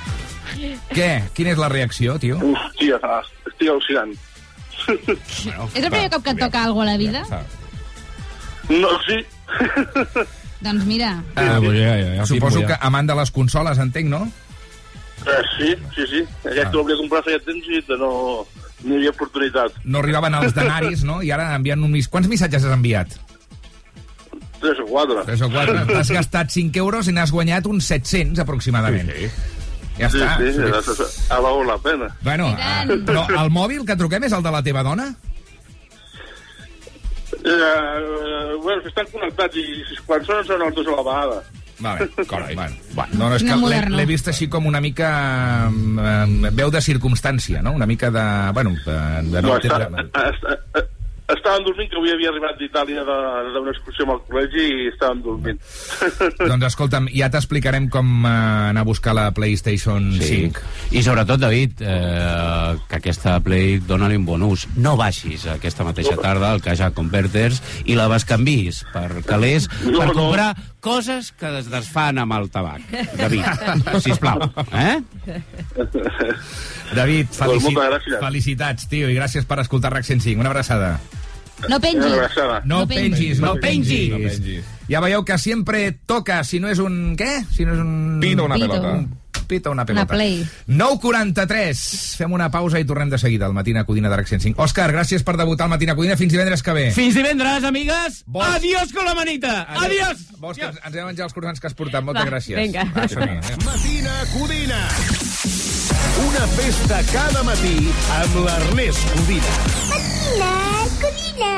Què? 0.94 1.10
Quina 1.36 1.52
és 1.54 1.58
la 1.60 1.68
reacció, 1.70 2.16
tio? 2.18 2.38
Hòstia, 2.42 2.98
estic 3.46 3.68
al·lucinant. 3.70 4.14
És 4.88 5.84
el 5.84 5.90
primer 5.90 6.08
cop 6.10 6.24
que 6.24 6.34
et 6.34 6.40
toca 6.40 6.64
alguna 6.64 6.94
a 6.94 6.96
la 6.96 6.98
vida? 6.98 7.22
No, 8.68 8.90
sí. 9.06 9.18
Doncs 10.60 10.84
mira, 10.84 11.22
Ah, 11.36 11.58
pues 11.62 11.78
ja, 11.78 11.94
ja, 11.94 12.14
ja 12.18 12.26
Suposo 12.26 12.64
que 12.66 12.76
amant 12.80 13.06
de 13.08 13.14
les 13.14 13.30
consoles, 13.30 13.78
entenc, 13.78 14.08
no? 14.10 14.24
Eh, 15.26 15.42
sí, 15.56 15.74
sí, 15.94 16.06
sí. 16.10 16.24
Aquest 16.48 16.74
ho 16.74 16.82
hauria 16.82 16.98
comprat 16.98 17.26
feia 17.28 17.38
temps 17.46 17.68
i 17.70 17.82
no, 18.00 18.10
no 18.84 18.94
hi 18.94 19.00
havia 19.00 19.14
oportunitat. 19.14 19.78
No 19.84 20.02
arribaven 20.02 20.36
els 20.38 20.54
denaris, 20.56 21.04
no? 21.06 21.20
I 21.22 21.32
ara 21.34 21.50
enviant 21.56 21.82
un 21.84 21.92
mis... 21.94 22.08
Quants 22.10 22.30
missatges 22.30 22.64
has 22.64 22.74
enviat? 22.76 23.16
Tres 24.58 24.80
o 24.82 24.86
quatre. 24.88 25.22
Tres 25.26 25.42
o 25.46 25.50
quatre. 25.52 25.84
T'has 25.88 26.10
gastat 26.14 26.50
5 26.54 26.82
euros 26.82 27.08
i 27.10 27.14
n'has 27.14 27.32
guanyat 27.34 27.66
uns 27.70 27.86
700, 27.90 28.42
aproximadament. 28.42 29.10
Sí, 29.14 29.28
sí. 29.28 29.56
Ja 29.98 30.08
sí, 30.12 30.20
està. 30.22 30.82
sí, 30.94 31.06
ha 31.34 31.40
valgut 31.42 31.66
la 31.66 31.78
pena. 31.82 32.06
Bueno, 32.22 32.52
tant. 32.54 32.92
però 33.06 33.24
el 33.40 33.50
mòbil 33.50 33.82
que 33.86 33.96
truquem 33.98 34.28
és 34.28 34.34
el 34.36 34.44
de 34.46 34.52
la 34.54 34.62
teva 34.62 34.84
dona? 34.86 35.08
Eh, 37.38 38.54
bueno, 38.62 38.82
estan 38.86 39.08
connectats 39.10 39.58
i 39.58 39.98
quan 40.06 40.22
sonen 40.26 40.46
són 40.46 40.62
els 40.68 40.76
dos 40.78 40.90
a 40.92 40.98
la 41.00 41.06
vegada. 41.06 41.40
Vale, 41.80 42.08
correcte. 42.26 42.54
Bueno, 42.54 42.76
bueno, 42.94 43.12
no, 43.14 43.28
no, 43.30 43.36
és 43.36 43.44
que 43.46 43.90
l'he 43.94 44.06
vist 44.08 44.28
així 44.32 44.48
com 44.50 44.66
una 44.66 44.80
mica 44.82 45.08
eh, 45.70 46.50
veu 46.50 46.72
de 46.74 46.82
circumstància, 46.82 47.62
no? 47.62 47.72
Una 47.78 47.86
mica 47.86 48.10
de... 48.10 48.24
Bueno, 48.56 48.74
de, 48.84 48.98
de 49.30 49.42
no 49.42 49.52
No, 49.52 49.58
està, 49.60 49.78
entendre... 49.86 50.24
està, 50.32 50.86
estaven 51.28 51.64
dormint, 51.66 51.90
que 51.90 51.96
avui 51.98 52.10
havia 52.14 52.30
arribat 52.30 52.56
d'Itàlia 52.60 53.02
de- 53.04 53.50
d'una 53.54 53.72
excursió 53.74 54.06
amb 54.06 54.14
el 54.14 54.20
col·legi 54.28 54.64
i 54.64 54.86
estaven 54.92 55.20
dormint. 55.22 55.58
Doncs 56.50 56.68
escolta'm, 56.70 57.08
ja 57.12 57.28
t'explicarem 57.32 57.88
com 57.92 58.24
eh, 58.24 58.30
anar 58.72 58.84
a 58.86 58.88
buscar 58.88 59.12
la 59.18 59.26
PlayStation 59.36 60.10
Sí. 60.18 60.48
5. 60.48 60.62
I 60.96 61.02
sobretot, 61.04 61.40
David, 61.42 61.82
eh, 61.84 62.76
que 62.88 62.96
aquesta 63.02 63.38
Play 63.44 63.78
dona-li 63.84 64.16
un 64.16 64.24
bon 64.24 64.42
ús. 64.48 64.66
No 64.76 64.96
baixis 64.96 65.44
aquesta 65.52 65.84
mateixa 65.84 66.16
tarda 66.16 66.50
al 66.52 66.62
Caja 66.64 66.90
Converters 66.96 67.60
i 67.84 67.94
la 67.98 68.08
bescanvis 68.08 68.84
per 68.94 69.22
calés 69.28 69.68
No, 69.84 69.98
per 70.00 70.08
no. 70.08 70.14
comprar 70.22 70.50
coses 70.80 71.32
que 71.36 71.50
es 71.58 71.68
desfan 71.68 72.18
amb 72.22 72.32
el 72.38 72.48
tabac. 72.54 72.80
David, 73.18 73.44
sisplau. 74.00 74.40
Eh? 74.72 75.00
David, 76.94 77.28
felici... 77.36 77.74
felicitats, 78.20 78.88
tio, 78.88 79.10
i 79.10 79.16
gràcies 79.18 79.44
per 79.48 79.58
escoltar 79.60 79.92
RAC 79.92 80.06
105. 80.08 80.40
Una 80.40 80.50
abraçada. 80.54 80.94
No 81.68 81.80
pengis. 81.80 82.12
No, 82.36 82.60
No 82.64 82.86
pengis, 82.86 83.40
no 83.40 83.54
pengis. 83.58 84.10
No 84.10 84.18
pengis. 84.18 84.64
Ja 84.88 85.00
veieu 85.04 85.24
que 85.24 85.36
sempre 85.38 85.92
toca, 86.06 86.42
si 86.44 86.60
no 86.60 86.68
és 86.70 86.78
un... 86.78 87.16
Què? 87.18 87.44
Si 87.52 87.64
no 87.66 87.74
és 87.74 87.80
un... 87.82 88.18
Pito 88.22 88.44
una 88.46 88.54
Pito. 88.54 88.68
pelota. 88.68 88.92
Un 88.98 89.18
pito 89.48 89.70
o 89.70 89.72
una 89.72 89.84
pelota. 89.86 90.02
Una 90.04 90.06
play. 90.12 90.46
9.43. 90.68 92.16
Fem 92.20 92.32
una 92.36 92.50
pausa 92.52 92.80
i 92.80 92.84
tornem 92.88 93.08
de 93.10 93.18
seguida 93.20 93.46
al 93.48 93.54
Matina 93.56 93.84
Codina 93.88 94.10
d'Arc 94.12 94.28
105. 94.28 94.60
Òscar, 94.64 94.90
gràcies 94.92 95.24
per 95.24 95.36
debutar 95.40 95.64
al 95.66 95.72
Matina 95.72 95.94
Codina. 95.96 96.16
Fins 96.20 96.32
divendres 96.32 96.62
que 96.62 96.72
ve. 96.76 96.86
Fins 96.92 97.16
divendres, 97.16 97.64
amigues. 97.64 98.22
Vols- 98.26 98.56
Adiós 98.58 98.92
con 98.92 99.04
la 99.08 99.14
manita. 99.16 99.62
Adiós. 99.84 100.26
Vols 100.38 100.58
que 100.60 100.66
ens 100.68 100.76
ens 100.78 100.92
hem 100.94 101.00
de 101.00 101.06
menjar 101.10 101.28
els 101.28 101.34
croissants 101.36 101.60
que 101.60 101.66
has 101.70 101.74
portat? 101.74 102.04
Moltes 102.04 102.24
Va, 102.24 102.30
gràcies. 102.30 102.60
vinga. 102.60 102.84
Va, 102.94 103.04
eh? 103.04 103.56
Matina 103.64 104.18
Codina. 104.36 104.82
Una 106.28 106.46
festa 106.58 107.02
cada 107.12 107.42
matí 107.46 107.76
amb 108.20 108.40
l'Ernest 108.44 109.10
Codina. 109.16 110.07
Codina, 110.18 110.52
Codina. 111.00 111.54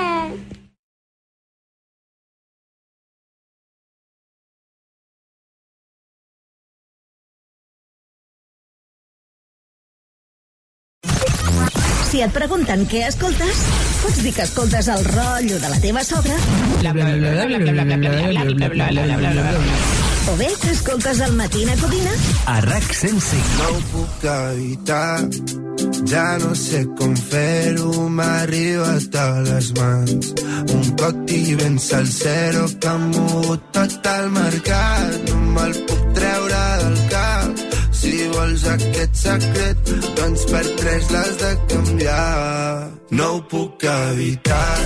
Si 12.10 12.20
et 12.20 12.32
pregunten 12.34 12.84
què 12.90 13.04
escoltes, 13.06 13.64
pots 14.02 14.22
dir 14.24 14.32
que 14.34 14.42
escoltes 14.42 14.88
el 14.92 15.04
rotllo 15.08 15.60
de 15.62 15.68
la 15.70 15.78
teva 15.80 16.02
sogra 16.04 16.36
o 20.28 20.36
bé 20.36 20.48
que 20.60 20.70
escoltes 20.70 21.20
el 21.20 21.32
Matina 21.34 21.74
Codina 21.76 22.10
A 22.46 22.60
RAC 22.60 22.92
105. 22.92 23.44
No 23.58 23.68
ho 23.70 23.80
puc 23.92 24.24
evitar, 24.24 25.20
ja 26.10 26.26
no 26.42 26.54
sé 26.54 26.84
com 26.98 27.14
fer-ho, 27.16 28.08
m'ha 28.08 28.28
arribat 28.42 29.16
a 29.16 29.26
les 29.46 29.72
mans. 29.78 30.32
Un 30.76 30.84
cocti 31.00 31.54
ben 31.60 31.78
salsero 31.78 32.66
que 32.80 32.88
ha 32.88 32.96
mogut 32.98 33.66
tot 33.72 34.10
el 34.14 34.30
mercat, 34.36 35.18
no 35.30 35.40
me'l 35.56 35.76
puc 35.88 36.06
treure 36.18 36.62
del 36.84 36.98
cap. 37.14 37.66
Si 38.00 38.14
vols 38.34 38.64
aquest 38.74 39.20
secret, 39.24 39.92
doncs 40.16 40.46
per 40.52 40.64
tres 40.80 41.10
l'has 41.14 41.36
de 41.44 41.52
canviar. 41.74 42.90
No 43.10 43.34
ho 43.36 43.42
puc 43.52 43.84
evitar, 43.84 44.78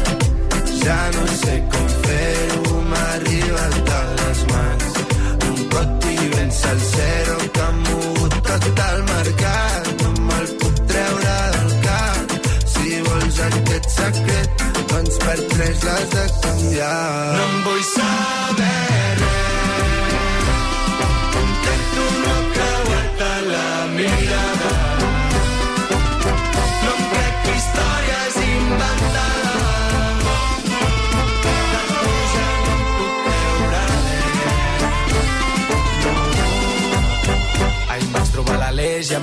ja 0.82 1.00
no 1.16 1.26
sé 1.42 1.62
com 1.70 1.94
fer-ho, 2.08 2.82
m'ha 2.90 3.06
arribat 3.14 3.96
a 4.00 4.13
per 15.84 16.08
tres 16.08 16.08
l'has 16.08 16.08
de 16.10 16.40
canviar. 16.40 17.36
No 17.36 17.44
em 17.44 17.62
vull 17.64 17.82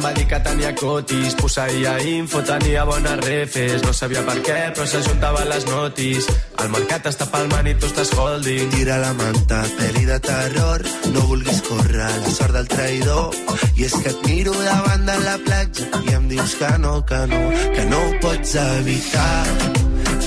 em 0.02 0.06
va 0.08 0.14
dir 0.18 0.26
que 0.26 0.38
tenia 0.42 0.72
cotis. 0.74 1.36
Posseïa 1.38 1.94
info, 2.10 2.42
tenia 2.48 2.86
bones 2.90 3.20
refes. 3.22 3.84
No 3.86 3.94
sabia 3.94 4.24
per 4.26 4.38
què, 4.48 4.58
però 4.74 4.86
s'ajuntaven 4.90 5.50
les 5.52 5.68
notis. 5.70 6.30
El 6.64 6.72
mercat 6.74 7.10
està 7.12 7.28
palmant 7.30 7.70
i 7.70 7.76
tu 7.78 7.90
estàs 7.90 8.14
holding. 8.18 8.72
Tira 8.74 8.98
la 9.04 9.12
manta, 9.20 9.62
pel·li 9.78 10.08
de 10.10 10.18
terror, 10.26 10.86
no 11.14 11.28
vulguis 11.30 11.62
córrer 11.68 12.02
la 12.02 12.34
sort 12.34 12.58
del 12.58 12.72
traïdor. 12.74 13.38
I 13.78 13.86
és 13.90 13.98
que 14.02 14.16
et 14.16 14.26
miro 14.26 14.58
davant 14.66 15.06
de 15.12 15.20
la 15.28 15.38
platja 15.46 16.04
i 16.08 16.18
em 16.18 16.30
dius 16.34 16.58
que 16.58 16.74
no, 16.82 16.98
que 17.06 17.22
no, 17.34 17.42
que 17.78 17.88
no 17.94 18.02
ho 18.08 18.20
pots 18.26 18.58
evitar. 18.66 19.46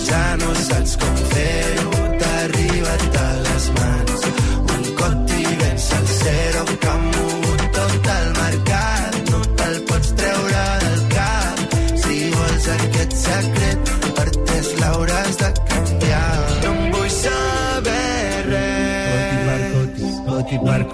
Ja 0.04 0.24
no 0.38 0.54
saps 0.68 0.98
com 1.02 1.22
fer-ho, 1.34 2.04
t'ha 2.20 2.34
arribat 2.46 3.08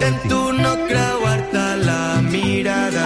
Intento 0.01 0.51
no 0.51 0.73
creuar-te 0.87 1.85
la 1.85 2.21
mirada. 2.21 3.05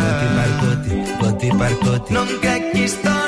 No 2.10 2.22
em 2.24 2.40
crec 2.42 2.74
històries 2.76 3.25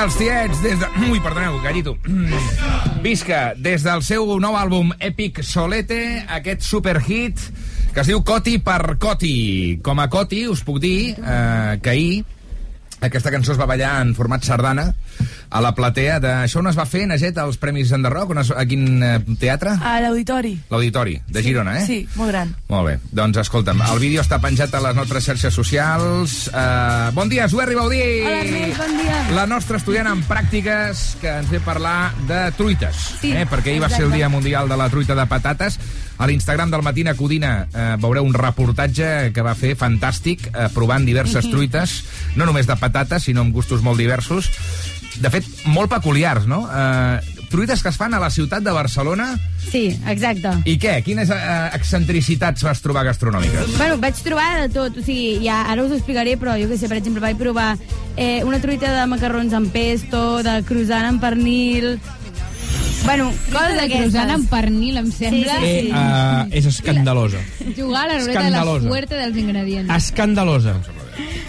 Els 0.00 0.14
tiets, 0.16 0.60
des 0.64 0.78
de... 0.80 0.86
Ui, 1.10 1.18
perdoneu, 1.20 1.58
gallito. 1.60 1.92
Visca, 3.04 3.50
des 3.52 3.82
del 3.84 4.00
seu 4.06 4.30
nou 4.40 4.56
àlbum 4.56 4.94
Epic 4.96 5.42
Solete, 5.44 6.22
aquest 6.40 6.64
superhit 6.64 7.42
que 7.92 8.00
es 8.00 8.08
diu 8.08 8.22
Coti 8.24 8.56
per 8.64 8.96
Coti. 9.02 9.34
Com 9.84 10.00
a 10.00 10.08
Coti, 10.08 10.46
us 10.48 10.62
puc 10.64 10.80
dir 10.80 11.12
eh, 11.18 11.76
que 11.84 11.92
ahir 11.92 12.22
aquesta 13.04 13.32
cançó 13.32 13.52
es 13.52 13.60
va 13.60 13.68
ballar 13.68 13.98
en 14.00 14.14
format 14.16 14.44
sardana 14.44 14.90
a 15.50 15.60
la 15.60 15.72
platea 15.74 16.20
de... 16.22 16.30
Això 16.46 16.60
on 16.60 16.68
es 16.70 16.76
va 16.78 16.84
fer, 16.86 17.06
Naget, 17.10 17.38
als 17.42 17.56
Premis 17.58 17.90
Enderroc? 17.92 18.30
Es... 18.38 18.52
A 18.54 18.62
quin 18.70 19.02
eh, 19.02 19.18
teatre? 19.40 19.72
A 19.82 19.96
l'auditori. 20.04 20.52
L'Auditori, 20.70 21.16
de 21.26 21.42
Girona, 21.42 21.78
eh? 21.80 21.86
Sí, 21.86 21.98
molt 22.14 22.30
gran. 22.30 22.52
Molt 22.70 22.86
bé, 22.86 22.94
doncs 23.10 23.40
escolta'm, 23.42 23.82
el 23.90 23.98
vídeo 24.02 24.22
està 24.22 24.38
penjat 24.42 24.74
a 24.78 24.82
les 24.84 24.94
nostres 24.94 25.26
xarxes 25.26 25.54
socials. 25.54 26.36
Uh, 26.52 27.10
bon 27.16 27.28
dia, 27.32 27.48
Suerri 27.50 27.74
Baudí! 27.74 28.00
Hola, 28.22 28.36
Ernest, 28.44 28.78
bon 28.78 28.96
dia. 29.02 29.18
La 29.34 29.46
nostra 29.50 29.80
estudiant 29.80 30.06
en 30.12 30.22
pràctiques 30.28 31.02
que 31.20 31.34
ens 31.42 31.50
ve 31.50 31.58
parlar 31.66 32.12
de 32.28 32.44
truites, 32.58 33.02
Sí, 33.20 33.32
eh? 33.34 33.42
perquè 33.50 33.74
ahir 33.74 33.82
va 33.82 33.90
ser 33.90 34.04
el. 34.06 34.14
Dia 34.14 34.28
Mundial 34.28 34.68
de 34.68 34.76
la 34.76 34.88
Truita 34.90 35.14
de 35.14 35.26
Patates. 35.30 35.76
A 36.20 36.26
l'Instagram 36.28 36.68
del 36.70 36.82
Matina 36.84 37.14
Codina 37.16 37.50
eh, 37.72 37.84
veureu 38.02 38.26
un 38.26 38.34
reportatge 38.36 39.30
que 39.32 39.42
va 39.46 39.54
fer 39.56 39.70
fantàstic, 39.80 40.48
eh, 40.50 40.66
provant 40.74 41.06
diverses 41.06 41.46
Mhm. 41.46 41.50
truites, 41.54 41.94
no 42.36 42.44
només 42.44 42.66
de 42.66 42.76
patates, 42.76 43.22
sinó 43.24 43.40
amb 43.40 43.54
gustos 43.54 43.80
molt 43.82 43.96
diversos. 43.98 44.50
De 45.18 45.30
fet, 45.32 45.46
molt 45.66 45.90
peculiars, 45.90 46.46
no? 46.46 46.62
Eh, 46.70 47.40
truites 47.50 47.82
que 47.82 47.90
es 47.90 47.98
fan 47.98 48.14
a 48.14 48.20
la 48.22 48.30
ciutat 48.30 48.62
de 48.62 48.70
Barcelona. 48.70 49.34
Sí, 49.60 49.88
exacte. 50.08 50.52
I 50.70 50.76
què? 50.80 50.94
Quines 51.04 51.32
eh, 51.34 51.40
excentricitats 51.76 52.62
vas 52.64 52.80
trobar 52.80 53.04
gastronòmiques? 53.10 53.74
Bueno, 53.76 53.98
vaig 54.00 54.22
trobar 54.24 54.48
de 54.62 54.70
tot, 54.72 55.00
o 55.02 55.04
sigui, 55.04 55.42
ja, 55.44 55.64
ara 55.68 55.84
us 55.84 55.92
ho 55.92 55.98
explicaré, 55.98 56.36
però 56.40 56.54
jo 56.60 56.70
que 56.70 56.78
sé, 56.78 56.88
per 56.88 57.00
exemple, 57.00 57.24
vaig 57.24 57.36
provar 57.40 57.74
eh, 58.16 58.40
una 58.46 58.62
truita 58.62 58.94
de 58.94 59.04
macarrons 59.10 59.52
amb 59.58 59.74
pesto, 59.74 60.40
de 60.46 60.60
croissant 60.68 61.10
amb 61.10 61.22
pernil... 61.26 61.98
Bueno, 63.00 63.30
coses 63.48 63.70
de 63.72 63.76
d'aquestes. 63.80 64.10
croissant 64.12 64.30
amb 64.34 64.50
pernil, 64.52 64.98
em 65.00 65.06
sembla. 65.10 65.54
Sí, 65.62 65.68
sí, 65.70 65.86
sí. 65.86 65.92
Uh, 65.96 66.42
és 66.52 66.66
escandalosa. 66.68 67.40
Jugar 67.72 68.04
a 68.04 68.10
la 68.10 68.18
ruleta 68.20 68.42
de 68.44 68.50
la 68.52 68.64
suerte 68.84 69.16
dels 69.16 69.38
ingredients. 69.40 69.94
Escandalosa. 69.96 70.76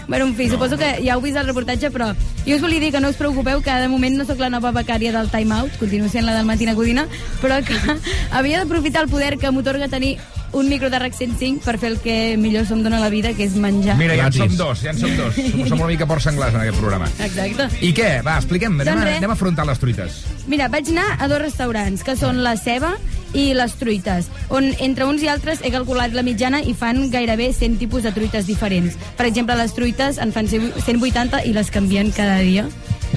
Bueno, 0.08 0.26
en 0.26 0.34
fi, 0.34 0.48
suposo 0.50 0.76
que 0.76 0.90
ja 1.04 1.14
heu 1.14 1.22
vist 1.24 1.38
el 1.38 1.46
reportatge, 1.46 1.90
però 1.94 2.10
jo 2.46 2.56
us 2.56 2.62
volia 2.62 2.80
dir 2.80 2.90
que 2.92 3.00
no 3.00 3.08
us 3.08 3.16
preocupeu, 3.16 3.62
que 3.62 3.72
de 3.72 3.88
moment 3.88 4.18
no 4.18 4.26
sóc 4.28 4.38
la 4.42 4.50
nova 4.50 4.72
becària 4.74 5.12
del 5.14 5.30
Time 5.30 5.54
Out, 5.54 5.78
continuo 5.80 6.10
sent 6.12 6.26
la 6.26 6.36
del 6.36 6.46
Matina 6.46 6.74
Codina, 6.74 7.06
però 7.40 7.62
que 7.64 7.78
havia 8.30 8.58
d'aprofitar 8.58 9.04
el 9.04 9.10
poder 9.10 9.38
que 9.38 9.50
m'otorga 9.50 9.88
tenir 9.88 10.18
un 10.52 10.68
micro 10.68 10.90
de 10.90 10.98
RAC 10.98 11.14
105 11.16 11.64
per 11.64 11.78
fer 11.80 11.90
el 11.92 11.98
que 12.04 12.36
millor 12.36 12.66
se'm 12.68 12.82
dona 12.84 12.98
a 12.98 13.00
la 13.00 13.08
vida, 13.12 13.32
que 13.34 13.44
és 13.44 13.54
menjar. 13.56 13.96
Mira, 13.96 14.16
ja 14.16 14.26
en 14.28 14.32
som 14.36 14.56
dos, 14.56 14.82
ja 14.84 14.90
en 14.92 14.98
som 15.00 15.16
dos. 15.16 15.34
Som, 15.34 15.66
som 15.68 15.80
una 15.80 15.88
mica 15.88 16.06
porcs 16.06 16.28
senglars 16.28 16.54
en 16.54 16.60
aquest 16.60 16.78
programa. 16.78 17.08
Exacte. 17.24 17.68
I 17.80 17.92
què? 17.96 18.10
Va, 18.26 18.36
expliquem, 18.36 18.76
anem, 18.80 18.92
Doncs 18.92 19.02
a, 19.02 19.08
res. 19.08 19.18
anem 19.22 19.32
a 19.32 19.38
afrontar 19.38 19.66
les 19.66 19.80
truites. 19.80 20.20
Mira, 20.46 20.68
vaig 20.72 20.92
anar 20.92 21.08
a 21.18 21.28
dos 21.28 21.40
restaurants, 21.42 22.04
que 22.04 22.16
són 22.20 22.42
la 22.44 22.56
Ceba 22.60 22.92
i 23.32 23.54
les 23.56 23.72
truites, 23.80 24.26
on 24.52 24.66
entre 24.84 25.06
uns 25.08 25.22
i 25.24 25.28
altres 25.32 25.62
he 25.64 25.70
calculat 25.72 26.12
la 26.12 26.20
mitjana 26.26 26.60
i 26.60 26.74
fan 26.76 27.06
gairebé 27.10 27.48
100 27.56 27.78
tipus 27.80 28.02
de 28.04 28.12
truites 28.12 28.46
diferents. 28.46 28.98
Per 29.16 29.24
exemple, 29.26 29.56
les 29.56 29.72
truites 29.72 30.18
en 30.20 30.32
fan 30.36 30.48
180 30.52 31.44
i 31.48 31.54
les 31.56 31.70
canvien 31.72 32.12
cada 32.12 32.38
dia. 32.44 32.66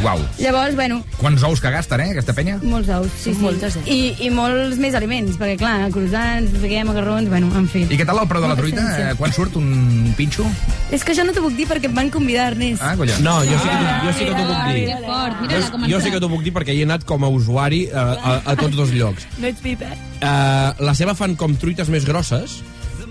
Uau. 0.05 0.19
Llavors, 0.37 0.75
bueno, 0.77 0.99
Quants 1.17 1.41
ous 1.47 1.57
que 1.63 1.71
gasten, 1.73 2.01
eh, 2.03 2.11
aquesta 2.13 2.33
penya? 2.37 2.59
molts 2.61 2.89
ous, 2.93 3.09
sí, 3.17 3.31
sí. 3.33 3.41
Moltes, 3.41 3.75
eh? 3.79 3.83
I, 3.89 4.27
I 4.27 4.29
molts 4.29 4.77
més 4.77 4.93
aliments, 4.93 5.33
perquè, 5.39 5.55
clar, 5.57 5.89
croissants, 5.95 6.51
què, 6.61 6.83
macarrons, 6.85 7.27
bueno, 7.31 7.49
en 7.57 7.65
fi. 7.71 7.81
I 7.89 7.97
què 7.97 8.05
tal 8.05 8.19
el 8.21 8.27
preu 8.29 8.43
de 8.43 8.51
la 8.51 8.57
truita? 8.59 8.83
Eh, 9.01 9.15
Quan 9.17 9.33
surt 9.33 9.57
un 9.57 10.13
pinxo? 10.17 10.45
És 10.93 11.01
que 11.03 11.15
això 11.15 11.25
no 11.25 11.33
t'ho 11.33 11.41
puc 11.47 11.55
dir 11.57 11.65
perquè 11.71 11.89
em 11.89 11.95
van 11.97 12.11
convidar, 12.13 12.51
Ernest. 12.53 12.83
Ah, 12.85 12.93
collons. 12.99 13.17
No, 13.25 13.39
jo 13.49 13.57
sí 13.57 13.65
que 13.71 13.79
t'ho 13.81 13.97
jo 14.05 14.13
sí 14.19 14.29
que 14.29 14.35
t'ho 14.37 14.45
puc 14.51 14.61
dir. 14.75 14.85
Que 14.85 15.01
fort, 15.07 15.35
Jo, 15.41 15.47
mira-la 15.47 15.71
com 15.73 15.89
jo 15.89 16.01
sí 16.05 16.13
que 16.13 16.21
t'ho 16.21 16.29
puc 16.35 16.45
dir 16.45 16.53
perquè 16.59 16.75
hi 16.77 16.83
he 16.83 16.87
anat 16.91 17.07
com 17.09 17.25
a 17.25 17.31
usuari 17.33 17.81
a, 17.89 18.05
a, 18.13 18.35
a 18.53 18.55
tots 18.61 18.77
dos 18.77 18.93
llocs. 18.93 19.25
No 19.41 19.49
ets 19.49 19.65
pip, 19.65 19.81
eh? 19.81 19.97
Uh, 20.21 20.85
la 20.85 20.93
seva 20.93 21.15
fan 21.17 21.33
com 21.39 21.57
truites 21.57 21.89
més 21.89 22.05
grosses 22.05 22.59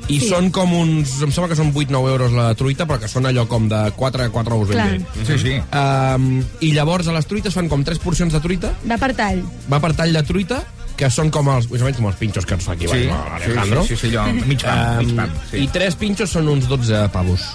i 0.09 0.19
Sí. 0.21 0.29
són 0.29 0.51
com 0.53 0.73
uns... 0.77 1.17
Em 1.25 1.31
sembla 1.33 1.49
que 1.49 1.57
són 1.57 1.73
8-9 1.73 2.11
euros 2.13 2.33
la 2.37 2.51
truita, 2.55 2.87
però 2.87 2.99
que 3.01 3.09
són 3.09 3.27
allò 3.27 3.47
com 3.49 3.69
de 3.69 3.81
4, 3.97 4.31
4 4.31 4.57
ous 4.61 4.69
ben 4.69 4.79
bé. 5.05 5.25
Sí, 5.27 5.39
sí. 5.39 5.55
Um, 5.73 6.43
I 6.61 6.73
llavors 6.77 7.09
a 7.09 7.13
les 7.17 7.27
truites 7.27 7.55
fan 7.57 7.69
com 7.73 7.85
3 7.85 7.99
porcions 8.05 8.33
de 8.33 8.41
truita, 8.45 8.73
Va 8.91 8.99
per 9.01 9.15
tall. 9.17 9.43
va 9.73 9.81
per 9.81 9.95
tall 9.97 10.13
de 10.13 10.23
truita, 10.23 10.63
que 10.97 11.09
són 11.11 11.31
com 11.35 11.49
els, 11.51 11.67
més 11.73 11.83
o 11.83 11.89
menys 11.89 11.97
com 11.99 12.07
els 12.07 12.17
pinxos 12.21 12.45
que 12.47 12.55
ens 12.55 12.65
fa 12.69 12.73
aquí 12.77 12.87
Sí, 12.87 13.09
Alejandro. 13.11 13.83
sí, 13.83 13.97
sí, 13.97 14.09
sí, 14.09 14.15
allò, 14.17 14.29
mig 14.47 14.63
pam, 14.63 14.99
mig 15.01 15.17
pam, 15.17 15.31
sí. 15.51 15.65
I 15.65 15.69
3 15.75 15.97
pinxos 15.99 16.31
són 16.31 16.49
uns 16.53 16.69
12 16.71 17.09
pavos. 17.11 17.49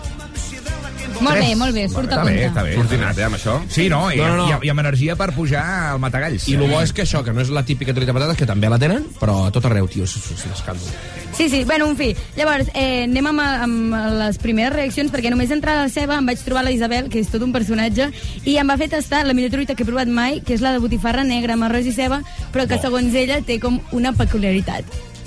Molt 1.20 1.36
bé, 1.36 1.55
molt 1.59 1.76
bé, 1.76 1.84
surt 1.91 2.11
a 2.13 2.20
Està 2.20 2.24
bé, 2.24 2.34
compte. 2.34 2.47
està 2.49 2.63
bé. 2.63 2.76
Sortinat, 2.76 3.17
eh, 3.17 3.24
amb 3.28 3.36
això? 3.36 3.55
Sí, 3.70 3.89
no, 3.91 4.11
i, 4.11 4.17
No, 4.17 4.28
no, 4.28 4.36
no. 4.38 4.47
I, 4.61 4.67
i 4.67 4.70
amb 4.72 4.80
energia 4.80 5.15
per 5.20 5.32
pujar 5.36 5.63
al 5.91 5.99
matagalls. 5.99 6.47
I 6.47 6.55
el 6.55 6.63
bo 6.70 6.80
és 6.82 6.93
que 6.93 7.03
això, 7.03 7.24
que 7.24 7.34
no 7.34 7.41
és 7.41 7.49
la 7.49 7.63
típica 7.67 7.93
truita 7.93 8.13
de 8.13 8.17
patates, 8.20 8.38
que 8.38 8.45
també 8.47 8.70
la 8.70 8.80
tenen, 8.80 9.05
però 9.20 9.47
a 9.47 9.51
tot 9.51 9.65
arreu, 9.65 9.88
tio, 9.88 10.03
és, 10.07 10.15
és, 10.15 10.32
és 10.32 10.45
escàndol. 10.53 10.88
Sí, 11.36 11.49
sí, 11.49 11.63
bueno, 11.65 11.89
en 11.89 11.97
fi. 11.97 12.15
Llavors, 12.36 12.70
eh, 12.74 13.03
anem 13.03 13.28
amb, 13.28 13.39
amb 13.41 13.97
les 14.20 14.38
primeres 14.38 14.74
reaccions, 14.74 15.11
perquè 15.11 15.30
només 15.30 15.51
entrar 15.51 15.76
a 15.78 15.84
la 15.84 15.89
ceba 15.89 16.17
em 16.17 16.26
vaig 16.26 16.39
trobar 16.43 16.63
la 16.63 16.72
Isabel, 16.72 17.09
que 17.09 17.20
és 17.20 17.28
tot 17.30 17.43
un 17.43 17.51
personatge, 17.53 18.09
i 18.45 18.57
em 18.57 18.67
va 18.67 18.78
fer 18.78 18.89
tastar 18.89 19.26
la 19.28 19.34
millor 19.34 19.51
truita 19.51 19.76
que 19.76 19.84
he 19.84 19.88
provat 19.88 20.07
mai, 20.07 20.41
que 20.41 20.53
és 20.55 20.61
la 20.61 20.72
de 20.72 20.80
botifarra 20.80 21.24
negra 21.24 21.53
amb 21.53 21.63
arròs 21.70 21.86
i 21.86 21.93
ceba, 21.95 22.22
però 22.51 22.67
que 22.67 22.80
segons 22.80 23.13
ella 23.13 23.41
té 23.41 23.59
com 23.59 23.80
una 23.91 24.11
peculiaritat. 24.13 24.84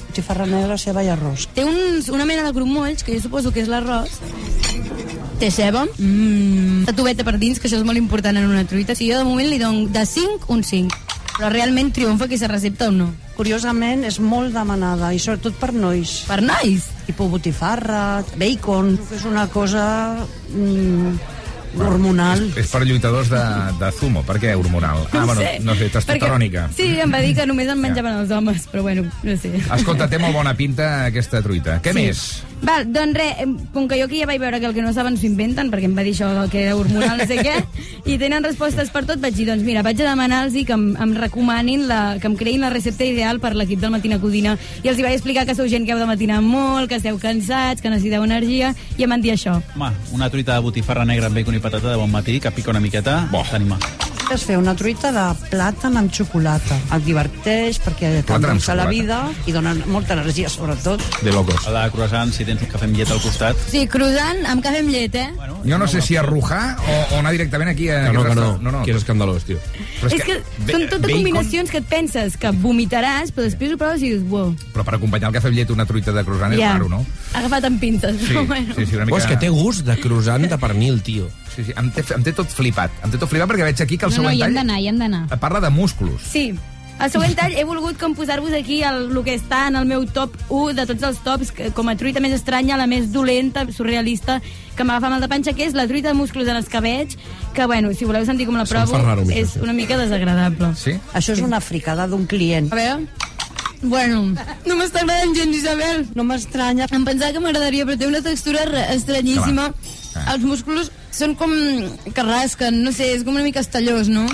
Botifarra 0.08 0.44
negra, 0.44 0.76
ceba 0.76 1.02
i 1.04 1.08
arròs. 1.08 1.46
Té 1.54 1.64
uns, 1.64 2.08
una 2.12 2.26
mena 2.28 2.42
de 2.44 2.52
grumolls, 2.52 3.02
que 3.04 3.14
jo 3.14 3.20
suposo 3.22 3.52
que 3.52 3.60
és 3.64 3.68
l'arròs. 3.68 4.20
Té 5.42 5.48
ceba, 5.50 5.80
mmm, 5.98 6.84
tatuveta 6.86 7.24
per 7.26 7.32
dins, 7.34 7.58
que 7.58 7.66
això 7.66 7.80
és 7.80 7.82
molt 7.82 7.98
important 7.98 8.36
en 8.38 8.44
una 8.46 8.62
truita. 8.62 8.94
Si 8.94 9.08
jo 9.10 9.16
de 9.18 9.24
moment 9.26 9.48
li 9.50 9.58
dono 9.58 9.88
de 9.90 10.04
5, 10.06 10.46
un 10.54 10.62
5. 10.62 11.00
Però 11.32 11.48
realment 11.50 11.88
triomfa 11.90 12.28
aquesta 12.28 12.46
recepta 12.46 12.86
o 12.86 12.92
no? 12.94 13.08
Curiosament, 13.34 14.04
és 14.06 14.20
molt 14.22 14.54
demanada, 14.54 15.10
i 15.10 15.18
sobretot 15.18 15.56
per 15.58 15.72
nois. 15.74 16.12
Per 16.28 16.38
nois? 16.46 16.86
Tipus 17.08 17.32
botifarra, 17.32 18.22
bacon, 18.38 18.92
que 19.08 19.18
és 19.18 19.24
una 19.26 19.48
cosa 19.50 19.84
mm, 20.52 21.16
hormonal. 21.80 22.44
És 22.60 22.70
per 22.70 22.84
lluitadors 22.86 23.32
de, 23.32 23.42
de 23.80 23.90
zumo. 23.98 24.22
Per 24.28 24.38
què 24.38 24.54
hormonal? 24.54 25.08
Ah, 25.10 25.24
bueno, 25.24 25.40
sé. 25.40 25.56
no 25.66 25.74
sé, 25.74 25.90
testosterònica. 25.90 26.68
Perquè, 26.70 26.78
sí, 26.78 27.00
em 27.02 27.18
va 27.18 27.24
dir 27.24 27.34
que 27.40 27.48
només 27.50 27.72
en 27.72 27.82
menjaven 27.82 28.22
els 28.22 28.30
homes, 28.30 28.70
però 28.70 28.86
bueno, 28.86 29.08
no 29.24 29.36
sé. 29.42 29.56
Escolta, 29.58 30.06
té 30.06 30.22
molt 30.22 30.38
bona 30.38 30.54
pinta 30.54 30.92
aquesta 31.10 31.42
truita. 31.42 31.80
Què 31.82 31.96
Sí. 31.96 31.98
més? 31.98 32.26
Val, 32.62 32.86
doncs 32.94 33.16
res, 33.18 33.40
com 33.74 33.88
que 33.90 33.98
jo 33.98 34.06
aquí 34.06 34.20
ja 34.20 34.26
vaig 34.30 34.38
veure 34.38 34.60
que 34.62 34.68
el 34.68 34.74
que 34.74 34.84
no 34.84 34.92
saben 34.94 35.16
s'ho 35.18 35.26
inventen, 35.26 35.70
perquè 35.72 35.88
em 35.88 35.96
va 35.98 36.04
dir 36.06 36.12
això 36.14 36.28
que 36.50 36.60
era 36.62 36.76
hormonal, 36.78 37.18
no 37.18 37.26
sé 37.26 37.40
què, 37.42 37.56
i 38.12 38.18
tenen 38.22 38.46
respostes 38.46 38.92
per 38.94 39.02
tot, 39.08 39.18
vaig 39.22 39.34
dir, 39.34 39.48
doncs 39.50 39.66
mira, 39.66 39.82
vaig 39.82 39.98
a 39.98 40.06
demanar-los 40.12 40.54
que 40.68 40.76
em, 40.76 40.84
em 40.94 41.14
recomanin, 41.18 41.88
la, 41.90 42.20
que 42.22 42.30
em 42.30 42.36
creïn 42.38 42.62
la 42.62 42.70
recepta 42.70 43.08
ideal 43.08 43.42
per 43.42 43.56
l'equip 43.58 43.82
del 43.82 43.94
Matina 43.94 44.20
Codina, 44.22 44.54
i 44.84 44.92
els 44.92 45.00
hi 45.00 45.06
vaig 45.08 45.18
explicar 45.18 45.46
que 45.48 45.58
sou 45.58 45.66
gent 45.66 45.88
que 45.88 45.96
heu 45.96 46.02
de 46.02 46.06
matinar 46.06 46.38
molt, 46.46 46.86
que 46.88 47.00
esteu 47.02 47.18
cansats, 47.18 47.82
que 47.82 47.90
necessiteu 47.90 48.22
energia, 48.22 48.70
i 48.94 49.08
em 49.08 49.10
van 49.10 49.26
dir 49.26 49.34
això. 49.34 49.58
Home, 49.74 49.90
una 50.14 50.30
truita 50.30 50.54
de 50.54 50.68
botifarra 50.68 51.08
negra 51.08 51.26
amb 51.32 51.42
bacon 51.42 51.58
i 51.58 51.64
patata 51.66 51.90
de 51.90 51.98
bon 51.98 52.14
matí, 52.14 52.38
que 52.38 52.54
pica 52.54 52.70
una 52.70 52.84
miqueta, 52.84 53.24
bo. 53.32 53.42
t'anima. 53.50 54.01
És 54.32 54.46
fer 54.48 54.54
una 54.56 54.72
truita 54.72 55.10
de 55.12 55.22
plàtan 55.50 55.98
amb 56.00 56.12
xocolata. 56.14 56.78
Et 56.96 57.02
diverteix 57.04 57.76
perquè 57.84 58.12
t'endolça 58.24 58.72
la 58.78 58.86
vida 58.88 59.18
i 59.44 59.52
dona 59.52 59.74
molta 59.92 60.14
energia, 60.16 60.48
sobretot. 60.48 61.02
De 61.20 61.34
locos. 61.34 61.66
A 61.68 61.74
la 61.74 61.82
croissant, 61.92 62.32
si 62.32 62.46
tens 62.48 62.62
un 62.64 62.70
cafè 62.72 62.88
amb 62.88 62.96
llet 62.96 63.12
al 63.12 63.20
costat. 63.20 63.60
Sí, 63.68 63.82
croissant 63.92 64.40
amb 64.48 64.64
cafè 64.64 64.80
amb 64.80 64.94
llet, 64.94 65.18
eh? 65.20 65.26
Jo 65.68 65.78
no 65.78 65.86
sé 65.90 66.00
si 66.00 66.16
arrujar 66.16 66.78
o, 66.80 66.94
o 67.14 67.18
anar 67.20 67.34
directament 67.36 67.74
aquí 67.74 67.90
a... 67.92 68.06
Que 68.08 68.14
no, 68.16 68.22
aquest 68.24 68.40
que 68.40 68.40
no, 68.40 68.56
no, 68.62 68.72
no. 68.78 68.82
que 68.86 68.94
és 68.94 69.02
escandalós, 69.02 69.44
tio. 69.50 69.60
Però 70.00 70.10
és 70.16 70.24
que, 70.24 70.38
són 70.72 70.88
totes 70.94 71.12
combinacions 71.12 71.70
que 71.74 71.82
et 71.84 71.90
penses 71.92 72.38
que 72.40 72.54
vomitaràs, 72.64 73.34
però 73.36 73.46
després 73.50 73.76
ho 73.76 73.78
proves 73.84 74.00
i 74.02 74.14
dius, 74.14 74.24
wow, 74.32 74.54
Però 74.72 74.86
per 74.88 74.96
acompanyar 74.96 75.28
el 75.28 75.36
cafè 75.36 75.52
amb 75.52 75.60
llet 75.60 75.70
una 75.76 75.86
truita 75.86 76.16
de 76.16 76.24
croissant 76.24 76.56
és 76.56 76.62
Ja. 76.64 76.72
raro, 76.78 76.88
no? 76.88 77.04
agafat 77.36 77.68
amb 77.68 77.80
pinces. 77.80 78.16
Sí, 78.16 78.32
però 78.32 78.46
bueno. 78.54 78.74
sí, 78.80 78.86
sí, 78.88 78.96
una 78.96 79.04
mica... 79.06 79.16
Oh, 79.16 79.20
és 79.20 79.28
que 79.28 79.36
té 79.44 79.52
gust 79.52 79.84
de 79.86 80.00
croissant 80.00 80.48
de 80.48 80.58
pernil, 80.58 81.00
tio. 81.04 81.28
Sí, 81.54 81.64
sí, 81.64 81.72
em 81.76 81.90
té, 81.92 82.04
em 82.14 82.22
té 82.24 82.32
tot 82.32 82.48
flipat. 82.48 82.90
Em 83.04 83.10
té 83.12 83.18
tot 83.20 83.28
flipat 83.30 83.50
perquè 83.50 83.66
veig 83.70 83.80
aquí 83.84 83.98
que 83.98 84.06
el 84.08 84.12
No, 84.12 84.22
no, 84.22 84.22
següent 84.22 84.38
hi 84.38 84.42
hem 84.42 84.48
tall 84.48 84.60
d'anar, 84.62 84.78
hi 84.80 84.88
hem 84.88 84.98
d'anar. 85.02 85.24
parla 85.40 85.60
de 85.60 85.70
músculos. 85.70 86.22
Sí. 86.32 86.52
Al 87.02 87.10
següent 87.10 87.32
tall 87.34 87.54
he 87.58 87.64
volgut 87.66 87.96
com 87.98 88.12
posar-vos 88.14 88.52
aquí 88.54 88.82
el, 88.86 89.08
el 89.10 89.22
que 89.26 89.34
està 89.34 89.66
en 89.68 89.76
el 89.80 89.86
meu 89.88 90.04
top 90.06 90.36
1 90.48 90.74
de 90.76 90.84
tots 90.86 91.02
els 91.08 91.18
tops, 91.24 91.50
que, 91.50 91.70
com 91.74 91.88
a 91.88 91.96
truita 91.98 92.20
més 92.20 92.32
estranya, 92.36 92.76
la 92.78 92.86
més 92.86 93.08
dolenta, 93.12 93.64
surrealista, 93.74 94.40
que 94.76 94.84
m'agafa 94.84 95.10
mal 95.10 95.20
de 95.24 95.28
panxa, 95.32 95.54
que 95.56 95.66
és 95.66 95.74
la 95.74 95.88
truita 95.90 96.12
de 96.12 96.14
músculs 96.14 96.46
en 96.48 96.60
escabeig, 96.60 97.16
que, 97.56 97.66
bueno, 97.66 97.90
si 97.96 98.04
voleu 98.06 98.24
sentir 98.28 98.46
com 98.46 98.56
la 98.60 98.68
provo, 98.68 99.00
raro, 99.02 99.24
és 99.34 99.56
una 99.56 99.72
mica 99.72 99.98
desagradable. 99.98 100.74
Sí? 100.78 100.94
Això 101.12 101.34
és 101.34 101.42
una 101.42 101.60
fricada 101.60 102.06
d'un 102.06 102.24
client. 102.30 102.70
A 102.72 102.78
veure... 102.78 103.28
Bueno, 103.82 104.20
no 104.62 104.76
m'està 104.78 105.00
agradant 105.02 105.32
gens, 105.34 105.56
Isabel. 105.58 106.04
No 106.14 106.22
m'estranya. 106.22 106.86
Em 106.94 107.02
pensava 107.02 107.32
que 107.34 107.40
m'agradaria, 107.42 107.82
però 107.88 107.98
té 107.98 108.06
una 108.06 108.20
textura 108.22 108.62
estranyíssima. 108.94 109.72
Ah. 110.14 110.34
Els 110.36 110.44
músculs 110.46 110.92
són 111.12 111.36
com 111.38 111.52
que 112.12 112.26
rasquen, 112.26 112.82
no 112.84 112.92
sé, 112.92 113.12
és 113.16 113.24
com 113.24 113.36
una 113.36 113.44
mica 113.46 113.62
estallós, 113.62 114.08
no? 114.12 114.26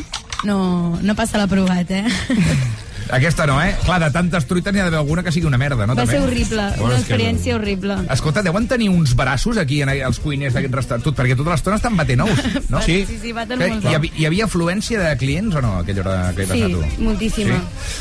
No, 0.46 0.58
no 1.02 1.18
passa 1.18 1.40
l'aprovat, 1.40 1.90
eh? 1.90 2.06
Aquesta 3.11 3.46
no, 3.46 3.56
eh? 3.62 3.74
Clar, 3.84 3.98
de 4.02 4.11
tantes 4.12 4.44
truites 4.46 4.72
n'hi 4.74 4.80
ha 4.80 4.84
d'haver 4.84 4.98
alguna 5.00 5.22
que 5.24 5.32
sigui 5.32 5.46
una 5.48 5.56
merda, 5.59 5.86
no? 5.86 5.94
Va 5.94 6.02
també? 6.04 6.14
ser 6.18 6.22
horrible, 6.26 6.62
Bueno, 6.76 6.84
una 6.84 6.94
és 6.98 7.04
que- 7.04 7.14
experiència 7.14 7.54
horrible. 7.56 7.96
Escolta, 8.11 8.42
deuen 8.42 8.66
tenir 8.68 8.88
uns 8.90 9.14
braços 9.16 9.56
aquí 9.59 9.80
en 9.82 9.88
els 9.88 10.18
cuiners 10.20 10.54
d'aquest 10.54 10.74
restaurant, 10.74 11.04
tot, 11.04 11.16
perquè 11.16 11.36
tota 11.36 11.50
l'estona 11.54 11.76
estan 11.76 11.96
batent 11.96 12.20
ous, 12.26 12.42
no? 12.70 12.82
Sí, 12.82 13.06
sí, 13.09 13.32
baten 13.32 13.59
Que 13.59 13.68
molts 13.72 13.84
hi, 13.88 13.94
havia, 13.94 14.12
hi 14.16 14.26
havia 14.26 14.44
afluència 14.44 15.00
de 15.00 15.16
clients 15.16 15.56
o 15.56 15.62
no, 15.62 15.72
a 15.78 15.80
aquella 15.80 16.00
hora 16.04 16.32
que 16.36 16.42
hi 16.42 16.46
vas 16.46 16.56
Sí, 16.59 16.62
anar 16.62 16.76
tu? 16.96 17.02
moltíssima. 17.02 17.61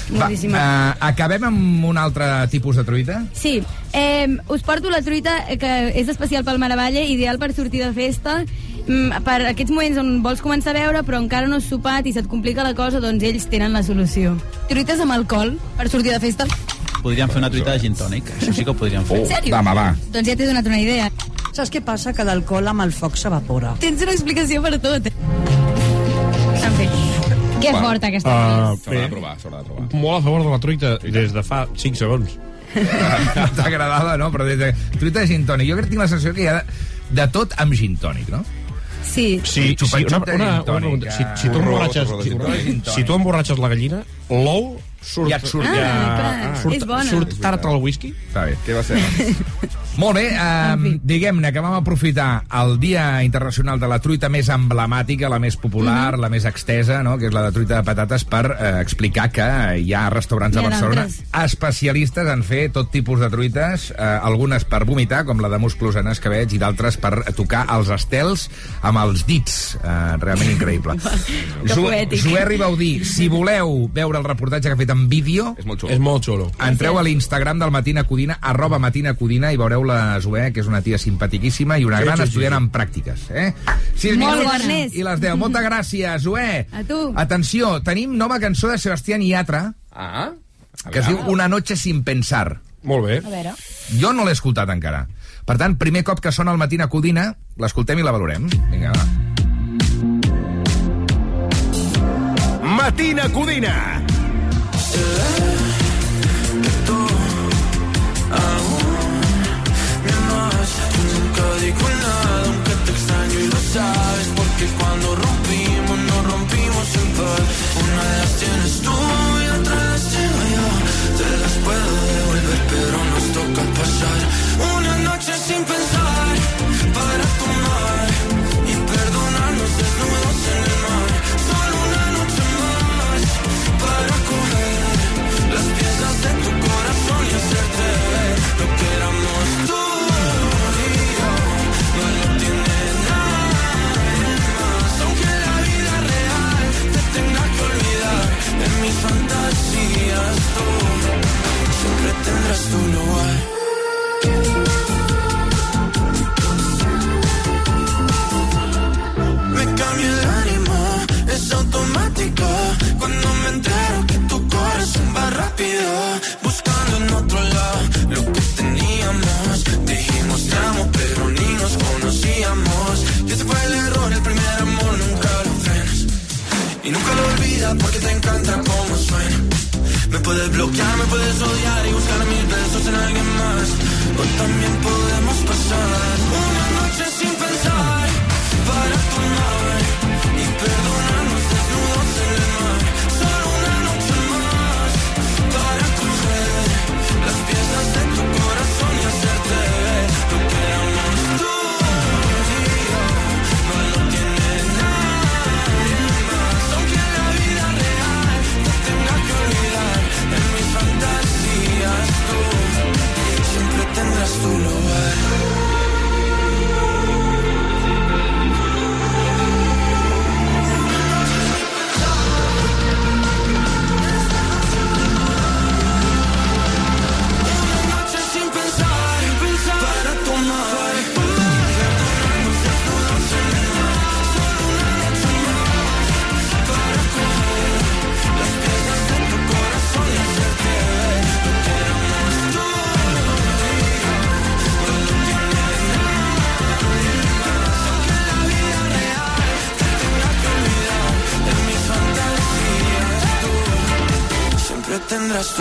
moltíssima. 0.09 0.57
Va, 0.57 0.91
uh, 0.91 1.07
acabem 1.09 1.43
amb 1.49 1.85
un 1.85 1.97
altre 1.97 2.25
tipus 2.51 2.75
de 2.75 2.83
truita? 2.83 3.23
Sí, 3.33 3.61
eh, 3.93 4.27
us 4.47 4.63
porto 4.63 4.89
la 4.89 5.01
truita 5.01 5.45
eh, 5.49 5.57
que 5.57 5.73
és 5.99 6.07
especial 6.09 6.43
pel 6.43 6.59
Maravalle, 6.59 7.05
ideal 7.07 7.39
per 7.39 7.53
sortir 7.53 7.83
de 7.83 7.93
festa, 7.93 8.43
per 8.87 9.37
aquests 9.49 9.71
moments 9.73 9.97
on 9.99 10.21
vols 10.23 10.39
començar 10.43 10.71
a 10.71 10.79
veure 10.79 11.01
però 11.03 11.19
encara 11.19 11.47
no 11.51 11.57
has 11.59 11.67
sopat 11.67 12.07
i 12.07 12.13
se't 12.15 12.29
complica 12.31 12.63
la 12.63 12.73
cosa, 12.77 13.01
doncs 13.03 13.23
ells 13.27 13.45
tenen 13.51 13.73
la 13.75 13.83
solució. 13.83 14.35
Truites 14.69 14.99
amb 15.03 15.11
alcohol 15.17 15.55
per 15.77 15.89
sortir 15.91 16.13
de 16.15 16.19
festa? 16.23 16.47
Podríem 17.03 17.29
fer 17.29 17.37
una 17.43 17.49
truita 17.53 17.71
de 17.75 17.79
gin 17.83 17.93
tònic. 17.95 18.31
Això 18.39 18.53
sí 18.55 18.63
que 18.65 18.71
ho 18.71 18.75
podríem 18.75 19.03
fer. 19.05 19.19
En 19.21 19.27
sèrio? 19.29 19.51
Dama, 19.53 19.73
va. 19.77 19.87
Doncs 20.11 20.27
ja 20.31 20.35
t'he 20.35 20.47
donat 20.49 20.65
una 20.67 20.79
idea. 20.81 21.09
Saps 21.53 21.69
què 21.73 21.81
passa? 21.85 22.11
Que 22.13 22.23
l'alcohol 22.27 22.67
amb 22.67 22.81
el 22.87 22.91
foc 22.95 23.15
s'evapora. 23.19 23.75
Tens 23.79 24.01
una 24.03 24.11
explicació 24.15 24.61
per 24.65 24.73
tot. 24.81 25.07
eh? 25.07 25.13
En 26.65 26.73
fi. 26.79 26.87
Que 27.61 27.71
Va. 27.73 27.79
forta 27.81 28.07
aquesta 28.07 28.29
Ah, 28.33 28.73
uh, 28.73 28.75
bé. 28.77 28.83
s'haurà 28.83 29.01
de 29.03 29.09
provar. 29.09 29.37
Molt 29.93 30.19
a 30.19 30.21
favor 30.21 30.43
de 30.43 30.49
la 30.51 30.59
truita 30.59 30.97
des 30.99 31.33
de 31.33 31.43
fa 31.43 31.67
5 31.75 31.95
segons. 31.97 32.37
T'agradava, 33.57 34.17
no? 34.17 34.29
Però 34.33 34.45
des 34.45 34.59
de 34.59 34.73
truita 34.99 35.21
de 35.21 35.27
gin 35.27 35.45
tònic. 35.47 35.69
Jo 35.69 35.75
crec 35.77 35.87
que 35.87 35.95
tinc 35.95 36.01
la 36.03 36.07
sensació 36.11 36.33
que 36.35 36.43
hi 36.43 36.47
ha 36.51 36.59
de, 36.59 36.77
de 37.21 37.27
tot 37.33 37.53
amb 37.57 37.73
gin 37.73 37.95
tònic, 37.97 38.29
no? 38.33 38.43
Sí. 39.07 39.41
Sí, 39.43 39.75
sí 39.79 40.03
una, 40.03 40.19
de 40.19 40.35
una, 40.35 40.45
una 40.45 40.65
tònic, 40.67 40.81
pregunta. 40.81 41.11
Si, 41.15 41.25
si, 41.41 41.49
tu 41.49 41.59
emborratxes, 41.63 42.13
si, 42.21 42.91
si 42.91 43.03
tu 43.07 43.15
emborratxes 43.15 43.61
la 43.63 43.71
gallina, 43.71 44.03
l'ou 44.29 44.75
surt, 45.01 45.29
Ja 45.29 45.37
et 45.37 45.45
surt. 45.47 45.65
ja, 45.65 45.91
Ah, 46.17 46.55
surt, 46.61 46.75
és 46.75 46.85
bona. 46.85 47.03
surt 47.09 47.39
tard 47.41 47.65
al 47.65 47.77
whisky. 47.81 48.13
Està 48.29 48.45
bé. 48.45 48.57
Què 48.65 48.75
va 48.75 48.83
ser? 48.83 48.97
Molt 49.97 50.13
bé, 50.13 50.27
eh, 50.29 50.99
diguem-ne 51.01 51.49
que 51.51 51.59
vam 51.59 51.73
aprofitar 51.73 52.43
el 52.53 52.75
Dia 52.79 53.23
Internacional 53.25 53.79
de 53.81 53.87
la 53.89 53.97
Truita 53.97 54.29
més 54.29 54.47
emblemàtica, 54.53 55.27
la 55.27 55.39
més 55.39 55.55
popular, 55.57 56.13
Mhm. 56.13 56.21
la 56.21 56.29
més 56.29 56.45
extesa, 56.45 57.01
no? 57.01 57.17
que 57.17 57.25
és 57.27 57.33
la 57.33 57.41
de 57.41 57.51
truita 57.51 57.77
de 57.77 57.83
patates, 57.83 58.23
per 58.25 58.45
eh, 58.59 58.81
explicar 58.81 59.31
que 59.31 59.79
hi 59.81 59.93
ha 59.93 60.07
restaurants 60.11 60.55
N'hi 60.55 60.61
a 60.63 60.67
ha 60.67 60.69
Barcelona 60.69 61.01
d'altres. 61.07 61.23
especialistes 61.51 62.27
en 62.27 62.43
fer 62.43 62.69
tot 62.71 62.91
tipus 62.91 63.19
de 63.19 63.29
truites, 63.31 63.89
eh, 63.97 64.03
algunes 64.21 64.65
per 64.65 64.85
vomitar, 64.85 65.25
com 65.25 65.39
la 65.41 65.49
de 65.49 65.57
musclos 65.57 65.95
en 65.95 66.07
escabeig, 66.07 66.53
i 66.53 66.59
d'altres 66.59 66.97
per 66.97 67.33
tocar 67.33 67.65
els 67.75 67.89
estels 67.89 68.49
amb 68.83 68.99
els 68.99 69.25
dits. 69.25 69.77
Eh, 69.83 70.17
realment 70.19 70.51
increïble. 70.51 70.93
Que 71.67 71.73
poètic. 71.75 72.21
Zoé 72.21 72.45
Ribaudí, 72.45 73.03
si 73.03 73.27
voleu 73.27 73.89
veure 73.91 74.19
el 74.19 74.23
reportatge 74.23 74.69
que 74.69 74.73
ha 74.73 74.77
fet 74.77 74.86
en 74.93 75.07
vídeo, 75.09 75.55
és 75.57 75.65
molt 75.65 75.81
xulo. 75.81 75.93
És 75.93 75.99
molt 75.99 76.23
xulo. 76.25 76.51
Entreu 76.65 76.97
a 76.99 77.03
l'Instagram 77.03 77.59
del 77.59 77.71
Matina 77.71 78.03
Codina, 78.03 78.37
arroba 78.41 78.79
Matina 78.79 79.13
Codina, 79.15 79.51
i 79.53 79.57
veureu 79.57 79.83
la 79.83 80.19
Zoé, 80.21 80.51
que 80.53 80.61
és 80.61 80.67
una 80.67 80.81
tia 80.81 80.97
simpatiquíssima 80.97 81.77
i 81.79 81.85
una 81.85 81.99
Sí, 81.99 82.03
gran 82.05 82.17
sí, 82.17 82.23
sí. 82.23 82.29
estudiant 82.29 82.53
en 82.57 82.69
pràctiques. 82.71 83.27
Eh? 83.31 83.53
Sis 83.95 84.17
Molt 84.17 84.43
bona. 84.43 84.55
Ernest. 84.57 84.95
I 84.95 85.03
les 85.03 85.19
10. 85.21 85.35
Moltes 85.37 85.61
gràcies, 85.65 86.21
Zoé. 86.23 86.67
A 86.71 86.83
tu. 86.83 87.13
Atenció, 87.15 87.81
tenim 87.83 88.15
nova 88.17 88.39
cançó 88.39 88.67
de 88.69 88.77
Sebastián 88.77 89.21
Yatra, 89.21 89.73
Ah, 89.91 90.31
que 90.91 90.99
es 90.99 91.07
diu 91.07 91.17
Una 91.27 91.47
noche 91.47 91.75
sin 91.75 92.03
pensar. 92.03 92.59
Molt 92.83 93.05
bé. 93.05 93.17
A 93.25 93.29
veure. 93.29 93.53
Jo 93.99 94.13
no 94.13 94.23
l'he 94.25 94.31
escoltat 94.31 94.69
encara. 94.69 95.07
Per 95.45 95.57
tant, 95.57 95.75
primer 95.77 96.03
cop 96.03 96.19
que 96.19 96.31
sona 96.31 96.51
el 96.51 96.57
Matina 96.57 96.87
Codina, 96.87 97.35
l'escoltem 97.57 97.97
i 97.99 98.03
la 98.03 98.11
valorem. 98.11 98.47
Vinga, 98.69 98.91
va. 98.91 99.05
Matina 102.63 103.27
Codina. 103.33 104.03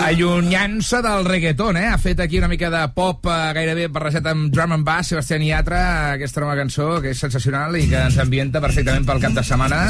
Allunyant-se 0.07 1.01
del 1.03 1.25
reggaeton, 1.27 1.75
eh? 1.81 1.87
Ha 1.91 1.97
fet 1.99 2.21
aquí 2.23 2.37
una 2.39 2.47
mica 2.47 2.69
de 2.71 2.79
pop 2.95 3.25
eh, 3.27 3.33
gairebé 3.57 3.89
barrejat 3.91 4.29
amb 4.31 4.45
drum 4.55 4.77
and 4.77 4.87
bass, 4.87 5.09
Sebastián 5.11 5.43
Yatra, 5.43 5.81
aquesta 6.13 6.39
nova 6.45 6.55
cançó 6.55 7.01
que 7.03 7.11
és 7.11 7.19
sensacional 7.19 7.75
i 7.75 7.89
que 7.91 8.05
ens 8.05 8.15
ambienta 8.23 8.61
perfectament 8.63 9.03
pel 9.03 9.19
cap 9.19 9.35
de 9.35 9.43
setmana. 9.43 9.81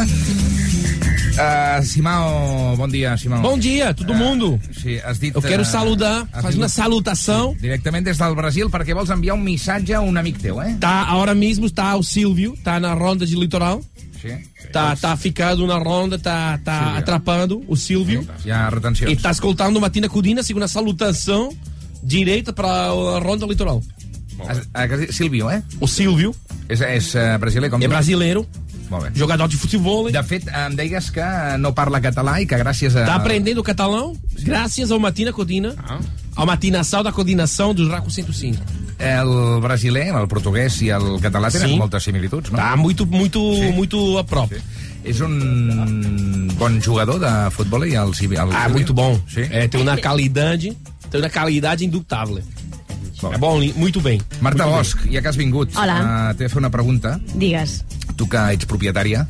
Uh, 1.37 1.83
Simao, 1.85 2.73
bon 2.79 2.89
dia, 2.89 3.13
Simao. 3.21 3.43
Bom 3.43 3.61
dia, 3.61 3.91
todo 3.93 4.15
mundo. 4.17 4.55
Sí, 4.73 4.97
has 5.05 5.19
dit... 5.21 5.35
Eu 5.37 5.41
quero 5.45 5.61
eh, 5.61 5.69
saludar, 5.69 6.25
has 6.33 6.41
fazer 6.41 6.57
uma 6.57 6.69
salutação. 6.69 7.53
Directament 7.61 8.09
des 8.09 8.17
del 8.17 8.33
Brasil, 8.33 8.71
perquè 8.73 8.97
vols 8.97 9.13
enviar 9.13 9.37
un 9.37 9.45
missatge 9.45 9.93
a 9.93 10.01
un 10.01 10.17
amic 10.17 10.41
teu, 10.41 10.57
eh? 10.65 10.73
Tá, 10.81 11.03
agora 11.11 11.37
mesmo 11.37 11.69
está 11.69 11.93
o 11.95 12.01
Silvio, 12.01 12.57
tá 12.63 12.79
na 12.79 12.95
ronda 12.97 13.23
de 13.23 13.37
litoral. 13.37 13.85
Sí. 14.27 14.67
Tá, 14.71 14.95
tá 14.95 15.15
ficando 15.17 15.65
na 15.65 15.77
ronda, 15.77 16.17
tá, 16.19 16.59
tá 16.63 16.83
Silvio. 16.83 16.97
atrapando 16.97 17.63
o 17.67 17.75
Silvio. 17.75 18.27
E 19.07 19.15
tá 19.15 19.31
escoltando 19.31 19.79
Matina 19.79 20.07
segundo 20.43 20.63
a 20.63 20.67
salutação 20.67 21.55
direita 22.03 22.53
para 22.53 22.67
a 22.67 23.19
ronda 23.19 23.45
litoral. 23.45 23.81
Dit 24.99 25.13
Silvio, 25.13 25.49
eh? 25.49 25.63
O 25.79 25.87
Silvio. 25.87 26.35
És, 26.69 26.81
és 26.81 27.13
uh, 27.15 27.39
brasiler, 27.39 27.69
com 27.69 27.79
É 27.81 27.87
brasileiro, 27.87 28.45
Molt 28.89 29.03
bé. 29.05 29.11
jogador 29.15 29.47
de 29.47 29.57
futebol. 29.57 30.11
De 30.11 30.23
fet, 30.23 30.45
em 30.47 30.75
deies 30.75 31.09
que 31.09 31.23
no 31.57 31.73
parla 31.73 31.99
català 32.01 32.41
i 32.41 32.45
que 32.45 32.57
gràcies 32.59 32.95
a... 32.95 33.05
Tá 33.05 33.15
aprendendo 33.15 33.63
catalão 33.63 34.15
graças 34.43 34.91
ao 34.91 34.99
Matina 34.99 35.33
Codina, 35.33 35.73
ao 36.37 36.45
Matinação 36.45 37.03
da 37.03 37.11
Coordenação 37.11 37.73
dos 37.73 37.89
Raco 37.89 38.09
105. 38.09 38.61
El 38.97 39.59
brasiler, 39.61 40.07
el 40.15 40.27
portuguès 40.27 40.79
i 40.81 40.89
el 40.89 41.19
català 41.21 41.51
tenen 41.51 41.69
Sí. 41.69 41.77
moltes 41.77 42.03
similituds, 42.03 42.49
no? 42.51 42.57
Tá 42.57 42.75
muito, 42.77 43.05
muito, 43.05 43.39
muito 43.73 44.17
a 44.17 44.23
prop. 44.23 44.51
És 45.03 45.19
un 45.21 46.47
bon 46.57 46.79
jugador 46.81 47.19
de 47.19 47.51
futbol 47.51 47.85
i 47.85 47.93
el, 47.95 48.13
Silvi- 48.15 48.37
el 48.37 48.49
Ah, 48.51 48.67
muito 48.69 48.93
bom. 48.93 49.19
Sí? 49.27 49.41
É, 49.51 49.67
tem 49.67 49.81
uma 49.81 49.97
qualidade, 49.97 50.75
tem 51.11 51.21
uma 51.21 51.29
qualidade 51.29 51.85
indutável. 51.85 52.39
É 53.33 53.37
bom, 53.37 53.59
muito 53.75 53.99
bem. 54.01 54.21
Marta 54.41 54.63
Muito 54.65 54.77
Bosch, 54.77 54.95
ja 55.11 55.21
que 55.21 55.27
has 55.27 55.35
vingut, 55.35 55.75
Hola. 55.75 56.31
uh, 56.31 56.35
t'he 56.37 56.43
de 56.45 56.49
fer 56.49 56.57
una 56.59 56.69
pregunta. 56.69 57.19
Digues. 57.35 57.83
Tu 58.17 58.25
que 58.27 58.39
ets 58.57 58.65
propietària 58.65 59.27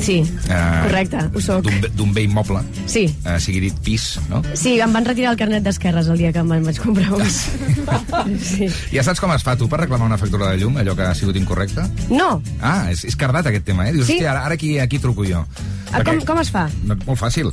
Sí, 0.00 0.16
eh, 0.50 0.80
correcte, 0.82 1.20
ho 1.32 1.40
soc. 1.40 1.64
d'un 1.94 2.12
bé- 2.12 2.24
immoble, 2.24 2.58
Sí. 2.86 3.04
uh, 3.24 3.38
sigui 3.38 3.60
dit 3.60 3.76
pis, 3.78 4.18
no? 4.28 4.42
Sí, 4.58 4.80
em 4.80 4.92
van 4.92 5.04
retirar 5.06 5.30
el 5.30 5.38
carnet 5.38 5.62
d'esquerres 5.62 6.08
el 6.10 6.18
dia 6.18 6.32
que 6.34 6.42
me'n 6.42 6.64
vaig 6.66 6.80
comprar 6.82 7.12
un. 7.14 7.22
Sí. 8.42 8.66
Ja 8.92 9.04
saps 9.06 9.20
com 9.20 9.30
es 9.34 9.42
fa 9.46 9.54
tu 9.56 9.68
per 9.68 9.78
reclamar 9.84 10.06
una 10.08 10.18
factura 10.18 10.50
de 10.50 10.58
llum, 10.58 10.76
allò 10.80 10.96
que 10.96 11.02
ha 11.06 11.14
sigut 11.14 11.36
incorrecte? 11.36 11.82
No, 12.10 12.42
Ah, 12.60 12.90
és, 12.90 13.04
és 13.04 13.16
cardat 13.16 13.46
aquest 13.46 13.64
tema, 13.64 13.88
eh? 13.88 13.92
Dius, 13.92 14.06
Sí. 14.06 14.14
hòstia, 14.18 14.30
ara, 14.32 14.44
ara 14.46 14.54
aquí, 14.54 14.78
aquí 14.78 14.98
truco 14.98 15.24
jo. 15.24 15.46
Ah, 15.92 16.02
com, 16.02 16.18
com 16.26 16.38
es 16.40 16.50
fa? 16.50 16.68
Molt 17.06 17.20
fàcil. 17.20 17.52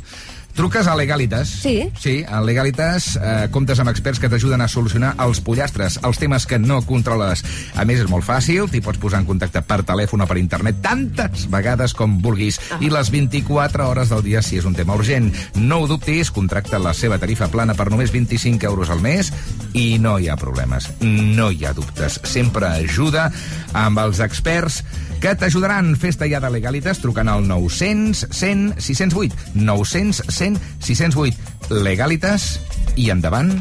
Truques 0.54 0.86
a 0.86 0.94
Legalitas. 0.94 1.48
Sí. 1.48 1.88
Sí, 1.98 2.24
a 2.28 2.42
Legalitas 2.44 3.16
eh, 3.16 3.48
comptes 3.50 3.80
amb 3.80 3.88
experts 3.92 4.20
que 4.20 4.28
t'ajuden 4.28 4.60
a 4.60 4.68
solucionar 4.68 5.14
els 5.24 5.40
pollastres, 5.40 5.98
els 6.04 6.20
temes 6.20 6.44
que 6.46 6.58
no 6.60 6.82
controles. 6.84 7.40
A 7.74 7.86
més, 7.88 8.02
és 8.04 8.10
molt 8.10 8.26
fàcil, 8.26 8.68
t'hi 8.68 8.82
pots 8.84 9.00
posar 9.00 9.22
en 9.22 9.28
contacte 9.28 9.62
per 9.64 9.80
telèfon 9.88 10.24
o 10.24 10.28
per 10.28 10.36
internet 10.40 10.82
tantes 10.84 11.46
vegades 11.52 11.96
com 11.96 12.18
vulguis 12.22 12.60
i 12.84 12.92
les 12.92 13.12
24 13.14 13.88
hores 13.88 14.12
del 14.12 14.24
dia 14.26 14.42
si 14.44 14.60
és 14.60 14.68
un 14.68 14.76
tema 14.76 14.96
urgent. 14.98 15.30
No 15.56 15.82
ho 15.82 15.88
dubtis, 15.88 16.30
contracta 16.30 16.82
la 16.82 16.92
seva 16.92 17.20
tarifa 17.22 17.48
plana 17.52 17.76
per 17.78 17.88
només 17.90 18.12
25 18.12 18.68
euros 18.68 18.92
al 18.92 19.00
mes 19.00 19.32
i 19.72 19.96
no 20.02 20.18
hi 20.20 20.28
ha 20.28 20.36
problemes, 20.36 20.90
no 21.00 21.48
hi 21.50 21.64
ha 21.64 21.72
dubtes. 21.72 22.20
Sempre 22.28 22.68
ajuda 22.84 23.30
amb 23.72 24.04
els 24.04 24.20
experts 24.20 24.82
que 25.22 25.36
t'ajudaran. 25.38 25.94
Festa 25.96 26.26
ja 26.26 26.40
de 26.42 26.50
Legalitas 26.50 26.98
trucant 26.98 27.30
al 27.30 27.46
900 27.46 28.26
100 28.34 28.82
608. 28.82 29.54
900 29.54 30.24
100 30.26 30.58
608. 30.82 31.38
Legalitas 31.86 32.58
i 32.98 33.08
endavant 33.14 33.52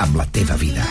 amb 0.00 0.16
la 0.16 0.24
teva 0.32 0.56
vida. 0.56 0.86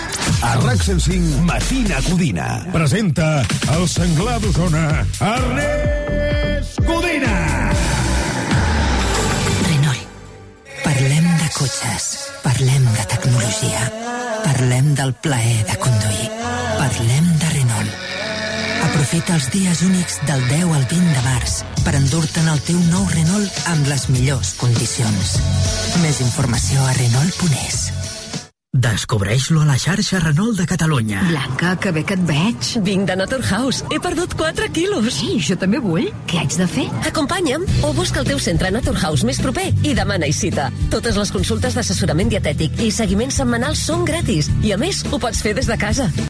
A 0.46 0.54
RAC 0.62 0.86
105, 0.86 1.42
Matina 1.50 2.00
Codina. 2.06 2.48
Presenta 2.72 3.42
el 3.74 3.88
senglar 3.90 4.38
d'Osona, 4.44 4.86
Ernest 5.20 6.82
Codina. 6.86 7.36
Renault. 9.66 10.06
Parlem 10.86 11.32
de 11.42 11.54
cotxes. 11.58 12.12
Parlem 12.46 12.86
de 12.94 13.08
tecnologia. 13.16 13.88
Parlem 14.46 14.94
del 15.02 15.16
plaer 15.26 15.64
de 15.66 15.80
conduir. 15.82 16.30
Parlem 16.78 17.34
de. 17.40 17.51
Aprofita 18.92 19.38
els 19.38 19.46
dies 19.54 19.82
únics 19.88 20.18
del 20.28 20.42
10 20.50 20.74
al 20.76 20.84
20 20.92 21.14
de 21.16 21.22
març 21.24 21.54
per 21.86 21.94
endur-te'n 21.96 22.50
el 22.52 22.60
teu 22.68 22.82
nou 22.92 23.06
Renault 23.14 23.62
amb 23.72 23.88
les 23.88 24.04
millors 24.12 24.52
condicions. 24.60 25.38
Més 26.04 26.20
informació 26.28 26.84
a 26.84 26.92
Renault.es. 27.00 27.86
Descobreix-lo 28.72 29.62
a 29.62 29.68
la 29.68 29.76
xarxa 29.76 30.20
Renault 30.24 30.56
de 30.60 30.66
Catalunya. 30.68 31.24
Blanca, 31.28 31.74
que 31.80 31.92
bé 31.92 32.04
que 32.08 32.16
et 32.16 32.22
veig. 32.28 32.70
Vinc 32.84 33.08
de 33.08 33.16
Naturhaus. 33.20 33.82
He 33.92 34.00
perdut 34.04 34.36
4 34.40 34.70
quilos. 34.76 35.22
Ei, 35.24 35.40
jo 35.44 35.56
també 35.60 35.80
vull. 35.84 36.08
Què 36.28 36.40
haig 36.40 36.56
de 36.60 36.68
fer? 36.72 36.86
Acompanya'm 37.08 37.64
o 37.88 37.92
busca 37.96 38.24
el 38.24 38.28
teu 38.28 38.40
centre 38.44 38.72
Naturhaus 38.72 39.24
més 39.28 39.40
proper 39.44 39.70
i 39.88 39.96
demana-hi 39.96 40.36
cita. 40.36 40.70
Totes 40.92 41.20
les 41.20 41.32
consultes 41.36 41.80
d'assessorament 41.80 42.32
dietètic 42.32 42.80
i 42.84 42.92
seguiment 42.96 43.32
setmanal 43.32 43.76
són 43.80 44.04
gratis 44.08 44.52
i, 44.64 44.76
a 44.76 44.80
més, 44.80 45.04
ho 45.12 45.20
pots 45.20 45.44
fer 45.44 45.56
des 45.56 45.72
de 45.72 45.80
casa. 45.80 46.12